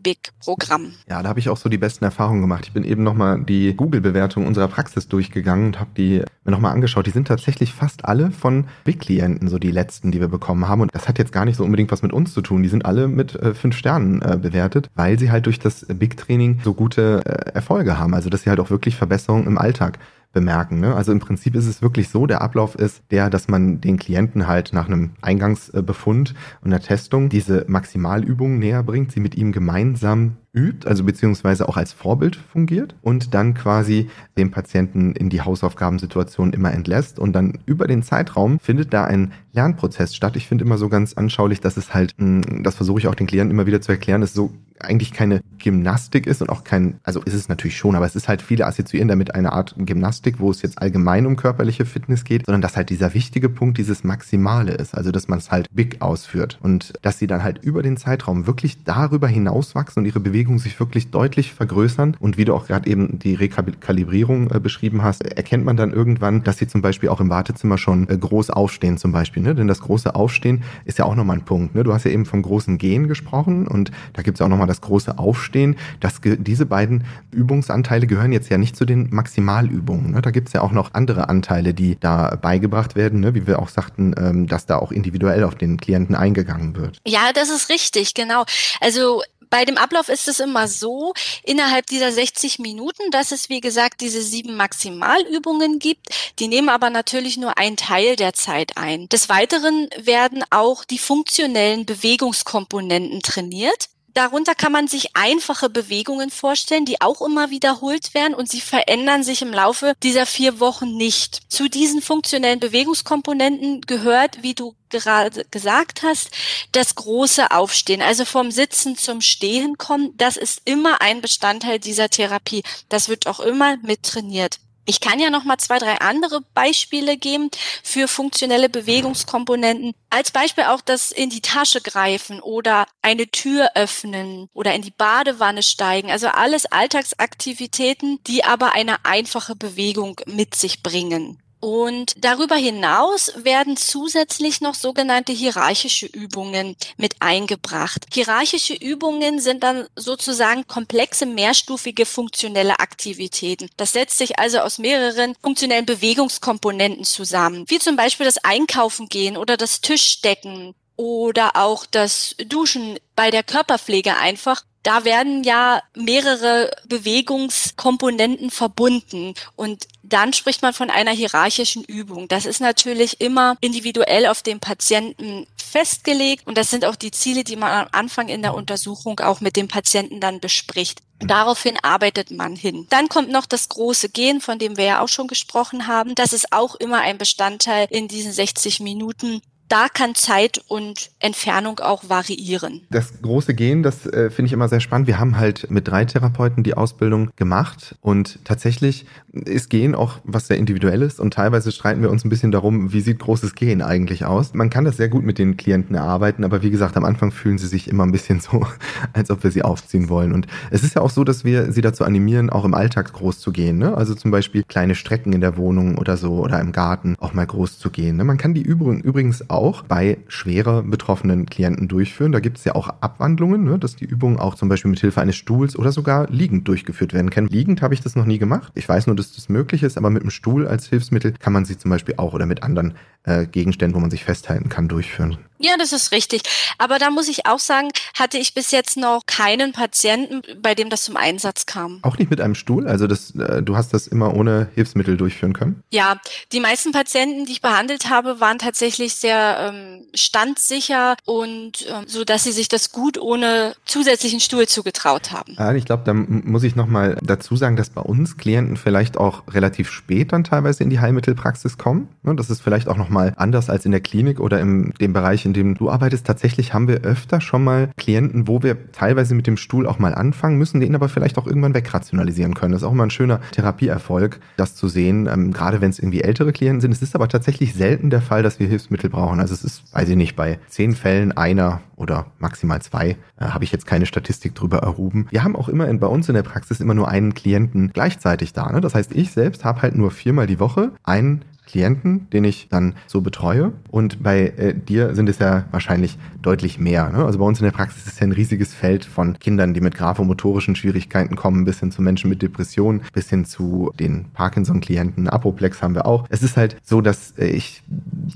LSVT-Big-Programm. 0.07 0.93
Ja, 1.09 1.21
da 1.21 1.29
habe 1.29 1.39
ich 1.39 1.49
auch 1.49 1.57
so 1.57 1.69
die 1.69 1.77
besten 1.77 2.05
Erfahrungen 2.05 2.41
gemacht. 2.41 2.65
Ich 2.65 2.73
bin 2.73 2.83
eben 2.83 3.03
nochmal 3.03 3.43
die 3.43 3.73
Google-Bewertung 3.73 4.45
unserer 4.45 4.67
Praxis 4.67 5.07
durchgegangen 5.07 5.67
und 5.67 5.79
habe 5.79 5.89
die 5.95 6.23
mir 6.45 6.51
nochmal 6.51 6.73
angeschaut. 6.73 7.05
Die 7.05 7.11
sind 7.11 7.27
tatsächlich 7.27 7.73
fast 7.73 8.05
alle 8.05 8.31
von 8.31 8.65
Big-Klienten, 8.83 9.47
so 9.47 9.59
die 9.59 9.71
letzten, 9.71 10.11
die 10.11 10.19
wir 10.19 10.27
bekommen 10.27 10.67
haben. 10.67 10.81
Und 10.81 10.95
das 10.95 11.07
hat 11.07 11.19
jetzt 11.19 11.31
gar 11.31 11.45
nicht 11.45 11.57
so 11.57 11.63
unbedingt 11.63 11.91
was 11.91 12.01
mit 12.01 12.13
uns 12.13 12.33
zu 12.33 12.41
tun. 12.41 12.63
Die 12.63 12.69
sind 12.69 12.85
alle 12.85 13.07
mit 13.07 13.35
äh, 13.35 13.53
fünf 13.53 13.77
Sternen 13.77 14.21
äh, 14.21 14.37
bewertet, 14.41 14.89
weil 14.95 15.19
sie 15.19 15.31
halt 15.31 15.45
durch 15.45 15.59
das 15.59 15.85
Big-Training 15.87 16.61
so 16.63 16.73
gute 16.73 17.23
äh, 17.25 17.51
Erfolge 17.53 17.99
haben. 17.99 18.13
Also 18.13 18.29
dass 18.29 18.43
sie 18.43 18.49
halt 18.49 18.59
auch 18.59 18.69
wirklich 18.69 18.95
Verbesserungen 18.95 19.47
im 19.47 19.57
Alltag 19.57 19.99
bemerken. 20.37 20.79
Ne? 20.79 20.93
Also 20.93 21.11
im 21.11 21.19
Prinzip 21.19 21.55
ist 21.55 21.65
es 21.65 21.81
wirklich 21.81 22.09
so, 22.09 22.27
der 22.27 22.43
Ablauf 22.43 22.75
ist 22.75 23.01
der, 23.09 23.31
dass 23.31 23.47
man 23.47 23.81
den 23.81 23.97
Klienten 23.97 24.47
halt 24.47 24.71
nach 24.71 24.85
einem 24.87 25.13
Eingangsbefund 25.21 26.35
und 26.61 26.71
einer 26.71 26.79
Testung 26.79 27.27
diese 27.27 27.65
Maximalübungen 27.67 28.59
näher 28.59 28.83
bringt, 28.83 29.11
sie 29.11 29.19
mit 29.19 29.33
ihm 29.33 29.51
gemeinsam 29.51 30.37
übt, 30.53 30.87
also 30.87 31.03
beziehungsweise 31.03 31.67
auch 31.67 31.75
als 31.75 31.91
Vorbild 31.91 32.35
fungiert 32.35 32.95
und 33.01 33.33
dann 33.33 33.55
quasi 33.55 34.09
den 34.37 34.51
Patienten 34.51 35.13
in 35.13 35.29
die 35.29 35.41
Hausaufgabensituation 35.41 36.53
immer 36.53 36.71
entlässt 36.71 37.17
und 37.17 37.33
dann 37.33 37.57
über 37.65 37.87
den 37.87 38.03
Zeitraum 38.03 38.59
findet 38.59 38.93
da 38.93 39.05
ein 39.05 39.33
Lernprozess 39.53 40.15
statt. 40.15 40.35
Ich 40.35 40.47
finde 40.47 40.65
immer 40.65 40.77
so 40.77 40.87
ganz 40.87 41.13
anschaulich, 41.13 41.61
dass 41.61 41.77
es 41.77 41.95
halt, 41.95 42.13
hm, 42.19 42.61
das 42.63 42.75
versuche 42.75 42.99
ich 42.99 43.07
auch 43.07 43.15
den 43.15 43.27
Klienten 43.27 43.51
immer 43.51 43.65
wieder 43.65 43.81
zu 43.81 43.91
erklären, 43.91 44.21
ist 44.21 44.35
so 44.35 44.51
eigentlich 44.79 45.13
keine 45.13 45.41
Gymnastik 45.57 46.27
ist 46.27 46.41
und 46.41 46.49
auch 46.49 46.63
kein, 46.63 46.99
also 47.03 47.21
ist 47.21 47.33
es 47.33 47.49
natürlich 47.49 47.77
schon, 47.77 47.95
aber 47.95 48.05
es 48.05 48.15
ist 48.15 48.27
halt 48.27 48.41
viele 48.41 48.65
assoziieren 48.65 49.07
damit 49.07 49.35
eine 49.35 49.53
Art 49.53 49.75
Gymnastik, 49.77 50.39
wo 50.39 50.51
es 50.51 50.61
jetzt 50.61 50.81
allgemein 50.81 51.25
um 51.25 51.35
körperliche 51.35 51.85
Fitness 51.85 52.23
geht, 52.23 52.45
sondern 52.45 52.61
dass 52.61 52.77
halt 52.77 52.89
dieser 52.89 53.13
wichtige 53.13 53.49
Punkt 53.49 53.77
dieses 53.77 54.03
Maximale 54.03 54.73
ist, 54.73 54.95
also 54.95 55.11
dass 55.11 55.27
man 55.27 55.39
es 55.39 55.51
halt 55.51 55.67
big 55.73 56.01
ausführt 56.01 56.59
und 56.61 56.93
dass 57.01 57.19
sie 57.19 57.27
dann 57.27 57.43
halt 57.43 57.63
über 57.63 57.81
den 57.81 57.97
Zeitraum 57.97 58.47
wirklich 58.47 58.83
darüber 58.83 59.27
hinauswachsen 59.27 60.01
und 60.01 60.05
ihre 60.05 60.19
Bewegung 60.19 60.59
sich 60.59 60.79
wirklich 60.79 61.11
deutlich 61.11 61.53
vergrößern 61.53 62.15
und 62.19 62.37
wie 62.37 62.45
du 62.45 62.53
auch 62.53 62.67
gerade 62.67 62.89
eben 62.89 63.19
die 63.19 63.35
Rekalibrierung 63.35 64.51
äh, 64.51 64.59
beschrieben 64.59 65.03
hast, 65.03 65.23
erkennt 65.23 65.65
man 65.65 65.77
dann 65.77 65.91
irgendwann, 65.91 66.43
dass 66.43 66.57
sie 66.57 66.67
zum 66.67 66.81
Beispiel 66.81 67.09
auch 67.09 67.19
im 67.19 67.29
Wartezimmer 67.29 67.77
schon 67.77 68.09
äh, 68.09 68.17
groß 68.17 68.51
aufstehen 68.51 68.97
zum 68.97 69.11
Beispiel, 69.11 69.43
ne? 69.43 69.55
denn 69.55 69.67
das 69.67 69.81
große 69.81 70.13
Aufstehen 70.15 70.63
ist 70.85 70.99
ja 70.99 71.05
auch 71.05 71.15
nochmal 71.15 71.37
ein 71.37 71.45
Punkt, 71.45 71.75
ne? 71.75 71.83
du 71.83 71.93
hast 71.93 72.03
ja 72.03 72.11
eben 72.11 72.25
vom 72.25 72.41
großen 72.41 72.77
Gehen 72.77 73.07
gesprochen 73.07 73.67
und 73.67 73.91
da 74.13 74.21
gibt 74.21 74.37
es 74.37 74.41
auch 74.41 74.49
nochmal 74.49 74.66
das 74.67 74.81
große 74.81 75.17
Aufstehen. 75.17 75.77
Das, 75.99 76.21
diese 76.23 76.65
beiden 76.65 77.05
Übungsanteile 77.31 78.07
gehören 78.07 78.31
jetzt 78.31 78.49
ja 78.49 78.57
nicht 78.57 78.75
zu 78.75 78.85
den 78.85 79.09
Maximalübungen. 79.11 80.11
Ne? 80.11 80.21
Da 80.21 80.31
gibt 80.31 80.49
es 80.49 80.53
ja 80.53 80.61
auch 80.61 80.71
noch 80.71 80.93
andere 80.93 81.29
Anteile, 81.29 81.73
die 81.73 81.97
da 81.99 82.35
beigebracht 82.35 82.95
werden, 82.95 83.19
ne? 83.19 83.33
wie 83.35 83.47
wir 83.47 83.59
auch 83.59 83.69
sagten, 83.69 84.13
ähm, 84.17 84.47
dass 84.47 84.65
da 84.65 84.77
auch 84.77 84.91
individuell 84.91 85.43
auf 85.43 85.55
den 85.55 85.77
Klienten 85.77 86.15
eingegangen 86.15 86.75
wird. 86.75 86.99
Ja, 87.05 87.31
das 87.33 87.49
ist 87.49 87.69
richtig, 87.69 88.13
genau. 88.13 88.45
Also 88.81 89.21
bei 89.49 89.65
dem 89.65 89.77
Ablauf 89.77 90.09
ist 90.09 90.27
es 90.27 90.39
immer 90.39 90.67
so, 90.67 91.13
innerhalb 91.43 91.87
dieser 91.87 92.11
60 92.11 92.59
Minuten, 92.59 93.11
dass 93.11 93.31
es, 93.31 93.49
wie 93.49 93.61
gesagt, 93.61 94.01
diese 94.01 94.21
sieben 94.21 94.55
Maximalübungen 94.55 95.79
gibt. 95.79 96.07
Die 96.39 96.47
nehmen 96.47 96.69
aber 96.69 96.89
natürlich 96.89 97.37
nur 97.37 97.57
einen 97.57 97.77
Teil 97.77 98.15
der 98.15 98.33
Zeit 98.33 98.77
ein. 98.77 99.07
Des 99.09 99.29
Weiteren 99.29 99.87
werden 99.97 100.43
auch 100.49 100.83
die 100.83 100.99
funktionellen 100.99 101.85
Bewegungskomponenten 101.85 103.21
trainiert. 103.21 103.89
Darunter 104.17 104.55
kann 104.55 104.71
man 104.71 104.87
sich 104.87 105.15
einfache 105.15 105.69
Bewegungen 105.69 106.31
vorstellen, 106.31 106.85
die 106.85 107.01
auch 107.01 107.21
immer 107.21 107.51
wiederholt 107.51 108.15
werden 108.15 108.33
und 108.33 108.49
sie 108.49 108.61
verändern 108.61 109.23
sich 109.23 109.43
im 109.43 109.53
Laufe 109.53 109.93
dieser 110.01 110.25
vier 110.25 110.59
Wochen 110.59 110.97
nicht. 110.97 111.41
Zu 111.49 111.69
diesen 111.69 112.01
funktionellen 112.01 112.59
Bewegungskomponenten 112.59 113.81
gehört, 113.81 114.41
wie 114.41 114.55
du 114.55 114.73
gerade 114.89 115.45
gesagt 115.51 116.01
hast, 116.01 116.31
das 116.71 116.95
große 116.95 117.51
Aufstehen, 117.51 118.01
also 118.01 118.25
vom 118.25 118.49
Sitzen 118.49 118.97
zum 118.97 119.21
Stehen 119.21 119.77
kommen. 119.77 120.15
Das 120.17 120.35
ist 120.35 120.63
immer 120.65 120.99
ein 120.99 121.21
Bestandteil 121.21 121.77
dieser 121.77 122.09
Therapie. 122.09 122.63
Das 122.89 123.09
wird 123.09 123.27
auch 123.27 123.39
immer 123.39 123.77
mit 123.83 124.01
trainiert. 124.01 124.57
Ich 124.89 125.01
kann 125.01 125.19
ja 125.19 125.29
noch 125.29 125.43
mal 125.43 125.57
zwei, 125.57 125.79
drei 125.79 125.99
andere 125.99 126.39
Beispiele 126.53 127.17
geben 127.17 127.49
für 127.83 128.07
funktionelle 128.07 128.69
Bewegungskomponenten. 128.69 129.93
Als 130.09 130.31
Beispiel 130.31 130.63
auch 130.63 130.79
das 130.79 131.11
in 131.11 131.29
die 131.29 131.41
Tasche 131.41 131.81
greifen 131.81 132.39
oder 132.39 132.85
eine 133.01 133.27
Tür 133.27 133.71
öffnen 133.75 134.47
oder 134.53 134.73
in 134.73 134.81
die 134.81 134.91
Badewanne 134.91 135.61
steigen. 135.61 136.09
Also 136.09 136.27
alles 136.27 136.67
Alltagsaktivitäten, 136.67 138.23
die 138.27 138.45
aber 138.45 138.71
eine 138.71 139.03
einfache 139.03 139.57
Bewegung 139.57 140.21
mit 140.25 140.55
sich 140.55 140.81
bringen. 140.83 141.43
Und 141.59 142.13
darüber 142.23 142.55
hinaus 142.55 143.31
werden 143.35 143.77
zusätzlich 143.77 144.61
noch 144.61 144.75
sogenannte 144.75 145.33
hierarchische 145.33 146.05
Übungen 146.05 146.75
mit 146.97 147.15
eingebracht. 147.19 148.05
Hierarchische 148.13 148.75
Übungen 148.75 149.39
sind 149.39 149.63
dann 149.63 149.87
sozusagen 149.95 150.67
komplexe 150.67 151.25
mehrstufige 151.25 152.05
funktionelle 152.05 152.79
Aktivitäten. 152.79 153.69
Das 153.75 153.93
setzt 153.93 154.19
sich 154.19 154.37
also 154.37 154.59
aus 154.59 154.77
mehreren 154.77 155.35
funktionellen 155.41 155.85
Bewegungskomponenten 155.87 157.05
zusammen, 157.05 157.65
wie 157.67 157.79
zum 157.79 157.95
Beispiel 157.95 158.25
das 158.25 158.43
Einkaufen 158.43 159.09
gehen 159.09 159.35
oder 159.35 159.57
das 159.57 159.81
Tischdecken 159.81 160.75
oder 160.95 161.55
auch 161.55 161.85
das 161.85 162.35
Duschen 162.45 162.99
bei 163.15 163.31
der 163.31 163.43
Körperpflege 163.43 164.17
einfach 164.17 164.63
da 164.87 165.03
werden 165.03 165.43
ja 165.43 165.83
mehrere 165.97 166.71
Bewegungskomponenten 166.87 168.49
verbunden 168.51 169.33
und 169.57 169.85
dann 170.01 170.31
spricht 170.31 170.61
man 170.61 170.73
von 170.73 170.89
einer 170.89 171.11
hierarchischen 171.11 171.83
Übung. 171.83 172.29
Das 172.29 172.45
ist 172.45 172.61
natürlich 172.61 173.19
immer 173.19 173.57
individuell 173.59 174.27
auf 174.27 174.43
den 174.43 174.61
Patienten 174.61 175.45
festgelegt 175.57 176.47
und 176.47 176.57
das 176.57 176.69
sind 176.69 176.85
auch 176.85 176.95
die 176.95 177.11
Ziele, 177.11 177.43
die 177.43 177.57
man 177.57 177.69
am 177.71 177.89
Anfang 177.91 178.29
in 178.29 178.41
der 178.41 178.53
Untersuchung 178.53 179.19
auch 179.19 179.41
mit 179.41 179.57
dem 179.57 179.67
Patienten 179.67 180.21
dann 180.21 180.39
bespricht. 180.39 181.01
Daraufhin 181.19 181.77
arbeitet 181.81 182.31
man 182.31 182.55
hin. 182.55 182.87
Dann 182.89 183.09
kommt 183.09 183.29
noch 183.29 183.45
das 183.45 183.67
große 183.67 184.07
Gehen, 184.07 184.39
von 184.39 184.57
dem 184.57 184.77
wir 184.77 184.85
ja 184.85 185.01
auch 185.01 185.09
schon 185.09 185.27
gesprochen 185.27 185.87
haben. 185.87 186.15
Das 186.15 186.31
ist 186.31 186.53
auch 186.53 186.75
immer 186.75 187.01
ein 187.01 187.17
Bestandteil 187.17 187.87
in 187.89 188.07
diesen 188.07 188.31
60 188.31 188.79
Minuten 188.79 189.41
da 189.69 189.87
kann 189.93 190.15
Zeit 190.15 190.61
und 190.67 191.11
Entfernung 191.19 191.79
auch 191.79 192.09
variieren. 192.09 192.81
Das 192.89 193.21
große 193.21 193.53
Gehen, 193.53 193.83
das 193.83 194.05
äh, 194.05 194.29
finde 194.29 194.47
ich 194.47 194.53
immer 194.53 194.69
sehr 194.69 194.79
spannend. 194.79 195.07
Wir 195.07 195.19
haben 195.19 195.37
halt 195.37 195.69
mit 195.69 195.87
drei 195.87 196.05
Therapeuten 196.05 196.63
die 196.63 196.75
Ausbildung 196.75 197.31
gemacht 197.35 197.95
und 198.01 198.39
tatsächlich 198.45 199.05
ist 199.31 199.69
Gehen 199.69 199.95
auch 199.95 200.19
was 200.23 200.47
sehr 200.47 200.57
individuelles 200.57 201.19
und 201.19 201.33
teilweise 201.33 201.71
streiten 201.71 202.01
wir 202.01 202.09
uns 202.09 202.23
ein 202.23 202.29
bisschen 202.29 202.51
darum, 202.51 202.93
wie 202.93 203.01
sieht 203.01 203.19
großes 203.19 203.55
Gehen 203.55 203.81
eigentlich 203.81 204.25
aus. 204.25 204.53
Man 204.53 204.69
kann 204.69 204.85
das 204.85 204.97
sehr 204.97 205.09
gut 205.09 205.23
mit 205.23 205.37
den 205.37 205.57
Klienten 205.57 205.95
erarbeiten, 205.95 206.43
aber 206.43 206.61
wie 206.63 206.71
gesagt, 206.71 206.95
am 206.95 207.05
Anfang 207.05 207.31
fühlen 207.31 207.57
sie 207.57 207.67
sich 207.67 207.87
immer 207.87 208.05
ein 208.05 208.11
bisschen 208.11 208.39
so, 208.39 208.65
als 209.13 209.29
ob 209.31 209.43
wir 209.43 209.51
sie 209.51 209.63
aufziehen 209.63 210.09
wollen. 210.09 210.31
Und 210.31 210.47
es 210.71 210.83
ist 210.83 210.95
ja 210.95 211.01
auch 211.01 211.09
so, 211.09 211.23
dass 211.23 211.43
wir 211.43 211.71
sie 211.71 211.81
dazu 211.81 212.05
animieren, 212.05 212.49
auch 212.49 212.65
im 212.65 212.73
Alltag 212.73 213.11
groß 213.13 213.39
zu 213.39 213.51
gehen. 213.51 213.77
Ne? 213.77 213.95
Also 213.95 214.15
zum 214.15 214.31
Beispiel 214.31 214.63
kleine 214.63 214.95
Strecken 214.95 215.33
in 215.33 215.41
der 215.41 215.57
Wohnung 215.57 215.97
oder 215.97 216.15
so 216.17 216.39
oder 216.39 216.59
im 216.61 216.71
Garten 216.71 217.15
auch 217.19 217.33
mal 217.33 217.45
groß 217.45 217.79
zu 217.79 217.89
gehen. 217.89 218.15
Ne? 218.15 218.23
Man 218.23 218.37
kann 218.37 218.53
die 218.53 218.61
Übung 218.61 219.01
übrigens 219.01 219.49
auch 219.49 219.56
auch 219.57 219.81
bei 219.81 220.19
schwerer 220.27 220.83
betroffenen 220.83 221.45
Klienten 221.45 221.87
durchführen. 221.87 222.31
Da 222.31 222.39
gibt 222.39 222.59
es 222.59 222.63
ja 222.63 222.75
auch 222.75 222.87
Abwandlungen, 223.01 223.63
ne, 223.63 223.79
dass 223.79 223.95
die 223.95 224.05
Übungen 224.05 224.37
auch 224.37 224.55
zum 224.55 224.69
Beispiel 224.69 224.91
mit 224.91 224.99
Hilfe 224.99 225.19
eines 225.19 225.35
Stuhls 225.35 225.77
oder 225.77 225.91
sogar 225.91 226.29
liegend 226.29 226.67
durchgeführt 226.67 227.13
werden 227.13 227.29
können. 227.29 227.47
Liegend 227.47 227.81
habe 227.81 227.93
ich 227.93 228.01
das 228.01 228.15
noch 228.15 228.25
nie 228.25 228.37
gemacht. 228.37 228.71
Ich 228.75 228.87
weiß 228.87 229.07
nur, 229.07 229.15
dass 229.15 229.33
das 229.33 229.49
möglich 229.49 229.83
ist, 229.83 229.97
aber 229.97 230.09
mit 230.09 230.21
einem 230.21 230.31
Stuhl 230.31 230.67
als 230.67 230.87
Hilfsmittel 230.87 231.33
kann 231.33 231.53
man 231.53 231.65
sie 231.65 231.77
zum 231.77 231.89
Beispiel 231.89 232.15
auch 232.17 232.33
oder 232.33 232.45
mit 232.45 232.63
anderen 232.63 232.93
äh, 233.23 233.45
Gegenständen, 233.45 233.95
wo 233.95 233.99
man 233.99 234.11
sich 234.11 234.23
festhalten 234.23 234.69
kann, 234.69 234.87
durchführen. 234.87 235.37
Ja, 235.59 235.75
das 235.77 235.91
ist 235.91 236.11
richtig. 236.11 236.43
Aber 236.77 236.99
da 236.99 237.09
muss 237.09 237.27
ich 237.27 237.45
auch 237.45 237.59
sagen, 237.59 237.89
hatte 238.17 238.37
ich 238.37 238.53
bis 238.53 238.71
jetzt 238.71 238.97
noch 238.97 239.25
keinen 239.25 239.71
Patienten, 239.73 240.41
bei 240.61 240.75
dem 240.75 240.89
das 240.89 241.03
zum 241.03 241.17
Einsatz 241.17 241.65
kam. 241.65 241.99
Auch 242.03 242.17
nicht 242.17 242.29
mit 242.29 242.41
einem 242.41 242.55
Stuhl? 242.55 242.87
Also 242.87 243.07
das, 243.07 243.35
äh, 243.35 243.61
du 243.63 243.75
hast 243.75 243.93
das 243.93 244.07
immer 244.07 244.35
ohne 244.35 244.69
Hilfsmittel 244.75 245.17
durchführen 245.17 245.53
können? 245.53 245.83
Ja, 245.89 246.17
die 246.51 246.59
meisten 246.59 246.91
Patienten, 246.91 247.45
die 247.45 247.53
ich 247.53 247.61
behandelt 247.61 248.09
habe, 248.09 248.39
waren 248.39 248.59
tatsächlich 248.59 249.15
sehr 249.15 249.73
ähm, 249.73 250.05
standsicher 250.13 251.15
und 251.25 251.87
ähm, 251.89 252.05
so, 252.07 252.23
dass 252.23 252.43
sie 252.43 252.51
sich 252.51 252.67
das 252.67 252.91
gut 252.91 253.17
ohne 253.17 253.75
zusätzlichen 253.85 254.39
Stuhl 254.39 254.67
zugetraut 254.67 255.31
haben. 255.31 255.55
Ja, 255.57 255.73
ich 255.73 255.85
glaube, 255.85 256.03
da 256.05 256.13
muss 256.13 256.63
ich 256.63 256.75
nochmal 256.75 257.17
dazu 257.21 257.55
sagen, 257.55 257.75
dass 257.75 257.89
bei 257.89 258.01
uns 258.01 258.37
Klienten 258.37 258.77
vielleicht 258.77 259.17
auch 259.17 259.43
relativ 259.49 259.89
spät 259.89 260.31
dann 260.31 260.43
teilweise 260.43 260.83
in 260.83 260.89
die 260.89 260.99
Heilmittelpraxis 260.99 261.77
kommen. 261.77 262.09
Ne, 262.23 262.35
das 262.35 262.49
ist 262.49 262.61
vielleicht 262.61 262.87
auch 262.87 262.97
nochmal 262.97 263.33
anders 263.37 263.69
als 263.69 263.85
in 263.85 263.91
der 263.91 264.01
Klinik 264.01 264.39
oder 264.39 264.59
im 264.59 264.93
dem 264.99 265.13
Bereich, 265.13 265.45
in 265.47 265.53
dem 265.53 265.75
du 265.75 265.89
arbeitest, 265.89 266.25
tatsächlich 266.25 266.73
haben 266.73 266.87
wir 266.87 267.01
öfter 267.01 267.41
schon 267.41 267.63
mal 267.63 267.89
Klienten, 267.97 268.47
wo 268.47 268.61
wir 268.61 268.91
teilweise 268.91 269.33
mit 269.33 269.47
dem 269.47 269.57
Stuhl 269.57 269.87
auch 269.87 269.99
mal 269.99 270.13
anfangen 270.13 270.57
müssen, 270.57 270.79
den 270.79 270.95
aber 270.95 271.09
vielleicht 271.09 271.37
auch 271.37 271.47
irgendwann 271.47 271.73
wegrationalisieren 271.73 272.53
können. 272.53 272.73
Das 272.73 272.81
ist 272.81 272.87
auch 272.87 272.91
immer 272.91 273.05
ein 273.05 273.11
schöner 273.11 273.39
Therapieerfolg, 273.51 274.39
das 274.57 274.75
zu 274.75 274.87
sehen, 274.87 275.27
ähm, 275.31 275.53
gerade 275.53 275.81
wenn 275.81 275.89
es 275.89 275.99
irgendwie 275.99 276.21
ältere 276.21 276.51
Klienten 276.51 276.81
sind. 276.81 276.91
Es 276.91 277.01
ist 277.01 277.15
aber 277.15 277.27
tatsächlich 277.27 277.73
selten 277.73 278.09
der 278.09 278.21
Fall, 278.21 278.43
dass 278.43 278.59
wir 278.59 278.67
Hilfsmittel 278.67 279.09
brauchen. 279.09 279.39
Also 279.39 279.53
es 279.53 279.63
ist, 279.63 279.83
weiß 279.93 280.09
ich 280.09 280.15
nicht, 280.15 280.35
bei 280.35 280.59
zehn 280.67 280.93
Fällen 280.93 281.31
einer 281.31 281.81
oder 281.95 282.27
maximal 282.39 282.81
zwei, 282.81 283.17
äh, 283.39 283.45
habe 283.45 283.63
ich 283.63 283.71
jetzt 283.71 283.87
keine 283.87 284.05
Statistik 284.05 284.53
drüber 284.53 284.79
erhoben. 284.79 285.27
Wir 285.31 285.43
haben 285.43 285.55
auch 285.55 285.69
immer 285.69 285.87
in, 285.87 285.99
bei 285.99 286.07
uns 286.07 286.29
in 286.29 286.35
der 286.35 286.43
Praxis 286.43 286.79
immer 286.79 286.93
nur 286.93 287.07
einen 287.07 287.33
Klienten 287.33 287.91
gleichzeitig 287.93 288.53
da. 288.53 288.71
Ne? 288.71 288.81
Das 288.81 288.95
heißt, 288.95 289.15
ich 289.15 289.31
selbst 289.31 289.65
habe 289.65 289.81
halt 289.81 289.95
nur 289.95 290.11
viermal 290.11 290.47
die 290.47 290.59
Woche 290.59 290.91
einen 291.03 291.43
Klienten, 291.67 292.29
den 292.31 292.43
ich 292.43 292.69
dann 292.69 292.95
so 293.05 293.21
betreue. 293.21 293.73
Und 293.91 294.23
bei 294.23 294.47
äh, 294.57 294.73
dir 294.73 295.13
sind 295.13 295.29
es 295.29 295.39
ja 295.39 295.65
wahrscheinlich 295.71 296.17
deutlich 296.41 296.79
mehr. 296.79 297.09
Ne? 297.09 297.23
Also 297.23 297.39
bei 297.39 297.45
uns 297.45 297.59
in 297.59 297.65
der 297.65 297.71
Praxis 297.71 298.07
ist 298.07 298.19
ja 298.19 298.25
ein 298.25 298.31
riesiges 298.31 298.73
Feld 298.73 299.05
von 299.05 299.37
Kindern, 299.37 299.73
die 299.73 299.81
mit 299.81 299.95
graphomotorischen 299.95 300.75
Schwierigkeiten 300.75 301.35
kommen, 301.35 301.65
bis 301.65 301.79
hin 301.79 301.91
zu 301.91 302.01
Menschen 302.01 302.29
mit 302.29 302.41
Depressionen, 302.41 303.01
bis 303.13 303.29
hin 303.29 303.45
zu 303.45 303.91
den 303.99 304.25
Parkinson-Klienten. 304.33 305.27
Apoplex 305.29 305.81
haben 305.81 305.93
wir 305.93 306.05
auch. 306.05 306.25
Es 306.29 306.41
ist 306.41 306.57
halt 306.57 306.77
so, 306.83 307.01
dass 307.01 307.33
äh, 307.37 307.47
ich 307.47 307.83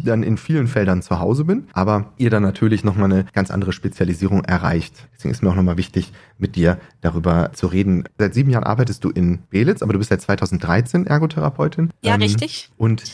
dann 0.03 0.23
in 0.23 0.37
vielen 0.37 0.67
Feldern 0.67 1.01
zu 1.01 1.19
Hause 1.19 1.45
bin, 1.45 1.67
aber 1.73 2.11
ihr 2.17 2.29
dann 2.29 2.43
natürlich 2.43 2.83
nochmal 2.83 3.11
eine 3.11 3.25
ganz 3.33 3.49
andere 3.49 3.71
Spezialisierung 3.71 4.43
erreicht. 4.43 5.07
Deswegen 5.15 5.31
ist 5.31 5.41
mir 5.41 5.49
auch 5.49 5.55
nochmal 5.55 5.77
wichtig, 5.77 6.11
mit 6.37 6.55
dir 6.55 6.79
darüber 7.01 7.51
zu 7.53 7.67
reden. 7.67 8.05
Seit 8.17 8.33
sieben 8.33 8.49
Jahren 8.49 8.63
arbeitest 8.63 9.03
du 9.03 9.09
in 9.09 9.39
Belitz, 9.49 9.81
aber 9.81 9.93
du 9.93 9.99
bist 9.99 10.09
seit 10.09 10.21
2013 10.21 11.07
Ergotherapeutin. 11.07 11.91
Ja, 12.01 12.15
ähm, 12.15 12.21
richtig. 12.21 12.71
Und 12.77 13.03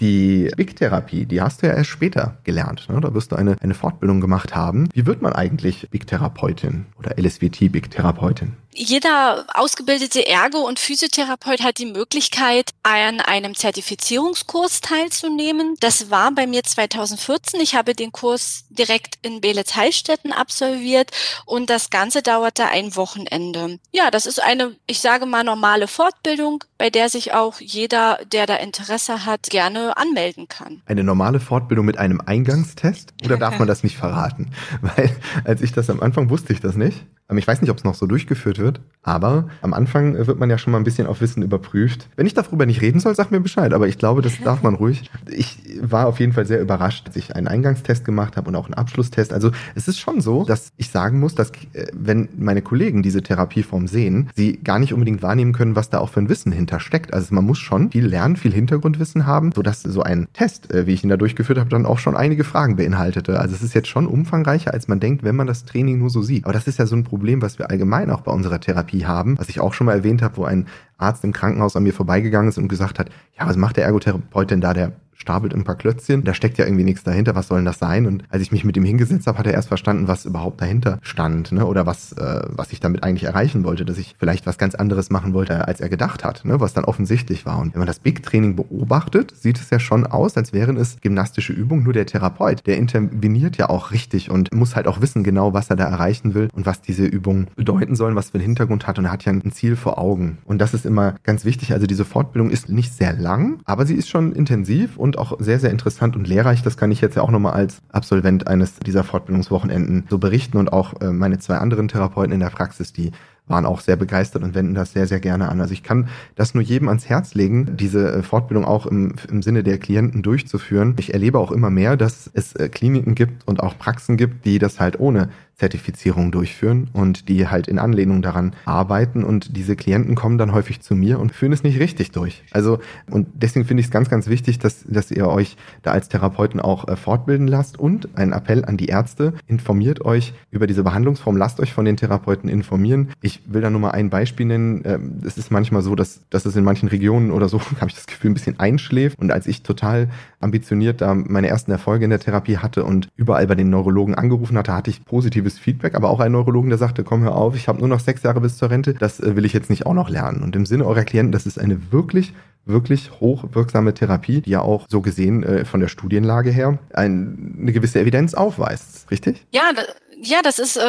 die 0.00 0.50
Big-Therapie, 0.56 1.26
die 1.26 1.40
hast 1.40 1.62
du 1.62 1.66
ja 1.66 1.74
erst 1.74 1.90
später 1.90 2.38
gelernt. 2.44 2.88
Ne? 2.88 3.00
Da 3.00 3.12
wirst 3.14 3.32
du 3.32 3.36
eine, 3.36 3.56
eine 3.60 3.74
Fortbildung 3.74 4.20
gemacht 4.20 4.54
haben. 4.54 4.88
Wie 4.92 5.06
wird 5.06 5.22
man 5.22 5.32
eigentlich 5.32 5.88
Big-Therapeutin 5.90 6.86
oder 6.98 7.16
LSVT-Big-Therapeutin? 7.18 8.56
Jeder 8.80 9.44
ausgebildete 9.54 10.24
Ergo- 10.28 10.64
und 10.64 10.78
Physiotherapeut 10.78 11.62
hat 11.62 11.78
die 11.78 11.86
Möglichkeit, 11.86 12.70
an 12.84 13.20
einem 13.20 13.56
Zertifizierungskurs 13.56 14.80
teilzunehmen. 14.80 15.74
Das 15.80 16.10
war 16.10 16.30
bei 16.30 16.46
mir 16.46 16.62
2014. 16.62 17.60
Ich 17.60 17.74
habe 17.74 17.94
den 17.94 18.12
Kurs 18.12 18.66
direkt 18.70 19.18
in 19.22 19.40
Belitz-Heilstätten 19.40 20.32
absolviert 20.32 21.10
und 21.44 21.70
das 21.70 21.90
Ganze 21.90 22.22
dauerte 22.22 22.66
ein 22.66 22.94
Wochenende. 22.94 23.80
Ja, 23.90 24.12
das 24.12 24.26
ist 24.26 24.40
eine, 24.40 24.76
ich 24.86 25.00
sage 25.00 25.26
mal, 25.26 25.42
normale 25.42 25.88
Fortbildung, 25.88 26.62
bei 26.76 26.88
der 26.88 27.08
sich 27.08 27.32
auch 27.32 27.60
jeder, 27.60 28.20
der 28.30 28.46
da 28.46 28.54
Interesse 28.54 29.24
hat, 29.26 29.50
gerne 29.50 29.87
anmelden 29.96 30.48
kann. 30.48 30.82
Eine 30.86 31.04
normale 31.04 31.40
Fortbildung 31.40 31.86
mit 31.86 31.98
einem 31.98 32.20
Eingangstest? 32.20 33.14
Oder 33.24 33.36
darf 33.36 33.58
man 33.58 33.68
das 33.68 33.82
nicht 33.82 33.96
verraten? 33.96 34.50
Weil 34.80 35.10
als 35.44 35.62
ich 35.62 35.72
das 35.72 35.90
am 35.90 36.00
Anfang 36.00 36.30
wusste 36.30 36.52
ich 36.52 36.60
das 36.60 36.76
nicht. 36.76 37.06
Ähm, 37.30 37.38
ich 37.38 37.46
weiß 37.46 37.60
nicht, 37.60 37.70
ob 37.70 37.78
es 37.78 37.84
noch 37.84 37.94
so 37.94 38.06
durchgeführt 38.06 38.58
wird, 38.58 38.80
aber 39.02 39.48
am 39.62 39.74
Anfang 39.74 40.14
wird 40.14 40.38
man 40.38 40.50
ja 40.50 40.58
schon 40.58 40.72
mal 40.72 40.78
ein 40.78 40.84
bisschen 40.84 41.06
auf 41.06 41.20
Wissen 41.20 41.42
überprüft. 41.42 42.08
Wenn 42.16 42.26
ich 42.26 42.34
darüber 42.34 42.66
nicht 42.66 42.82
reden 42.82 43.00
soll, 43.00 43.14
sag 43.14 43.30
mir 43.30 43.40
Bescheid, 43.40 43.72
aber 43.72 43.88
ich 43.88 43.98
glaube, 43.98 44.22
das 44.22 44.40
darf 44.40 44.62
man 44.62 44.74
ruhig. 44.74 45.10
Ich 45.30 45.58
war 45.80 46.06
auf 46.06 46.20
jeden 46.20 46.32
Fall 46.32 46.46
sehr 46.46 46.60
überrascht, 46.60 47.08
dass 47.08 47.16
ich 47.16 47.34
einen 47.34 47.48
Eingangstest 47.48 48.04
gemacht 48.04 48.36
habe 48.36 48.48
und 48.48 48.56
auch 48.56 48.66
einen 48.66 48.74
Abschlusstest. 48.74 49.32
Also 49.32 49.50
es 49.74 49.88
ist 49.88 49.98
schon 49.98 50.20
so, 50.20 50.44
dass 50.44 50.72
ich 50.76 50.90
sagen 50.90 51.20
muss, 51.20 51.34
dass 51.34 51.50
äh, 51.72 51.86
wenn 51.92 52.28
meine 52.36 52.62
Kollegen 52.62 53.02
diese 53.02 53.22
Therapieform 53.22 53.86
sehen, 53.86 54.30
sie 54.34 54.58
gar 54.58 54.78
nicht 54.78 54.92
unbedingt 54.92 55.22
wahrnehmen 55.22 55.52
können, 55.52 55.76
was 55.76 55.90
da 55.90 55.98
auch 55.98 56.10
für 56.10 56.20
ein 56.20 56.28
Wissen 56.28 56.52
hintersteckt. 56.52 57.12
Also 57.14 57.34
man 57.34 57.44
muss 57.44 57.58
schon 57.58 57.90
viel 57.90 58.06
lernen, 58.06 58.36
viel 58.36 58.52
Hintergrundwissen 58.52 59.26
haben, 59.26 59.52
sodass 59.52 59.82
so 59.82 60.02
ein 60.02 60.28
Test, 60.32 60.72
äh, 60.72 60.86
wie 60.86 60.92
ich 60.92 61.04
ihn 61.04 61.10
da 61.10 61.16
durchgeführt 61.16 61.58
habe, 61.58 61.70
dann 61.70 61.86
auch 61.86 61.98
schon 61.98 62.16
einige 62.16 62.44
Fragen 62.44 62.76
beinhaltete. 62.76 63.40
Also 63.40 63.54
es 63.54 63.62
ist 63.62 63.74
jetzt 63.74 63.88
schon 63.88 64.06
umfangreicher, 64.06 64.72
als 64.72 64.88
man 64.88 65.00
denkt, 65.00 65.22
wenn 65.24 65.36
man 65.36 65.46
das 65.46 65.64
Training 65.64 65.98
nur 65.98 66.10
so 66.10 66.22
sieht. 66.22 66.44
Aber 66.44 66.52
das 66.52 66.66
ist 66.66 66.78
ja 66.78 66.86
so 66.86 66.96
ein 66.96 67.04
Problem, 67.04 67.17
Problem, 67.18 67.42
was 67.42 67.58
wir 67.58 67.68
allgemein 67.68 68.10
auch 68.10 68.20
bei 68.20 68.30
unserer 68.32 68.60
Therapie 68.60 69.04
haben, 69.04 69.38
was 69.38 69.48
ich 69.48 69.58
auch 69.58 69.74
schon 69.74 69.86
mal 69.86 69.96
erwähnt 69.96 70.22
habe, 70.22 70.36
wo 70.36 70.44
ein 70.44 70.66
Arzt 70.98 71.24
im 71.24 71.32
Krankenhaus 71.32 71.74
an 71.74 71.82
mir 71.82 71.92
vorbeigegangen 71.92 72.48
ist 72.48 72.58
und 72.58 72.68
gesagt 72.68 73.00
hat, 73.00 73.10
ja, 73.38 73.46
was 73.46 73.56
macht 73.56 73.76
der 73.76 73.84
Ergotherapeut 73.84 74.50
denn 74.50 74.60
da? 74.60 74.72
Der 74.72 74.92
stapelt 75.18 75.54
ein 75.54 75.64
paar 75.64 75.76
Klötzchen. 75.76 76.24
Da 76.24 76.32
steckt 76.32 76.58
ja 76.58 76.64
irgendwie 76.64 76.84
nichts 76.84 77.02
dahinter. 77.02 77.34
Was 77.34 77.48
soll 77.48 77.58
denn 77.58 77.64
das 77.66 77.78
sein? 77.78 78.06
Und 78.06 78.24
als 78.30 78.42
ich 78.42 78.52
mich 78.52 78.64
mit 78.64 78.76
ihm 78.76 78.84
hingesetzt 78.84 79.26
habe, 79.26 79.38
hat 79.38 79.46
er 79.46 79.52
erst 79.52 79.68
verstanden, 79.68 80.08
was 80.08 80.24
überhaupt 80.24 80.60
dahinter 80.60 80.98
stand, 81.02 81.52
ne? 81.52 81.66
Oder 81.66 81.86
was, 81.86 82.12
äh, 82.12 82.42
was 82.48 82.72
ich 82.72 82.80
damit 82.80 83.02
eigentlich 83.02 83.24
erreichen 83.24 83.64
wollte, 83.64 83.84
dass 83.84 83.98
ich 83.98 84.14
vielleicht 84.18 84.46
was 84.46 84.58
ganz 84.58 84.74
anderes 84.74 85.10
machen 85.10 85.34
wollte, 85.34 85.66
als 85.66 85.80
er 85.80 85.88
gedacht 85.88 86.24
hat, 86.24 86.44
ne? 86.44 86.60
Was 86.60 86.72
dann 86.72 86.84
offensichtlich 86.84 87.44
war. 87.44 87.58
Und 87.58 87.74
wenn 87.74 87.80
man 87.80 87.86
das 87.86 87.98
Big 87.98 88.22
Training 88.22 88.56
beobachtet, 88.56 89.34
sieht 89.36 89.58
es 89.58 89.70
ja 89.70 89.78
schon 89.78 90.06
aus, 90.06 90.36
als 90.36 90.52
wären 90.52 90.76
es 90.76 91.00
gymnastische 91.00 91.52
Übungen. 91.52 91.82
Nur 91.82 91.92
der 91.92 92.06
Therapeut, 92.06 92.66
der 92.66 92.78
interveniert 92.78 93.56
ja 93.56 93.68
auch 93.68 93.90
richtig 93.90 94.30
und 94.30 94.54
muss 94.54 94.76
halt 94.76 94.86
auch 94.86 95.00
wissen 95.00 95.24
genau, 95.24 95.52
was 95.52 95.68
er 95.68 95.76
da 95.76 95.84
erreichen 95.84 96.34
will 96.34 96.48
und 96.54 96.64
was 96.64 96.80
diese 96.80 97.04
Übungen 97.04 97.48
bedeuten 97.56 97.96
sollen, 97.96 98.14
was 98.16 98.30
für 98.30 98.34
einen 98.34 98.44
Hintergrund 98.44 98.86
hat. 98.86 98.98
Und 98.98 99.06
er 99.06 99.12
hat 99.12 99.24
ja 99.24 99.32
ein 99.32 99.52
Ziel 99.52 99.76
vor 99.76 99.98
Augen. 99.98 100.38
Und 100.44 100.58
das 100.58 100.74
ist 100.74 100.86
immer 100.86 101.16
ganz 101.24 101.44
wichtig. 101.44 101.72
Also 101.72 101.86
diese 101.86 102.04
Fortbildung 102.04 102.50
ist 102.50 102.68
nicht 102.68 102.94
sehr 102.94 103.12
lang, 103.12 103.60
aber 103.64 103.84
sie 103.84 103.94
ist 103.94 104.08
schon 104.08 104.32
intensiv 104.32 104.96
und 104.96 105.07
auch 105.16 105.38
sehr, 105.40 105.60
sehr 105.60 105.70
interessant 105.70 106.16
und 106.16 106.26
lehrreich. 106.26 106.62
Das 106.62 106.76
kann 106.76 106.90
ich 106.90 107.00
jetzt 107.00 107.14
ja 107.14 107.22
auch 107.22 107.30
nochmal 107.30 107.54
als 107.54 107.80
Absolvent 107.90 108.46
eines 108.46 108.78
dieser 108.80 109.04
Fortbildungswochenenden 109.04 110.06
so 110.10 110.18
berichten 110.18 110.58
und 110.58 110.72
auch 110.72 111.00
äh, 111.00 111.12
meine 111.12 111.38
zwei 111.38 111.56
anderen 111.58 111.88
Therapeuten 111.88 112.32
in 112.32 112.40
der 112.40 112.50
Praxis, 112.50 112.92
die 112.92 113.12
waren 113.48 113.66
auch 113.66 113.80
sehr 113.80 113.96
begeistert 113.96 114.42
und 114.42 114.54
wenden 114.54 114.74
das 114.74 114.92
sehr, 114.92 115.06
sehr 115.06 115.20
gerne 115.20 115.48
an. 115.48 115.60
Also 115.60 115.72
ich 115.72 115.82
kann 115.82 116.08
das 116.36 116.54
nur 116.54 116.62
jedem 116.62 116.88
ans 116.88 117.08
Herz 117.08 117.34
legen, 117.34 117.76
diese 117.76 118.12
äh, 118.12 118.22
Fortbildung 118.22 118.64
auch 118.64 118.86
im, 118.86 119.14
im 119.30 119.42
Sinne 119.42 119.62
der 119.62 119.78
Klienten 119.78 120.22
durchzuführen. 120.22 120.94
Ich 120.98 121.14
erlebe 121.14 121.38
auch 121.38 121.52
immer 121.52 121.70
mehr, 121.70 121.96
dass 121.96 122.30
es 122.32 122.54
äh, 122.54 122.68
Kliniken 122.68 123.14
gibt 123.14 123.46
und 123.48 123.62
auch 123.62 123.78
Praxen 123.78 124.16
gibt, 124.16 124.44
die 124.44 124.58
das 124.58 124.80
halt 124.80 125.00
ohne 125.00 125.30
Zertifizierung 125.58 126.30
durchführen 126.30 126.88
und 126.92 127.28
die 127.28 127.48
halt 127.48 127.66
in 127.66 127.80
Anlehnung 127.80 128.22
daran 128.22 128.54
arbeiten 128.64 129.24
und 129.24 129.56
diese 129.56 129.74
Klienten 129.74 130.14
kommen 130.14 130.38
dann 130.38 130.52
häufig 130.52 130.80
zu 130.80 130.94
mir 130.94 131.18
und 131.18 131.32
führen 131.32 131.52
es 131.52 131.64
nicht 131.64 131.80
richtig 131.80 132.12
durch. 132.12 132.44
Also 132.52 132.78
und 133.10 133.26
deswegen 133.34 133.66
finde 133.66 133.80
ich 133.80 133.88
es 133.88 133.90
ganz, 133.90 134.08
ganz 134.08 134.28
wichtig, 134.28 134.60
dass, 134.60 134.84
dass 134.84 135.10
ihr 135.10 135.26
euch 135.26 135.56
da 135.82 135.90
als 135.90 136.08
Therapeuten 136.08 136.60
auch 136.60 136.86
äh, 136.86 136.94
fortbilden 136.94 137.48
lasst 137.48 137.76
und 137.76 138.16
ein 138.16 138.32
Appell 138.32 138.64
an 138.64 138.76
die 138.76 138.86
Ärzte, 138.86 139.34
informiert 139.48 140.04
euch 140.04 140.32
über 140.52 140.68
diese 140.68 140.84
Behandlungsform, 140.84 141.36
lasst 141.36 141.58
euch 141.58 141.72
von 141.72 141.84
den 141.84 141.96
Therapeuten 141.96 142.48
informieren. 142.48 143.08
Ich 143.20 143.42
will 143.46 143.60
da 143.60 143.68
nur 143.68 143.80
mal 143.80 143.90
ein 143.90 144.10
Beispiel 144.10 144.46
nennen. 144.46 144.82
Ähm, 144.84 145.20
es 145.26 145.36
ist 145.38 145.50
manchmal 145.50 145.82
so, 145.82 145.96
dass, 145.96 146.20
dass 146.30 146.46
es 146.46 146.54
in 146.54 146.62
manchen 146.62 146.88
Regionen 146.88 147.32
oder 147.32 147.48
so, 147.48 147.60
habe 147.80 147.88
ich 147.88 147.96
das 147.96 148.06
Gefühl, 148.06 148.30
ein 148.30 148.34
bisschen 148.34 148.60
einschläft 148.60 149.18
und 149.18 149.32
als 149.32 149.48
ich 149.48 149.64
total 149.64 150.08
ambitioniert 150.38 151.00
da 151.00 151.14
meine 151.14 151.48
ersten 151.48 151.72
Erfolge 151.72 152.04
in 152.04 152.10
der 152.10 152.20
Therapie 152.20 152.58
hatte 152.58 152.84
und 152.84 153.08
überall 153.16 153.48
bei 153.48 153.56
den 153.56 153.70
Neurologen 153.70 154.14
angerufen 154.14 154.56
hatte, 154.56 154.72
hatte 154.72 154.90
ich 154.90 155.04
positive 155.04 155.47
positives 155.48 155.58
Feedback, 155.58 155.94
aber 155.94 156.10
auch 156.10 156.20
einen 156.20 156.32
Neurologen, 156.32 156.70
der 156.70 156.78
sagte, 156.78 157.04
komm 157.04 157.22
hör 157.22 157.34
auf, 157.34 157.56
ich 157.56 157.68
habe 157.68 157.78
nur 157.78 157.88
noch 157.88 158.00
sechs 158.00 158.22
Jahre 158.22 158.40
bis 158.40 158.56
zur 158.56 158.70
Rente, 158.70 158.94
das 158.94 159.20
äh, 159.20 159.36
will 159.36 159.44
ich 159.44 159.52
jetzt 159.52 159.70
nicht 159.70 159.86
auch 159.86 159.94
noch 159.94 160.10
lernen. 160.10 160.42
Und 160.42 160.54
im 160.56 160.66
Sinne 160.66 160.86
eurer 160.86 161.04
Klienten, 161.04 161.32
das 161.32 161.46
ist 161.46 161.58
eine 161.58 161.92
wirklich 161.92 162.32
wirklich 162.64 163.10
hochwirksame 163.18 163.94
Therapie, 163.94 164.42
die 164.42 164.50
ja 164.50 164.60
auch 164.60 164.84
so 164.90 165.00
gesehen 165.00 165.42
äh, 165.42 165.64
von 165.64 165.80
der 165.80 165.88
Studienlage 165.88 166.50
her 166.50 166.78
ein, 166.92 167.56
eine 167.62 167.72
gewisse 167.72 167.98
Evidenz 167.98 168.34
aufweist, 168.34 169.10
richtig? 169.10 169.46
Ja, 169.52 169.72
da, 169.74 169.82
ja, 170.20 170.42
das 170.42 170.58
ist 170.58 170.76
äh, 170.76 170.82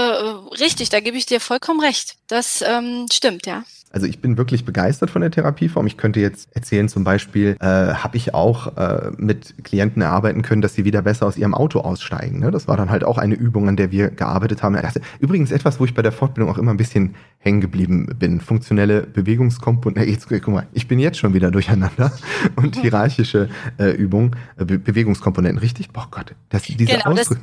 richtig, 0.59 0.89
da 0.89 0.99
gebe 0.99 1.15
ich 1.15 1.25
dir 1.25 1.39
vollkommen 1.39 1.79
recht. 1.79 2.15
Das 2.27 2.61
ähm, 2.67 3.05
stimmt, 3.09 3.45
ja. 3.45 3.63
Also 3.91 4.05
ich 4.05 4.21
bin 4.21 4.37
wirklich 4.37 4.65
begeistert 4.65 5.09
von 5.09 5.21
der 5.21 5.31
Therapieform. 5.31 5.87
Ich 5.87 5.97
könnte 5.97 6.19
jetzt 6.19 6.55
erzählen, 6.55 6.87
zum 6.89 7.03
Beispiel 7.03 7.57
äh, 7.59 7.65
habe 7.65 8.17
ich 8.17 8.35
auch 8.35 8.77
äh, 8.77 9.11
mit 9.17 9.63
Klienten 9.63 10.01
erarbeiten 10.01 10.43
können, 10.43 10.61
dass 10.61 10.75
sie 10.75 10.85
wieder 10.85 11.01
besser 11.01 11.25
aus 11.25 11.37
ihrem 11.37 11.55
Auto 11.55 11.79
aussteigen. 11.79 12.39
Ne? 12.39 12.51
Das 12.51 12.67
war 12.67 12.77
dann 12.77 12.91
halt 12.91 13.03
auch 13.03 13.17
eine 13.17 13.35
Übung, 13.35 13.67
an 13.67 13.77
der 13.77 13.91
wir 13.91 14.09
gearbeitet 14.09 14.61
haben. 14.61 14.77
Übrigens 15.19 15.51
etwas, 15.51 15.79
wo 15.79 15.85
ich 15.85 15.93
bei 15.95 16.03
der 16.03 16.11
Fortbildung 16.11 16.53
auch 16.53 16.57
immer 16.59 16.71
ein 16.71 16.77
bisschen 16.77 17.15
hängen 17.39 17.61
geblieben 17.61 18.07
bin. 18.19 18.41
Funktionelle 18.41 19.01
Bewegungskomponenten. 19.01 20.11
Jetzt, 20.11 20.27
guck 20.29 20.47
mal, 20.47 20.67
ich 20.73 20.87
bin 20.87 20.99
jetzt 20.99 21.17
schon 21.17 21.33
wieder 21.33 21.49
durcheinander. 21.49 22.11
Und 22.55 22.75
hierarchische 22.75 23.49
äh, 23.79 23.91
Übung, 23.91 24.35
äh, 24.57 24.65
Be 24.65 24.77
Bewegungskomponenten. 24.77 25.59
Richtig? 25.59 25.89
Boah 25.89 26.07
Gott, 26.11 26.35
das, 26.49 26.63
diese 26.63 26.85
genau, 26.85 27.13
das, 27.13 27.29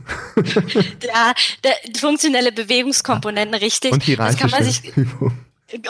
ja, 1.02 1.32
funktionelle 1.98 2.52
Bewegungskomponenten, 2.52 3.56
richtig. 3.56 3.92
Und 3.92 4.02
hierarchische 4.02 4.42
das 4.42 4.52
kann 4.52 4.60
man 4.60 4.70
sich, 4.70 4.96
Übung. 4.96 5.32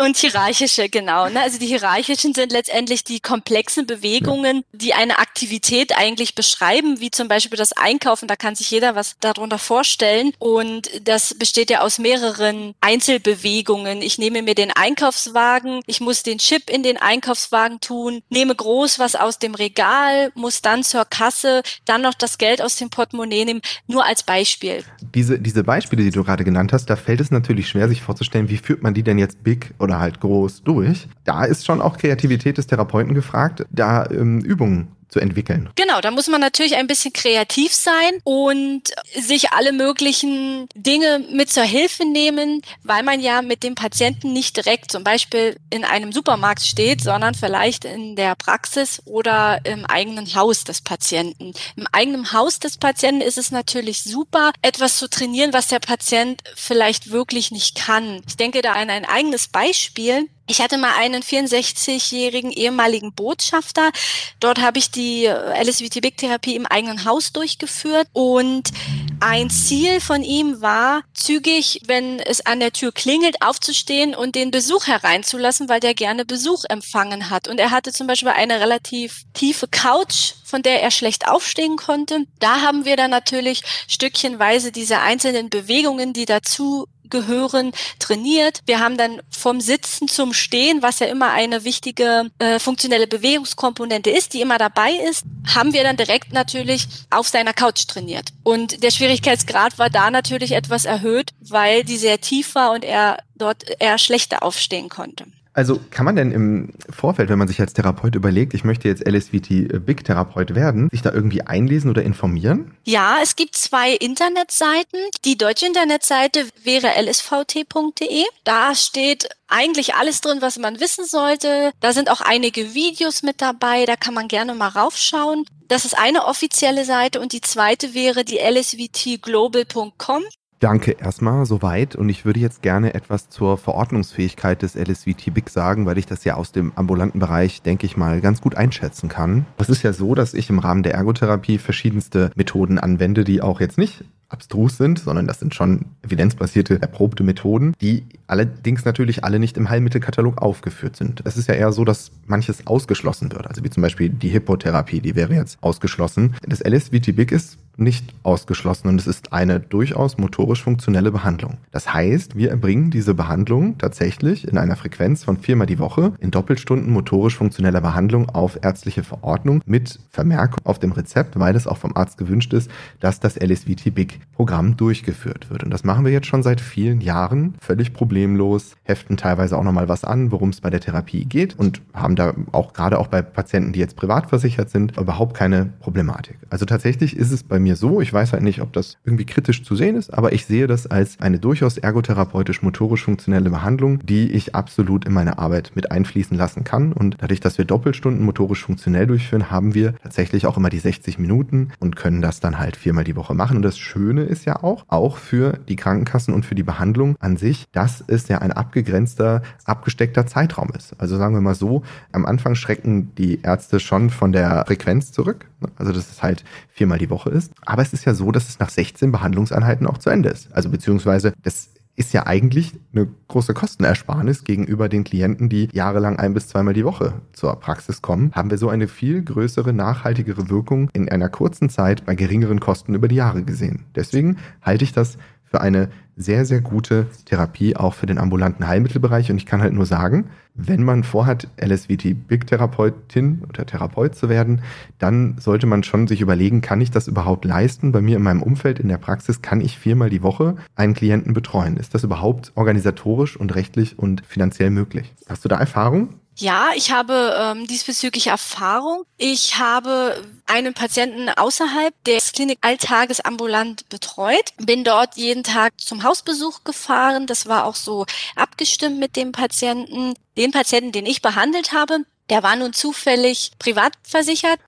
Und 0.00 0.16
hierarchische, 0.16 0.88
genau. 0.88 1.28
Ne? 1.28 1.42
Also 1.42 1.58
die 1.58 1.66
hierarchischen 1.66 2.32
sind 2.32 2.50
letztendlich 2.50 3.04
die 3.04 3.20
komplexen 3.20 3.86
Bewegungen, 3.86 4.62
die 4.72 4.94
eine 4.94 5.18
Aktivität 5.18 5.96
eigentlich 5.96 6.34
beschreiben, 6.34 7.00
wie 7.00 7.10
zum 7.10 7.28
Beispiel 7.28 7.58
das 7.58 7.72
Einkaufen. 7.72 8.26
Da 8.26 8.36
kann 8.36 8.54
sich 8.54 8.70
jeder 8.70 8.94
was 8.94 9.16
darunter 9.20 9.58
vorstellen. 9.58 10.32
Und 10.38 10.90
das 11.06 11.34
besteht 11.34 11.68
ja 11.68 11.80
aus 11.80 11.98
mehreren 11.98 12.74
Einzelbewegungen. 12.80 14.00
Ich 14.00 14.16
nehme 14.16 14.42
mir 14.42 14.54
den 14.54 14.70
Einkaufswagen, 14.70 15.80
ich 15.86 16.00
muss 16.00 16.22
den 16.22 16.38
Chip 16.38 16.70
in 16.70 16.82
den 16.82 16.96
Einkaufswagen 16.96 17.80
tun, 17.80 18.22
nehme 18.30 18.54
groß 18.54 18.98
was 18.98 19.14
aus 19.14 19.38
dem 19.38 19.54
Regal, 19.54 20.32
muss 20.34 20.62
dann 20.62 20.84
zur 20.84 21.04
Kasse, 21.04 21.62
dann 21.84 22.00
noch 22.00 22.14
das 22.14 22.38
Geld 22.38 22.62
aus 22.62 22.76
dem 22.76 22.88
Portemonnaie 22.88 23.44
nehmen. 23.44 23.60
Nur 23.86 24.06
als 24.06 24.22
Beispiel. 24.22 24.84
Diese, 25.14 25.38
diese 25.38 25.64
Beispiele, 25.64 26.02
die 26.02 26.10
du 26.10 26.24
gerade 26.24 26.44
genannt 26.44 26.72
hast, 26.72 26.86
da 26.86 26.96
fällt 26.96 27.20
es 27.20 27.30
natürlich 27.30 27.68
schwer, 27.68 27.88
sich 27.88 28.00
vorzustellen, 28.00 28.48
wie 28.48 28.56
führt 28.56 28.82
man 28.82 28.94
die 28.94 29.02
denn 29.02 29.18
jetzt 29.18 29.42
big 29.44 29.65
oder 29.78 29.98
halt 29.98 30.20
groß 30.20 30.62
durch. 30.62 31.08
Da 31.24 31.44
ist 31.44 31.66
schon 31.66 31.80
auch 31.80 31.98
Kreativität 31.98 32.58
des 32.58 32.66
Therapeuten 32.66 33.14
gefragt, 33.14 33.66
da 33.70 34.06
ähm, 34.10 34.40
Übungen 34.40 34.88
zu 35.08 35.20
entwickeln. 35.20 35.70
Genau, 35.76 36.00
da 36.00 36.10
muss 36.10 36.26
man 36.28 36.40
natürlich 36.40 36.76
ein 36.76 36.86
bisschen 36.86 37.12
kreativ 37.12 37.72
sein 37.72 38.12
und 38.24 38.82
sich 39.14 39.52
alle 39.52 39.72
möglichen 39.72 40.68
Dinge 40.74 41.24
mit 41.30 41.50
zur 41.50 41.62
Hilfe 41.62 42.04
nehmen, 42.04 42.62
weil 42.82 43.02
man 43.02 43.20
ja 43.20 43.42
mit 43.42 43.62
dem 43.62 43.74
Patienten 43.74 44.32
nicht 44.32 44.56
direkt 44.56 44.90
zum 44.90 45.04
Beispiel 45.04 45.56
in 45.70 45.84
einem 45.84 46.12
Supermarkt 46.12 46.62
steht, 46.62 47.00
sondern 47.00 47.34
vielleicht 47.34 47.84
in 47.84 48.16
der 48.16 48.34
Praxis 48.34 49.00
oder 49.04 49.60
im 49.64 49.84
eigenen 49.86 50.34
Haus 50.34 50.64
des 50.64 50.80
Patienten. 50.80 51.52
Im 51.76 51.86
eigenen 51.92 52.32
Haus 52.32 52.58
des 52.58 52.76
Patienten 52.76 53.20
ist 53.20 53.38
es 53.38 53.50
natürlich 53.50 54.02
super, 54.02 54.52
etwas 54.62 54.98
zu 54.98 55.08
trainieren, 55.08 55.52
was 55.52 55.68
der 55.68 55.80
Patient 55.80 56.42
vielleicht 56.54 57.10
wirklich 57.10 57.50
nicht 57.50 57.76
kann. 57.76 58.22
Ich 58.26 58.36
denke 58.36 58.62
da 58.62 58.72
an 58.72 58.90
ein 58.90 59.04
eigenes 59.04 59.48
Beispiel. 59.48 60.28
Ich 60.48 60.60
hatte 60.60 60.78
mal 60.78 60.94
einen 60.96 61.22
64-jährigen 61.22 62.52
ehemaligen 62.52 63.12
Botschafter. 63.12 63.90
Dort 64.38 64.60
habe 64.60 64.78
ich 64.78 64.92
die 64.92 65.26
LSVT-Big-Therapie 65.26 66.54
im 66.54 66.66
eigenen 66.66 67.04
Haus 67.04 67.32
durchgeführt 67.32 68.06
und 68.12 68.70
ein 69.18 69.50
Ziel 69.50 70.00
von 70.00 70.22
ihm 70.22 70.60
war, 70.60 71.02
zügig, 71.14 71.80
wenn 71.86 72.20
es 72.20 72.44
an 72.44 72.60
der 72.60 72.72
Tür 72.72 72.92
klingelt, 72.92 73.42
aufzustehen 73.42 74.14
und 74.14 74.34
den 74.34 74.50
Besuch 74.52 74.86
hereinzulassen, 74.86 75.68
weil 75.68 75.80
der 75.80 75.94
gerne 75.94 76.24
Besuch 76.24 76.64
empfangen 76.68 77.28
hat. 77.30 77.48
Und 77.48 77.58
er 77.58 77.72
hatte 77.72 77.92
zum 77.92 78.06
Beispiel 78.06 78.28
eine 78.28 78.60
relativ 78.60 79.22
tiefe 79.32 79.66
Couch, 79.66 80.34
von 80.44 80.62
der 80.62 80.82
er 80.82 80.92
schlecht 80.92 81.26
aufstehen 81.26 81.76
konnte. 81.76 82.26
Da 82.38 82.60
haben 82.60 82.84
wir 82.84 82.96
dann 82.96 83.10
natürlich 83.10 83.62
stückchenweise 83.88 84.70
diese 84.70 85.00
einzelnen 85.00 85.50
Bewegungen, 85.50 86.12
die 86.12 86.26
dazu 86.26 86.86
gehören, 87.10 87.72
trainiert. 87.98 88.60
Wir 88.66 88.80
haben 88.80 88.96
dann 88.96 89.20
vom 89.30 89.60
Sitzen 89.60 90.08
zum 90.08 90.32
Stehen, 90.32 90.82
was 90.82 90.98
ja 90.98 91.06
immer 91.06 91.32
eine 91.32 91.64
wichtige 91.64 92.30
äh, 92.38 92.58
funktionelle 92.58 93.06
Bewegungskomponente 93.06 94.10
ist, 94.10 94.34
die 94.34 94.40
immer 94.40 94.58
dabei 94.58 94.92
ist, 94.92 95.24
haben 95.54 95.72
wir 95.72 95.82
dann 95.82 95.96
direkt 95.96 96.32
natürlich 96.32 96.86
auf 97.10 97.28
seiner 97.28 97.52
Couch 97.52 97.86
trainiert. 97.86 98.30
Und 98.42 98.82
der 98.82 98.90
Schwierigkeitsgrad 98.90 99.78
war 99.78 99.90
da 99.90 100.10
natürlich 100.10 100.52
etwas 100.52 100.84
erhöht, 100.84 101.30
weil 101.40 101.84
die 101.84 101.96
sehr 101.96 102.20
tief 102.20 102.54
war 102.54 102.72
und 102.72 102.84
er 102.84 103.18
dort 103.34 103.64
eher 103.80 103.98
schlechter 103.98 104.42
aufstehen 104.42 104.88
konnte. 104.88 105.26
Also 105.56 105.80
kann 105.90 106.04
man 106.04 106.16
denn 106.16 106.32
im 106.32 106.68
Vorfeld, 106.90 107.30
wenn 107.30 107.38
man 107.38 107.48
sich 107.48 107.60
als 107.60 107.72
Therapeut 107.72 108.14
überlegt, 108.14 108.52
ich 108.52 108.62
möchte 108.62 108.88
jetzt 108.88 109.08
LSVT 109.08 109.50
äh, 109.50 109.78
Big 109.78 110.04
Therapeut 110.04 110.54
werden, 110.54 110.90
sich 110.90 111.00
da 111.00 111.10
irgendwie 111.12 111.40
einlesen 111.42 111.88
oder 111.88 112.02
informieren? 112.02 112.76
Ja, 112.84 113.16
es 113.22 113.36
gibt 113.36 113.56
zwei 113.56 113.92
Internetseiten. 113.92 115.00
Die 115.24 115.38
deutsche 115.38 115.64
Internetseite 115.64 116.44
wäre 116.62 116.88
lsvt.de. 116.94 118.24
Da 118.44 118.74
steht 118.74 119.30
eigentlich 119.48 119.94
alles 119.94 120.20
drin, 120.20 120.42
was 120.42 120.58
man 120.58 120.78
wissen 120.78 121.06
sollte. 121.06 121.72
Da 121.80 121.94
sind 121.94 122.10
auch 122.10 122.20
einige 122.20 122.74
Videos 122.74 123.22
mit 123.22 123.40
dabei, 123.40 123.86
da 123.86 123.96
kann 123.96 124.12
man 124.12 124.28
gerne 124.28 124.54
mal 124.54 124.68
raufschauen. 124.68 125.46
Das 125.68 125.86
ist 125.86 125.98
eine 125.98 126.26
offizielle 126.26 126.84
Seite 126.84 127.18
und 127.18 127.32
die 127.32 127.40
zweite 127.40 127.94
wäre 127.94 128.24
die 128.24 128.38
lsvtglobal.com. 128.38 130.22
Danke 130.58 130.92
erstmal 130.92 131.44
soweit 131.44 131.96
und 131.96 132.08
ich 132.08 132.24
würde 132.24 132.40
jetzt 132.40 132.62
gerne 132.62 132.94
etwas 132.94 133.28
zur 133.28 133.58
Verordnungsfähigkeit 133.58 134.62
des 134.62 134.74
LSVT-BIC 134.74 135.50
sagen, 135.50 135.84
weil 135.84 135.98
ich 135.98 136.06
das 136.06 136.24
ja 136.24 136.34
aus 136.34 136.50
dem 136.50 136.72
ambulanten 136.76 137.20
Bereich, 137.20 137.60
denke 137.60 137.84
ich 137.84 137.98
mal, 137.98 138.22
ganz 138.22 138.40
gut 138.40 138.54
einschätzen 138.54 139.10
kann. 139.10 139.44
Es 139.58 139.68
ist 139.68 139.82
ja 139.82 139.92
so, 139.92 140.14
dass 140.14 140.32
ich 140.32 140.48
im 140.48 140.58
Rahmen 140.58 140.82
der 140.82 140.94
Ergotherapie 140.94 141.58
verschiedenste 141.58 142.30
Methoden 142.36 142.78
anwende, 142.78 143.24
die 143.24 143.42
auch 143.42 143.60
jetzt 143.60 143.76
nicht 143.76 144.04
abstrus 144.28 144.76
sind, 144.76 144.98
sondern 144.98 145.26
das 145.26 145.38
sind 145.38 145.54
schon 145.54 145.86
evidenzbasierte, 146.02 146.80
erprobte 146.80 147.22
Methoden, 147.22 147.74
die 147.80 148.04
allerdings 148.26 148.84
natürlich 148.84 149.24
alle 149.24 149.38
nicht 149.38 149.56
im 149.56 149.70
Heilmittelkatalog 149.70 150.42
aufgeführt 150.42 150.96
sind. 150.96 151.22
Es 151.24 151.36
ist 151.36 151.48
ja 151.48 151.54
eher 151.54 151.70
so, 151.72 151.84
dass 151.84 152.10
manches 152.26 152.66
ausgeschlossen 152.66 153.30
wird, 153.32 153.46
also 153.46 153.62
wie 153.62 153.70
zum 153.70 153.82
Beispiel 153.82 154.08
die 154.08 154.28
Hippotherapie, 154.28 155.00
die 155.00 155.14
wäre 155.14 155.34
jetzt 155.34 155.58
ausgeschlossen. 155.60 156.34
Das 156.42 156.60
LSVT-BIC 156.60 157.30
ist 157.30 157.58
nicht 157.76 158.14
ausgeschlossen 158.22 158.88
und 158.88 159.00
es 159.00 159.06
ist 159.06 159.32
eine 159.32 159.60
durchaus 159.60 160.18
motorisch 160.18 160.62
funktionelle 160.62 161.12
Behandlung. 161.12 161.58
Das 161.70 161.92
heißt, 161.92 162.36
wir 162.36 162.50
erbringen 162.50 162.90
diese 162.90 163.14
Behandlung 163.14 163.78
tatsächlich 163.78 164.48
in 164.48 164.58
einer 164.58 164.76
Frequenz 164.76 165.24
von 165.24 165.36
viermal 165.36 165.66
die 165.66 165.78
Woche 165.78 166.12
in 166.20 166.30
Doppelstunden 166.30 166.92
motorisch 166.92 167.36
funktioneller 167.36 167.80
Behandlung 167.80 168.28
auf 168.30 168.58
ärztliche 168.62 169.02
Verordnung 169.02 169.62
mit 169.66 169.98
Vermerkung 170.10 170.60
auf 170.64 170.78
dem 170.78 170.92
Rezept, 170.92 171.38
weil 171.38 171.56
es 171.56 171.66
auch 171.66 171.76
vom 171.76 171.96
Arzt 171.96 172.18
gewünscht 172.18 172.52
ist, 172.52 172.70
dass 173.00 173.20
das 173.20 173.36
LSVT 173.36 173.94
Big 173.94 174.20
Programm 174.34 174.76
durchgeführt 174.76 175.50
wird. 175.50 175.62
Und 175.62 175.70
das 175.70 175.84
machen 175.84 176.04
wir 176.04 176.12
jetzt 176.12 176.26
schon 176.26 176.42
seit 176.42 176.60
vielen 176.60 177.00
Jahren 177.00 177.54
völlig 177.60 177.92
problemlos, 177.92 178.74
heften 178.84 179.16
teilweise 179.16 179.56
auch 179.56 179.64
nochmal 179.64 179.88
was 179.88 180.04
an, 180.04 180.32
worum 180.32 180.50
es 180.50 180.60
bei 180.60 180.70
der 180.70 180.80
Therapie 180.80 181.24
geht 181.24 181.58
und 181.58 181.82
haben 181.92 182.16
da 182.16 182.34
auch 182.52 182.72
gerade 182.72 182.98
auch 182.98 183.08
bei 183.08 183.22
Patienten, 183.22 183.72
die 183.72 183.80
jetzt 183.80 183.96
privat 183.96 184.28
versichert 184.28 184.70
sind, 184.70 184.96
überhaupt 184.96 185.36
keine 185.36 185.66
Problematik. 185.80 186.38
Also 186.50 186.64
tatsächlich 186.64 187.16
ist 187.16 187.32
es 187.32 187.42
bei 187.42 187.58
mir 187.58 187.65
so, 187.74 188.00
ich 188.00 188.12
weiß 188.12 188.32
halt 188.32 188.42
nicht, 188.44 188.60
ob 188.60 188.72
das 188.72 188.98
irgendwie 189.04 189.24
kritisch 189.24 189.64
zu 189.64 189.74
sehen 189.74 189.96
ist, 189.96 190.14
aber 190.14 190.32
ich 190.32 190.46
sehe 190.46 190.68
das 190.68 190.86
als 190.86 191.18
eine 191.20 191.40
durchaus 191.40 191.78
ergotherapeutisch-motorisch 191.78 193.02
funktionelle 193.02 193.50
Behandlung, 193.50 193.98
die 194.06 194.30
ich 194.30 194.54
absolut 194.54 195.04
in 195.04 195.12
meine 195.12 195.38
Arbeit 195.38 195.72
mit 195.74 195.90
einfließen 195.90 196.36
lassen 196.36 196.62
kann. 196.62 196.92
Und 196.92 197.16
dadurch, 197.18 197.40
dass 197.40 197.58
wir 197.58 197.64
Doppelstunden 197.64 198.24
motorisch 198.24 198.62
funktionell 198.62 199.06
durchführen, 199.06 199.50
haben 199.50 199.74
wir 199.74 199.94
tatsächlich 200.02 200.46
auch 200.46 200.56
immer 200.56 200.70
die 200.70 200.78
60 200.78 201.18
Minuten 201.18 201.70
und 201.80 201.96
können 201.96 202.22
das 202.22 202.40
dann 202.40 202.58
halt 202.58 202.76
viermal 202.76 203.04
die 203.04 203.16
Woche 203.16 203.34
machen. 203.34 203.56
Und 203.56 203.62
das 203.62 203.78
Schöne 203.78 204.22
ist 204.22 204.44
ja 204.44 204.62
auch, 204.62 204.84
auch 204.88 205.16
für 205.16 205.58
die 205.68 205.76
Krankenkassen 205.76 206.32
und 206.32 206.44
für 206.44 206.54
die 206.54 206.62
Behandlung 206.62 207.16
an 207.18 207.36
sich, 207.36 207.64
dass 207.72 208.04
es 208.06 208.28
ja 208.28 208.38
ein 208.38 208.52
abgegrenzter, 208.52 209.42
abgesteckter 209.64 210.26
Zeitraum 210.26 210.70
ist. 210.76 210.94
Also 210.98 211.16
sagen 211.16 211.34
wir 211.34 211.40
mal 211.40 211.54
so, 211.54 211.82
am 212.12 212.26
Anfang 212.26 212.54
schrecken 212.54 213.14
die 213.16 213.40
Ärzte 213.42 213.80
schon 213.80 214.10
von 214.10 214.32
der 214.32 214.64
Frequenz 214.66 215.12
zurück. 215.12 215.46
Also 215.76 215.92
dass 215.92 216.10
es 216.10 216.22
halt 216.22 216.44
viermal 216.68 216.98
die 216.98 217.10
Woche 217.10 217.30
ist. 217.30 217.52
Aber 217.64 217.82
es 217.82 217.92
ist 217.92 218.04
ja 218.04 218.14
so, 218.14 218.30
dass 218.32 218.48
es 218.48 218.58
nach 218.58 218.70
16 218.70 219.10
Behandlungseinheiten 219.12 219.86
auch 219.86 219.98
zu 219.98 220.10
Ende 220.10 220.28
ist. 220.28 220.52
Also 220.52 220.70
beziehungsweise 220.70 221.32
das 221.42 221.70
ist 221.96 222.12
ja 222.12 222.26
eigentlich 222.26 222.74
eine 222.92 223.08
große 223.28 223.54
Kostenersparnis 223.54 224.44
gegenüber 224.44 224.88
den 224.88 225.02
Klienten, 225.02 225.48
die 225.48 225.68
jahrelang 225.72 226.18
ein 226.18 226.34
bis 226.34 226.48
zweimal 226.48 226.74
die 226.74 226.84
Woche 226.84 227.14
zur 227.32 227.58
Praxis 227.58 228.02
kommen. 228.02 228.32
Haben 228.34 228.50
wir 228.50 228.58
so 228.58 228.68
eine 228.68 228.86
viel 228.86 229.22
größere, 229.22 229.72
nachhaltigere 229.72 230.50
Wirkung 230.50 230.90
in 230.92 231.08
einer 231.08 231.30
kurzen 231.30 231.70
Zeit 231.70 232.04
bei 232.04 232.14
geringeren 232.14 232.60
Kosten 232.60 232.94
über 232.94 233.08
die 233.08 233.16
Jahre 233.16 233.42
gesehen. 233.42 233.86
Deswegen 233.94 234.36
halte 234.60 234.84
ich 234.84 234.92
das 234.92 235.16
für 235.46 235.60
eine 235.60 235.88
sehr, 236.16 236.46
sehr 236.46 236.62
gute 236.62 237.06
Therapie 237.26 237.76
auch 237.76 237.92
für 237.92 238.06
den 238.06 238.18
ambulanten 238.18 238.66
Heilmittelbereich. 238.66 239.30
Und 239.30 239.36
ich 239.36 239.46
kann 239.46 239.60
halt 239.60 239.74
nur 239.74 239.84
sagen, 239.84 240.30
wenn 240.54 240.82
man 240.82 241.04
vorhat, 241.04 241.48
LSVT 241.60 242.26
Big 242.26 242.46
Therapeutin 242.46 243.42
oder 243.48 243.66
Therapeut 243.66 244.14
zu 244.14 244.30
werden, 244.30 244.62
dann 244.98 245.36
sollte 245.38 245.66
man 245.66 245.82
schon 245.82 246.06
sich 246.06 246.22
überlegen, 246.22 246.62
kann 246.62 246.80
ich 246.80 246.90
das 246.90 247.06
überhaupt 247.06 247.44
leisten? 247.44 247.92
Bei 247.92 248.00
mir 248.00 248.16
in 248.16 248.22
meinem 248.22 248.42
Umfeld 248.42 248.80
in 248.80 248.88
der 248.88 248.96
Praxis 248.96 249.42
kann 249.42 249.60
ich 249.60 249.78
viermal 249.78 250.08
die 250.08 250.22
Woche 250.22 250.56
einen 250.74 250.94
Klienten 250.94 251.34
betreuen. 251.34 251.76
Ist 251.76 251.94
das 251.94 252.04
überhaupt 252.04 252.52
organisatorisch 252.54 253.36
und 253.36 253.54
rechtlich 253.54 253.98
und 253.98 254.24
finanziell 254.24 254.70
möglich? 254.70 255.14
Hast 255.28 255.44
du 255.44 255.48
da 255.48 255.58
Erfahrung? 255.58 256.14
Ja, 256.38 256.70
ich 256.74 256.90
habe 256.90 257.34
ähm, 257.38 257.66
diesbezüglich 257.66 258.26
Erfahrung. 258.26 259.04
Ich 259.16 259.58
habe 259.58 260.22
einen 260.44 260.74
Patienten 260.74 261.30
außerhalb 261.30 261.94
der 262.04 262.18
Klinik 262.20 262.58
alltagesambulant 262.60 263.88
betreut, 263.88 264.52
bin 264.58 264.84
dort 264.84 265.16
jeden 265.16 265.44
Tag 265.44 265.80
zum 265.80 266.02
Hausbesuch 266.02 266.62
gefahren. 266.62 267.26
Das 267.26 267.46
war 267.46 267.64
auch 267.64 267.74
so 267.74 268.04
abgestimmt 268.34 268.98
mit 268.98 269.16
dem 269.16 269.32
Patienten. 269.32 270.12
Den 270.36 270.52
Patienten, 270.52 270.92
den 270.92 271.06
ich 271.06 271.22
behandelt 271.22 271.72
habe, 271.72 272.00
der 272.28 272.42
war 272.42 272.54
nun 272.54 272.74
zufällig 272.74 273.52
privat 273.58 273.94
versichert 274.02 274.60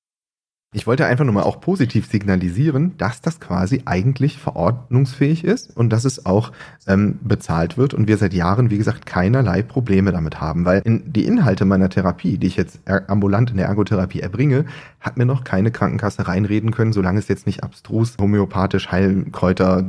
ich 0.74 0.87
wollte 0.87 1.07
einfach 1.07 1.24
nur 1.24 1.33
mal 1.33 1.44
auch 1.44 1.62
positiv 1.62 2.11
signalisieren, 2.11 2.94
dass 2.98 3.22
das 3.22 3.40
quasi 3.40 3.83
eigentlich 3.87 4.37
verordnungsfähig 4.37 5.42
ist 5.42 5.74
und 5.74 5.88
dass 5.90 6.04
es 6.04 6.26
auch 6.26 6.52
ähm, 6.87 7.18
bezahlt 7.22 7.78
wird 7.78 7.94
und 7.94 8.07
wir 8.07 8.18
seit 8.18 8.35
Jahren, 8.35 8.68
wie 8.68 8.76
gesagt, 8.76 9.07
keinerlei 9.07 9.62
Probleme 9.62 10.12
damit 10.12 10.42
haben, 10.42 10.66
weil 10.66 10.83
in 10.85 11.11
die 11.11 11.24
Inhalte 11.24 11.64
meiner 11.64 11.88
Therapie, 11.88 12.37
die 12.37 12.48
ich 12.48 12.57
jetzt 12.57 12.81
ambulant 12.87 13.50
in 13.50 13.57
der 13.57 13.66
Ergotherapie 13.66 14.20
erbringe, 14.20 14.66
hat 15.00 15.16
mir 15.16 15.26
noch 15.26 15.44
keine 15.44 15.70
Krankenkasse 15.70 16.26
reinreden 16.26 16.72
können, 16.72 16.92
solange 16.92 17.18
es 17.18 17.28
jetzt 17.28 17.46
nicht 17.46 17.62
abstrus 17.62 18.16
homöopathisch, 18.20 18.90
Heilkräuter, 18.90 19.84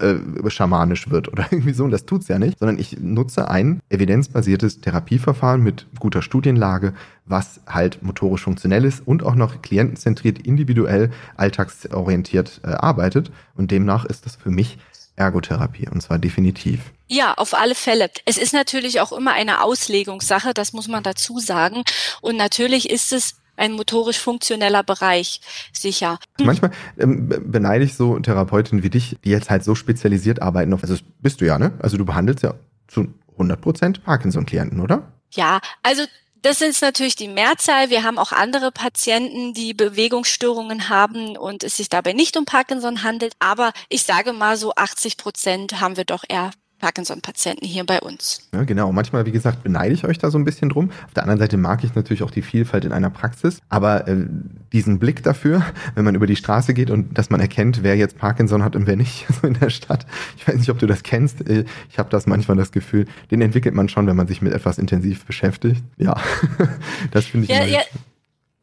äh, 0.00 0.50
schamanisch 0.50 1.10
wird 1.10 1.28
oder 1.28 1.46
irgendwie 1.50 1.72
so. 1.72 1.84
Und 1.84 1.90
das 1.90 2.06
tut's 2.06 2.28
ja 2.28 2.38
nicht, 2.38 2.58
sondern 2.58 2.78
ich 2.78 2.98
nutze 3.00 3.48
ein 3.48 3.80
evidenzbasiertes 3.88 4.80
Therapieverfahren 4.80 5.60
mit 5.60 5.86
guter 5.98 6.22
Studienlage, 6.22 6.94
was 7.26 7.60
halt 7.66 8.02
motorisch 8.02 8.42
funktionell 8.42 8.84
ist 8.84 9.06
und 9.06 9.24
auch 9.24 9.34
noch 9.34 9.62
klientenzentriert, 9.62 10.38
individuell, 10.38 11.10
alltagsorientiert 11.36 12.60
äh, 12.64 12.68
arbeitet. 12.68 13.32
Und 13.56 13.70
demnach 13.70 14.04
ist 14.04 14.26
das 14.26 14.36
für 14.36 14.50
mich 14.50 14.78
Ergotherapie 15.16 15.88
und 15.88 16.00
zwar 16.00 16.18
definitiv. 16.18 16.92
Ja, 17.06 17.34
auf 17.34 17.54
alle 17.54 17.74
Fälle. 17.74 18.10
Es 18.24 18.36
ist 18.36 18.52
natürlich 18.52 19.00
auch 19.00 19.12
immer 19.12 19.32
eine 19.32 19.62
Auslegungssache, 19.62 20.54
das 20.54 20.72
muss 20.72 20.88
man 20.88 21.02
dazu 21.02 21.38
sagen. 21.38 21.84
Und 22.20 22.36
natürlich 22.36 22.90
ist 22.90 23.12
es 23.12 23.36
ein 23.56 23.72
motorisch 23.72 24.18
funktioneller 24.18 24.82
Bereich, 24.82 25.40
sicher. 25.72 26.18
Manchmal 26.40 26.70
ähm, 26.98 27.28
beneide 27.28 27.84
ich 27.84 27.94
so 27.94 28.18
Therapeutinnen 28.18 28.82
wie 28.82 28.90
dich, 28.90 29.16
die 29.24 29.30
jetzt 29.30 29.50
halt 29.50 29.64
so 29.64 29.74
spezialisiert 29.74 30.42
arbeiten. 30.42 30.72
Auf, 30.72 30.82
also 30.82 30.96
bist 31.20 31.40
du 31.40 31.46
ja, 31.46 31.58
ne? 31.58 31.72
Also 31.80 31.96
du 31.96 32.04
behandelst 32.04 32.42
ja 32.42 32.54
zu 32.88 33.08
100 33.32 33.60
Prozent 33.60 34.04
Parkinson-Klienten, 34.04 34.80
oder? 34.80 35.12
Ja, 35.32 35.60
also 35.82 36.04
das 36.44 36.60
ist 36.60 36.82
natürlich 36.82 37.16
die 37.16 37.28
Mehrzahl. 37.28 37.88
Wir 37.88 38.02
haben 38.02 38.18
auch 38.18 38.30
andere 38.30 38.70
Patienten, 38.70 39.54
die 39.54 39.72
Bewegungsstörungen 39.72 40.90
haben 40.90 41.38
und 41.38 41.64
es 41.64 41.78
sich 41.78 41.88
dabei 41.88 42.12
nicht 42.12 42.36
um 42.36 42.44
Parkinson 42.44 43.02
handelt. 43.02 43.32
Aber 43.38 43.72
ich 43.88 44.02
sage 44.02 44.34
mal 44.34 44.58
so 44.58 44.74
80 44.74 45.16
Prozent 45.16 45.80
haben 45.80 45.96
wir 45.96 46.04
doch 46.04 46.22
eher 46.28 46.50
Parkinson-Patienten 46.84 47.64
hier 47.64 47.84
bei 47.84 47.98
uns. 47.98 48.46
Ja, 48.52 48.64
genau. 48.64 48.92
Manchmal, 48.92 49.24
wie 49.24 49.32
gesagt, 49.32 49.62
beneide 49.62 49.94
ich 49.94 50.04
euch 50.04 50.18
da 50.18 50.30
so 50.30 50.36
ein 50.36 50.44
bisschen 50.44 50.68
drum. 50.68 50.90
Auf 51.06 51.14
der 51.14 51.22
anderen 51.22 51.38
Seite 51.38 51.56
mag 51.56 51.82
ich 51.82 51.94
natürlich 51.94 52.22
auch 52.22 52.30
die 52.30 52.42
Vielfalt 52.42 52.84
in 52.84 52.92
einer 52.92 53.08
Praxis. 53.08 53.60
Aber 53.70 54.06
äh, 54.06 54.26
diesen 54.70 54.98
Blick 54.98 55.22
dafür, 55.22 55.64
wenn 55.94 56.04
man 56.04 56.14
über 56.14 56.26
die 56.26 56.36
Straße 56.36 56.74
geht 56.74 56.90
und 56.90 57.16
dass 57.16 57.30
man 57.30 57.40
erkennt, 57.40 57.82
wer 57.82 57.96
jetzt 57.96 58.18
Parkinson 58.18 58.62
hat 58.62 58.76
und 58.76 58.86
wer 58.86 58.96
nicht 58.96 59.24
so 59.40 59.46
in 59.46 59.54
der 59.54 59.70
Stadt. 59.70 60.04
Ich 60.36 60.46
weiß 60.46 60.56
nicht, 60.56 60.68
ob 60.68 60.78
du 60.78 60.86
das 60.86 61.02
kennst. 61.02 61.48
Äh, 61.48 61.64
ich 61.88 61.98
habe 61.98 62.10
das 62.10 62.26
manchmal 62.26 62.58
das 62.58 62.70
Gefühl, 62.70 63.06
den 63.30 63.40
entwickelt 63.40 63.74
man 63.74 63.88
schon, 63.88 64.06
wenn 64.06 64.16
man 64.16 64.26
sich 64.26 64.42
mit 64.42 64.52
etwas 64.52 64.76
intensiv 64.76 65.24
beschäftigt. 65.24 65.82
Ja, 65.96 66.20
das 67.12 67.24
finde 67.24 67.46
ich. 67.46 67.50
Ja, 67.50 67.64
ja. 67.64 67.80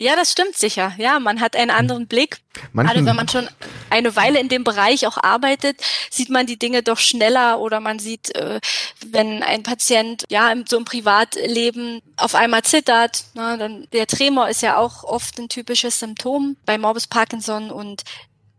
Ja, 0.02 0.16
das 0.16 0.32
stimmt 0.32 0.58
sicher. 0.58 0.94
Ja, 0.98 1.20
man 1.20 1.42
hat 1.42 1.56
einen 1.56 1.70
anderen 1.70 2.08
Blick. 2.08 2.40
Manchen, 2.74 2.92
Gerade 2.92 3.06
wenn 3.06 3.16
man 3.16 3.28
schon 3.28 3.48
eine 3.92 4.16
Weile 4.16 4.40
in 4.40 4.50
dem 4.50 4.64
Bereich 4.64 5.06
auch 5.06 5.18
arbeitet, 5.18 5.80
sieht 6.10 6.32
man 6.32 6.48
die 6.48 6.58
Dinge 6.58 6.82
doch 6.82 6.98
schneller 6.98 7.60
oder 7.60 7.80
man 7.80 8.00
sieht, 8.00 8.34
äh, 8.36 8.60
wenn 9.06 9.44
ein 9.44 9.62
Patient 9.62 10.26
ja 10.30 10.52
so 10.68 10.78
im 10.78 10.86
Privatleben 10.86 12.02
auf 12.18 12.34
einmal 12.34 12.64
zittert, 12.64 13.26
ne, 13.36 13.60
dann 13.60 13.88
der 13.94 14.08
Tremor 14.08 14.50
ist 14.50 14.64
ja 14.64 14.78
auch 14.78 15.04
oft 15.04 15.38
ein 15.38 15.50
typisches 15.50 16.00
Symptom 16.00 16.58
bei 16.66 16.80
Morbus 16.80 17.06
Parkinson 17.06 17.70
und 17.70 18.02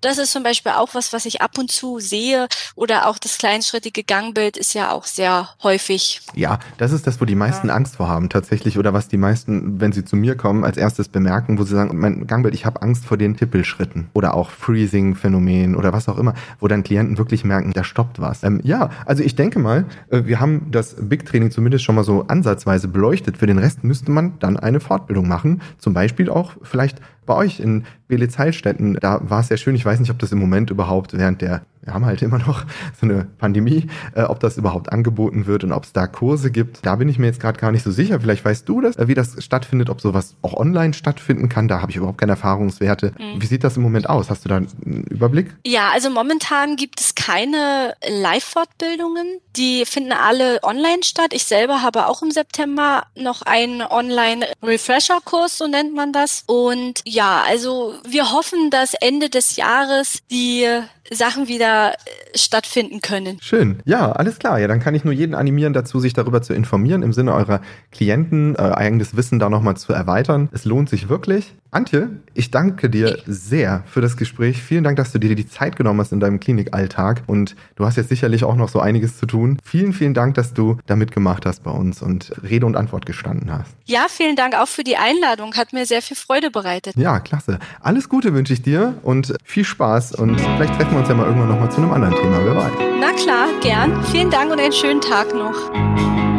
das 0.02 0.18
ist 0.18 0.32
zum 0.32 0.42
Beispiel 0.42 0.72
auch 0.72 0.94
was, 0.94 1.12
was 1.12 1.24
ich 1.26 1.40
ab 1.40 1.58
und 1.58 1.70
zu 1.70 1.98
sehe. 2.00 2.48
Oder 2.74 3.08
auch 3.08 3.18
das 3.18 3.38
kleinschrittige 3.38 4.02
Gangbild 4.02 4.56
ist 4.56 4.74
ja 4.74 4.90
auch 4.90 5.04
sehr 5.04 5.48
häufig. 5.62 6.20
Ja, 6.34 6.58
das 6.78 6.92
ist 6.92 7.06
das, 7.06 7.20
wo 7.20 7.24
die 7.24 7.34
meisten 7.34 7.68
ja. 7.68 7.74
Angst 7.74 7.96
vor 7.96 8.08
haben 8.08 8.28
tatsächlich. 8.28 8.78
Oder 8.78 8.92
was 8.92 9.08
die 9.08 9.16
meisten, 9.16 9.80
wenn 9.80 9.92
sie 9.92 10.04
zu 10.04 10.16
mir 10.16 10.36
kommen, 10.36 10.64
als 10.64 10.76
erstes 10.76 11.08
bemerken, 11.08 11.58
wo 11.58 11.64
sie 11.64 11.74
sagen, 11.74 11.98
mein 11.98 12.26
Gangbild, 12.26 12.54
ich 12.54 12.66
habe 12.66 12.82
Angst 12.82 13.04
vor 13.04 13.16
den 13.16 13.36
Tippelschritten. 13.36 14.08
Oder 14.12 14.34
auch 14.34 14.50
Freezing-Phänomen 14.50 15.76
oder 15.76 15.92
was 15.92 16.08
auch 16.08 16.18
immer, 16.18 16.34
wo 16.60 16.68
dann 16.68 16.82
Klienten 16.82 17.18
wirklich 17.18 17.44
merken, 17.44 17.72
da 17.72 17.84
stoppt 17.84 18.20
was. 18.20 18.42
Ähm, 18.42 18.60
ja, 18.64 18.90
also 19.06 19.22
ich 19.22 19.36
denke 19.36 19.58
mal, 19.58 19.86
äh, 20.10 20.24
wir 20.24 20.40
haben 20.40 20.70
das 20.70 20.96
Big-Training 20.98 21.50
zumindest 21.50 21.84
schon 21.84 21.94
mal 21.94 22.04
so 22.04 22.24
ansatzweise 22.26 22.88
beleuchtet. 22.88 23.36
Für 23.36 23.46
den 23.46 23.58
Rest 23.58 23.84
müsste 23.84 24.10
man 24.10 24.38
dann 24.40 24.56
eine 24.56 24.80
Fortbildung 24.80 25.28
machen. 25.28 25.62
Zum 25.78 25.94
Beispiel 25.94 26.28
auch 26.28 26.52
vielleicht 26.62 26.98
bei 27.26 27.34
euch 27.34 27.60
in 27.60 27.84
Belitz-Heilstätten, 28.08 28.98
da 29.00 29.20
war 29.22 29.40
es 29.40 29.48
sehr 29.48 29.56
schön. 29.56 29.74
Ich 29.74 29.84
weiß 29.84 30.00
nicht, 30.00 30.10
ob 30.10 30.18
das 30.18 30.32
im 30.32 30.38
Moment 30.38 30.70
überhaupt 30.70 31.16
während 31.16 31.40
der 31.40 31.62
wir 31.82 31.94
haben 31.94 32.06
halt 32.06 32.22
immer 32.22 32.38
noch 32.38 32.64
so 33.00 33.06
eine 33.06 33.26
Pandemie, 33.38 33.88
äh, 34.14 34.22
ob 34.22 34.40
das 34.40 34.56
überhaupt 34.56 34.92
angeboten 34.92 35.46
wird 35.46 35.64
und 35.64 35.72
ob 35.72 35.84
es 35.84 35.92
da 35.92 36.06
Kurse 36.06 36.50
gibt. 36.50 36.84
Da 36.86 36.96
bin 36.96 37.08
ich 37.08 37.18
mir 37.18 37.26
jetzt 37.26 37.40
gerade 37.40 37.58
gar 37.58 37.72
nicht 37.72 37.82
so 37.82 37.90
sicher. 37.90 38.20
Vielleicht 38.20 38.44
weißt 38.44 38.68
du 38.68 38.80
das, 38.80 38.96
äh, 38.96 39.08
wie 39.08 39.14
das 39.14 39.42
stattfindet, 39.42 39.90
ob 39.90 40.00
sowas 40.00 40.36
auch 40.42 40.54
online 40.54 40.94
stattfinden 40.94 41.48
kann. 41.48 41.68
Da 41.68 41.80
habe 41.80 41.90
ich 41.90 41.96
überhaupt 41.96 42.18
keine 42.18 42.32
Erfahrungswerte. 42.32 43.12
Mhm. 43.18 43.42
Wie 43.42 43.46
sieht 43.46 43.64
das 43.64 43.76
im 43.76 43.82
Moment 43.82 44.08
aus? 44.08 44.30
Hast 44.30 44.44
du 44.44 44.48
da 44.48 44.56
einen 44.56 45.04
Überblick? 45.10 45.54
Ja, 45.66 45.90
also 45.92 46.10
momentan 46.10 46.76
gibt 46.76 47.00
es 47.00 47.14
keine 47.14 47.94
Live-Fortbildungen. 48.08 49.40
Die 49.56 49.84
finden 49.84 50.12
alle 50.12 50.60
online 50.62 51.02
statt. 51.02 51.32
Ich 51.32 51.44
selber 51.44 51.82
habe 51.82 52.06
auch 52.06 52.22
im 52.22 52.30
September 52.30 53.04
noch 53.16 53.42
einen 53.42 53.82
Online-Refresher-Kurs, 53.82 55.58
so 55.58 55.66
nennt 55.66 55.94
man 55.94 56.12
das. 56.12 56.44
Und 56.46 57.00
ja, 57.12 57.42
also 57.46 57.94
wir 58.08 58.32
hoffen, 58.32 58.70
dass 58.70 58.94
Ende 58.94 59.28
des 59.28 59.56
Jahres 59.56 60.20
die 60.30 60.66
Sachen 61.10 61.46
wieder 61.46 61.92
äh, 61.92 62.38
stattfinden 62.38 63.02
können. 63.02 63.38
Schön. 63.42 63.80
Ja, 63.84 64.12
alles 64.12 64.38
klar. 64.38 64.58
Ja, 64.58 64.66
dann 64.66 64.80
kann 64.80 64.94
ich 64.94 65.04
nur 65.04 65.12
jeden 65.12 65.34
animieren 65.34 65.74
dazu, 65.74 66.00
sich 66.00 66.14
darüber 66.14 66.40
zu 66.40 66.54
informieren, 66.54 67.02
im 67.02 67.12
Sinne 67.12 67.34
eurer 67.34 67.60
Klienten, 67.90 68.54
äh, 68.56 68.62
eigenes 68.62 69.14
Wissen 69.14 69.38
da 69.38 69.50
nochmal 69.50 69.76
zu 69.76 69.92
erweitern. 69.92 70.48
Es 70.52 70.64
lohnt 70.64 70.88
sich 70.88 71.10
wirklich. 71.10 71.54
Antje, 71.74 72.10
ich 72.34 72.50
danke 72.50 72.90
dir 72.90 73.18
sehr 73.26 73.82
für 73.86 74.02
das 74.02 74.18
Gespräch. 74.18 74.62
Vielen 74.62 74.84
Dank, 74.84 74.98
dass 74.98 75.10
du 75.10 75.18
dir 75.18 75.34
die 75.34 75.48
Zeit 75.48 75.74
genommen 75.74 76.00
hast 76.00 76.12
in 76.12 76.20
deinem 76.20 76.38
Klinikalltag. 76.38 77.22
Und 77.26 77.56
du 77.76 77.86
hast 77.86 77.96
jetzt 77.96 78.10
sicherlich 78.10 78.44
auch 78.44 78.56
noch 78.56 78.68
so 78.68 78.78
einiges 78.78 79.16
zu 79.16 79.24
tun. 79.24 79.56
Vielen, 79.64 79.94
vielen 79.94 80.12
Dank, 80.12 80.34
dass 80.34 80.52
du 80.52 80.76
da 80.84 80.96
mitgemacht 80.96 81.46
hast 81.46 81.62
bei 81.62 81.70
uns 81.70 82.02
und 82.02 82.30
Rede 82.42 82.66
und 82.66 82.76
Antwort 82.76 83.06
gestanden 83.06 83.50
hast. 83.50 83.70
Ja, 83.86 84.04
vielen 84.10 84.36
Dank 84.36 84.54
auch 84.54 84.68
für 84.68 84.84
die 84.84 84.98
Einladung. 84.98 85.54
Hat 85.54 85.72
mir 85.72 85.86
sehr 85.86 86.02
viel 86.02 86.16
Freude 86.16 86.50
bereitet. 86.50 86.94
Ja, 86.96 87.20
klasse. 87.20 87.58
Alles 87.80 88.10
Gute 88.10 88.34
wünsche 88.34 88.52
ich 88.52 88.60
dir 88.60 88.98
und 89.02 89.34
viel 89.42 89.64
Spaß. 89.64 90.12
Und 90.16 90.38
vielleicht 90.38 90.74
treffen 90.74 90.92
wir 90.92 90.98
uns 90.98 91.08
ja 91.08 91.14
mal 91.14 91.24
irgendwann 91.24 91.48
nochmal 91.48 91.70
zu 91.70 91.78
einem 91.78 91.92
anderen 91.92 92.14
Thema. 92.14 92.44
Wer 92.44 92.54
weiß. 92.54 92.72
Na 93.00 93.12
klar, 93.14 93.48
gern. 93.62 94.04
Vielen 94.12 94.30
Dank 94.30 94.52
und 94.52 94.60
einen 94.60 94.74
schönen 94.74 95.00
Tag 95.00 95.34
noch. 95.34 96.31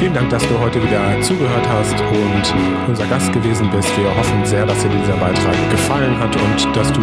Vielen 0.00 0.14
Dank, 0.14 0.30
dass 0.30 0.42
du 0.48 0.58
heute 0.58 0.82
wieder 0.82 1.20
zugehört 1.20 1.68
hast 1.68 1.92
und 1.92 2.54
unser 2.88 3.04
Gast 3.04 3.30
gewesen 3.34 3.68
bist. 3.70 3.94
Wir 3.98 4.08
hoffen 4.16 4.46
sehr, 4.46 4.64
dass 4.64 4.82
dir 4.82 4.88
dieser 4.88 5.18
Beitrag 5.18 5.54
gefallen 5.70 6.18
hat 6.18 6.34
und 6.34 6.74
dass 6.74 6.90
du 6.94 7.02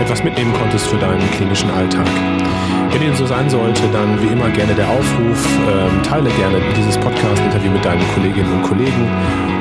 etwas 0.00 0.24
mitnehmen 0.24 0.52
konntest 0.54 0.88
für 0.88 0.96
deinen 0.96 1.22
klinischen 1.30 1.70
Alltag. 1.70 2.08
Wenn 2.90 3.00
dem 3.00 3.14
so 3.14 3.26
sein 3.26 3.48
sollte, 3.48 3.80
dann 3.92 4.20
wie 4.20 4.26
immer 4.26 4.50
gerne 4.50 4.74
der 4.74 4.88
Aufruf, 4.88 5.46
ähm, 5.70 6.02
teile 6.02 6.28
gerne 6.30 6.60
dieses 6.76 6.98
Podcast-Interview 6.98 7.70
mit 7.70 7.84
deinen 7.84 8.02
Kolleginnen 8.14 8.52
und 8.54 8.62
Kollegen. 8.64 9.06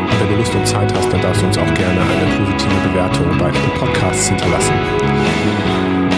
Und 0.09 0.19
wenn 0.19 0.29
du 0.29 0.35
Lust 0.37 0.55
und 0.55 0.65
Zeit 0.65 0.91
hast, 0.97 1.13
dann 1.13 1.21
darfst 1.21 1.43
du 1.43 1.45
uns 1.45 1.59
auch 1.59 1.73
gerne 1.75 2.01
eine 2.01 2.35
positive 2.35 2.89
Bewertung 2.89 3.27
bei 3.37 3.51
den 3.51 3.69
Podcasts 3.77 4.27
hinterlassen. 4.27 4.73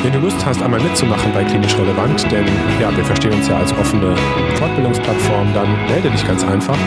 Wenn 0.08 0.14
du 0.14 0.20
Lust 0.20 0.46
hast, 0.46 0.64
einmal 0.64 0.80
mitzumachen 0.80 1.34
bei 1.34 1.44
Klinisch 1.44 1.78
Relevant, 1.78 2.32
denn 2.32 2.46
ja, 2.80 2.96
wir 2.96 3.04
verstehen 3.04 3.34
uns 3.34 3.50
ja 3.50 3.58
als 3.58 3.78
offene 3.78 4.16
Fortbildungsplattform, 4.56 5.54
dann 5.54 5.68
melde 5.90 6.10
dich 6.10 6.26
ganz 6.26 6.46
einfach 6.46 6.78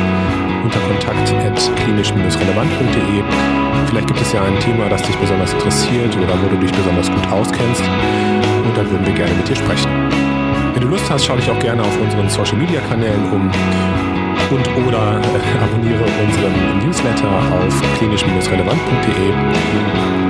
unter 0.64 0.80
kontakt.klinisch-relevant.de. 0.80 3.22
Vielleicht 3.88 4.06
gibt 4.06 4.22
es 4.22 4.32
ja 4.32 4.42
ein 4.42 4.58
Thema, 4.60 4.88
das 4.88 5.02
dich 5.02 5.14
besonders 5.16 5.52
interessiert 5.52 6.16
oder 6.16 6.42
wo 6.42 6.48
du 6.48 6.56
dich 6.56 6.72
besonders 6.72 7.10
gut 7.10 7.30
auskennst 7.30 7.82
und 8.64 8.74
dann 8.74 8.90
würden 8.90 9.04
wir 9.04 9.12
gerne 9.12 9.34
mit 9.34 9.46
dir 9.46 9.56
sprechen. 9.56 9.90
Wenn 10.72 10.80
du 10.80 10.88
Lust 10.88 11.10
hast, 11.10 11.26
schau 11.26 11.36
dich 11.36 11.50
auch 11.50 11.58
gerne 11.58 11.82
auf 11.82 12.00
unseren 12.00 12.26
Social 12.30 12.56
Media 12.56 12.80
Kanälen 12.88 13.30
um 13.30 13.50
und 14.50 14.66
oder 14.86 15.20
abonniere 15.62 16.04
unseren 16.22 16.78
Newsletter 16.84 17.28
auf 17.28 17.98
klinisch-relevant.de. 17.98 19.30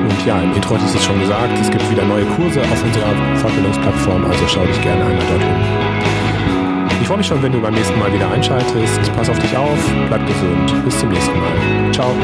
Und 0.09 0.27
ja, 0.27 0.41
im 0.43 0.55
Intro 0.55 0.77
ist 0.77 0.95
es 0.95 1.05
schon 1.05 1.19
gesagt, 1.21 1.53
es 1.61 1.71
gibt 1.71 1.91
wieder 1.91 2.05
neue 2.05 2.25
Kurse 2.25 2.61
auf 2.61 2.85
unserer 2.85 3.37
Fortbildungsplattform, 3.37 4.25
also 4.25 4.47
schau 4.49 4.65
dich 4.67 4.81
gerne 4.83 5.05
einmal 5.05 5.27
dort 5.29 5.43
um. 5.43 7.01
Ich 7.01 7.07
freue 7.07 7.19
mich 7.19 7.27
schon, 7.27 7.43
wenn 7.43 7.53
du 7.53 7.61
beim 7.61 7.75
nächsten 7.75 7.99
Mal 7.99 8.13
wieder 8.13 8.31
einschaltest. 8.31 9.13
Pass 9.17 9.31
auf 9.31 9.39
dich 9.39 9.57
auf, 9.57 9.79
bleib 10.09 10.27
gesund. 10.27 10.85
Bis 10.85 10.99
zum 10.99 11.09
nächsten 11.09 11.39
Mal. 11.39 11.93
Ciao. 11.93 12.15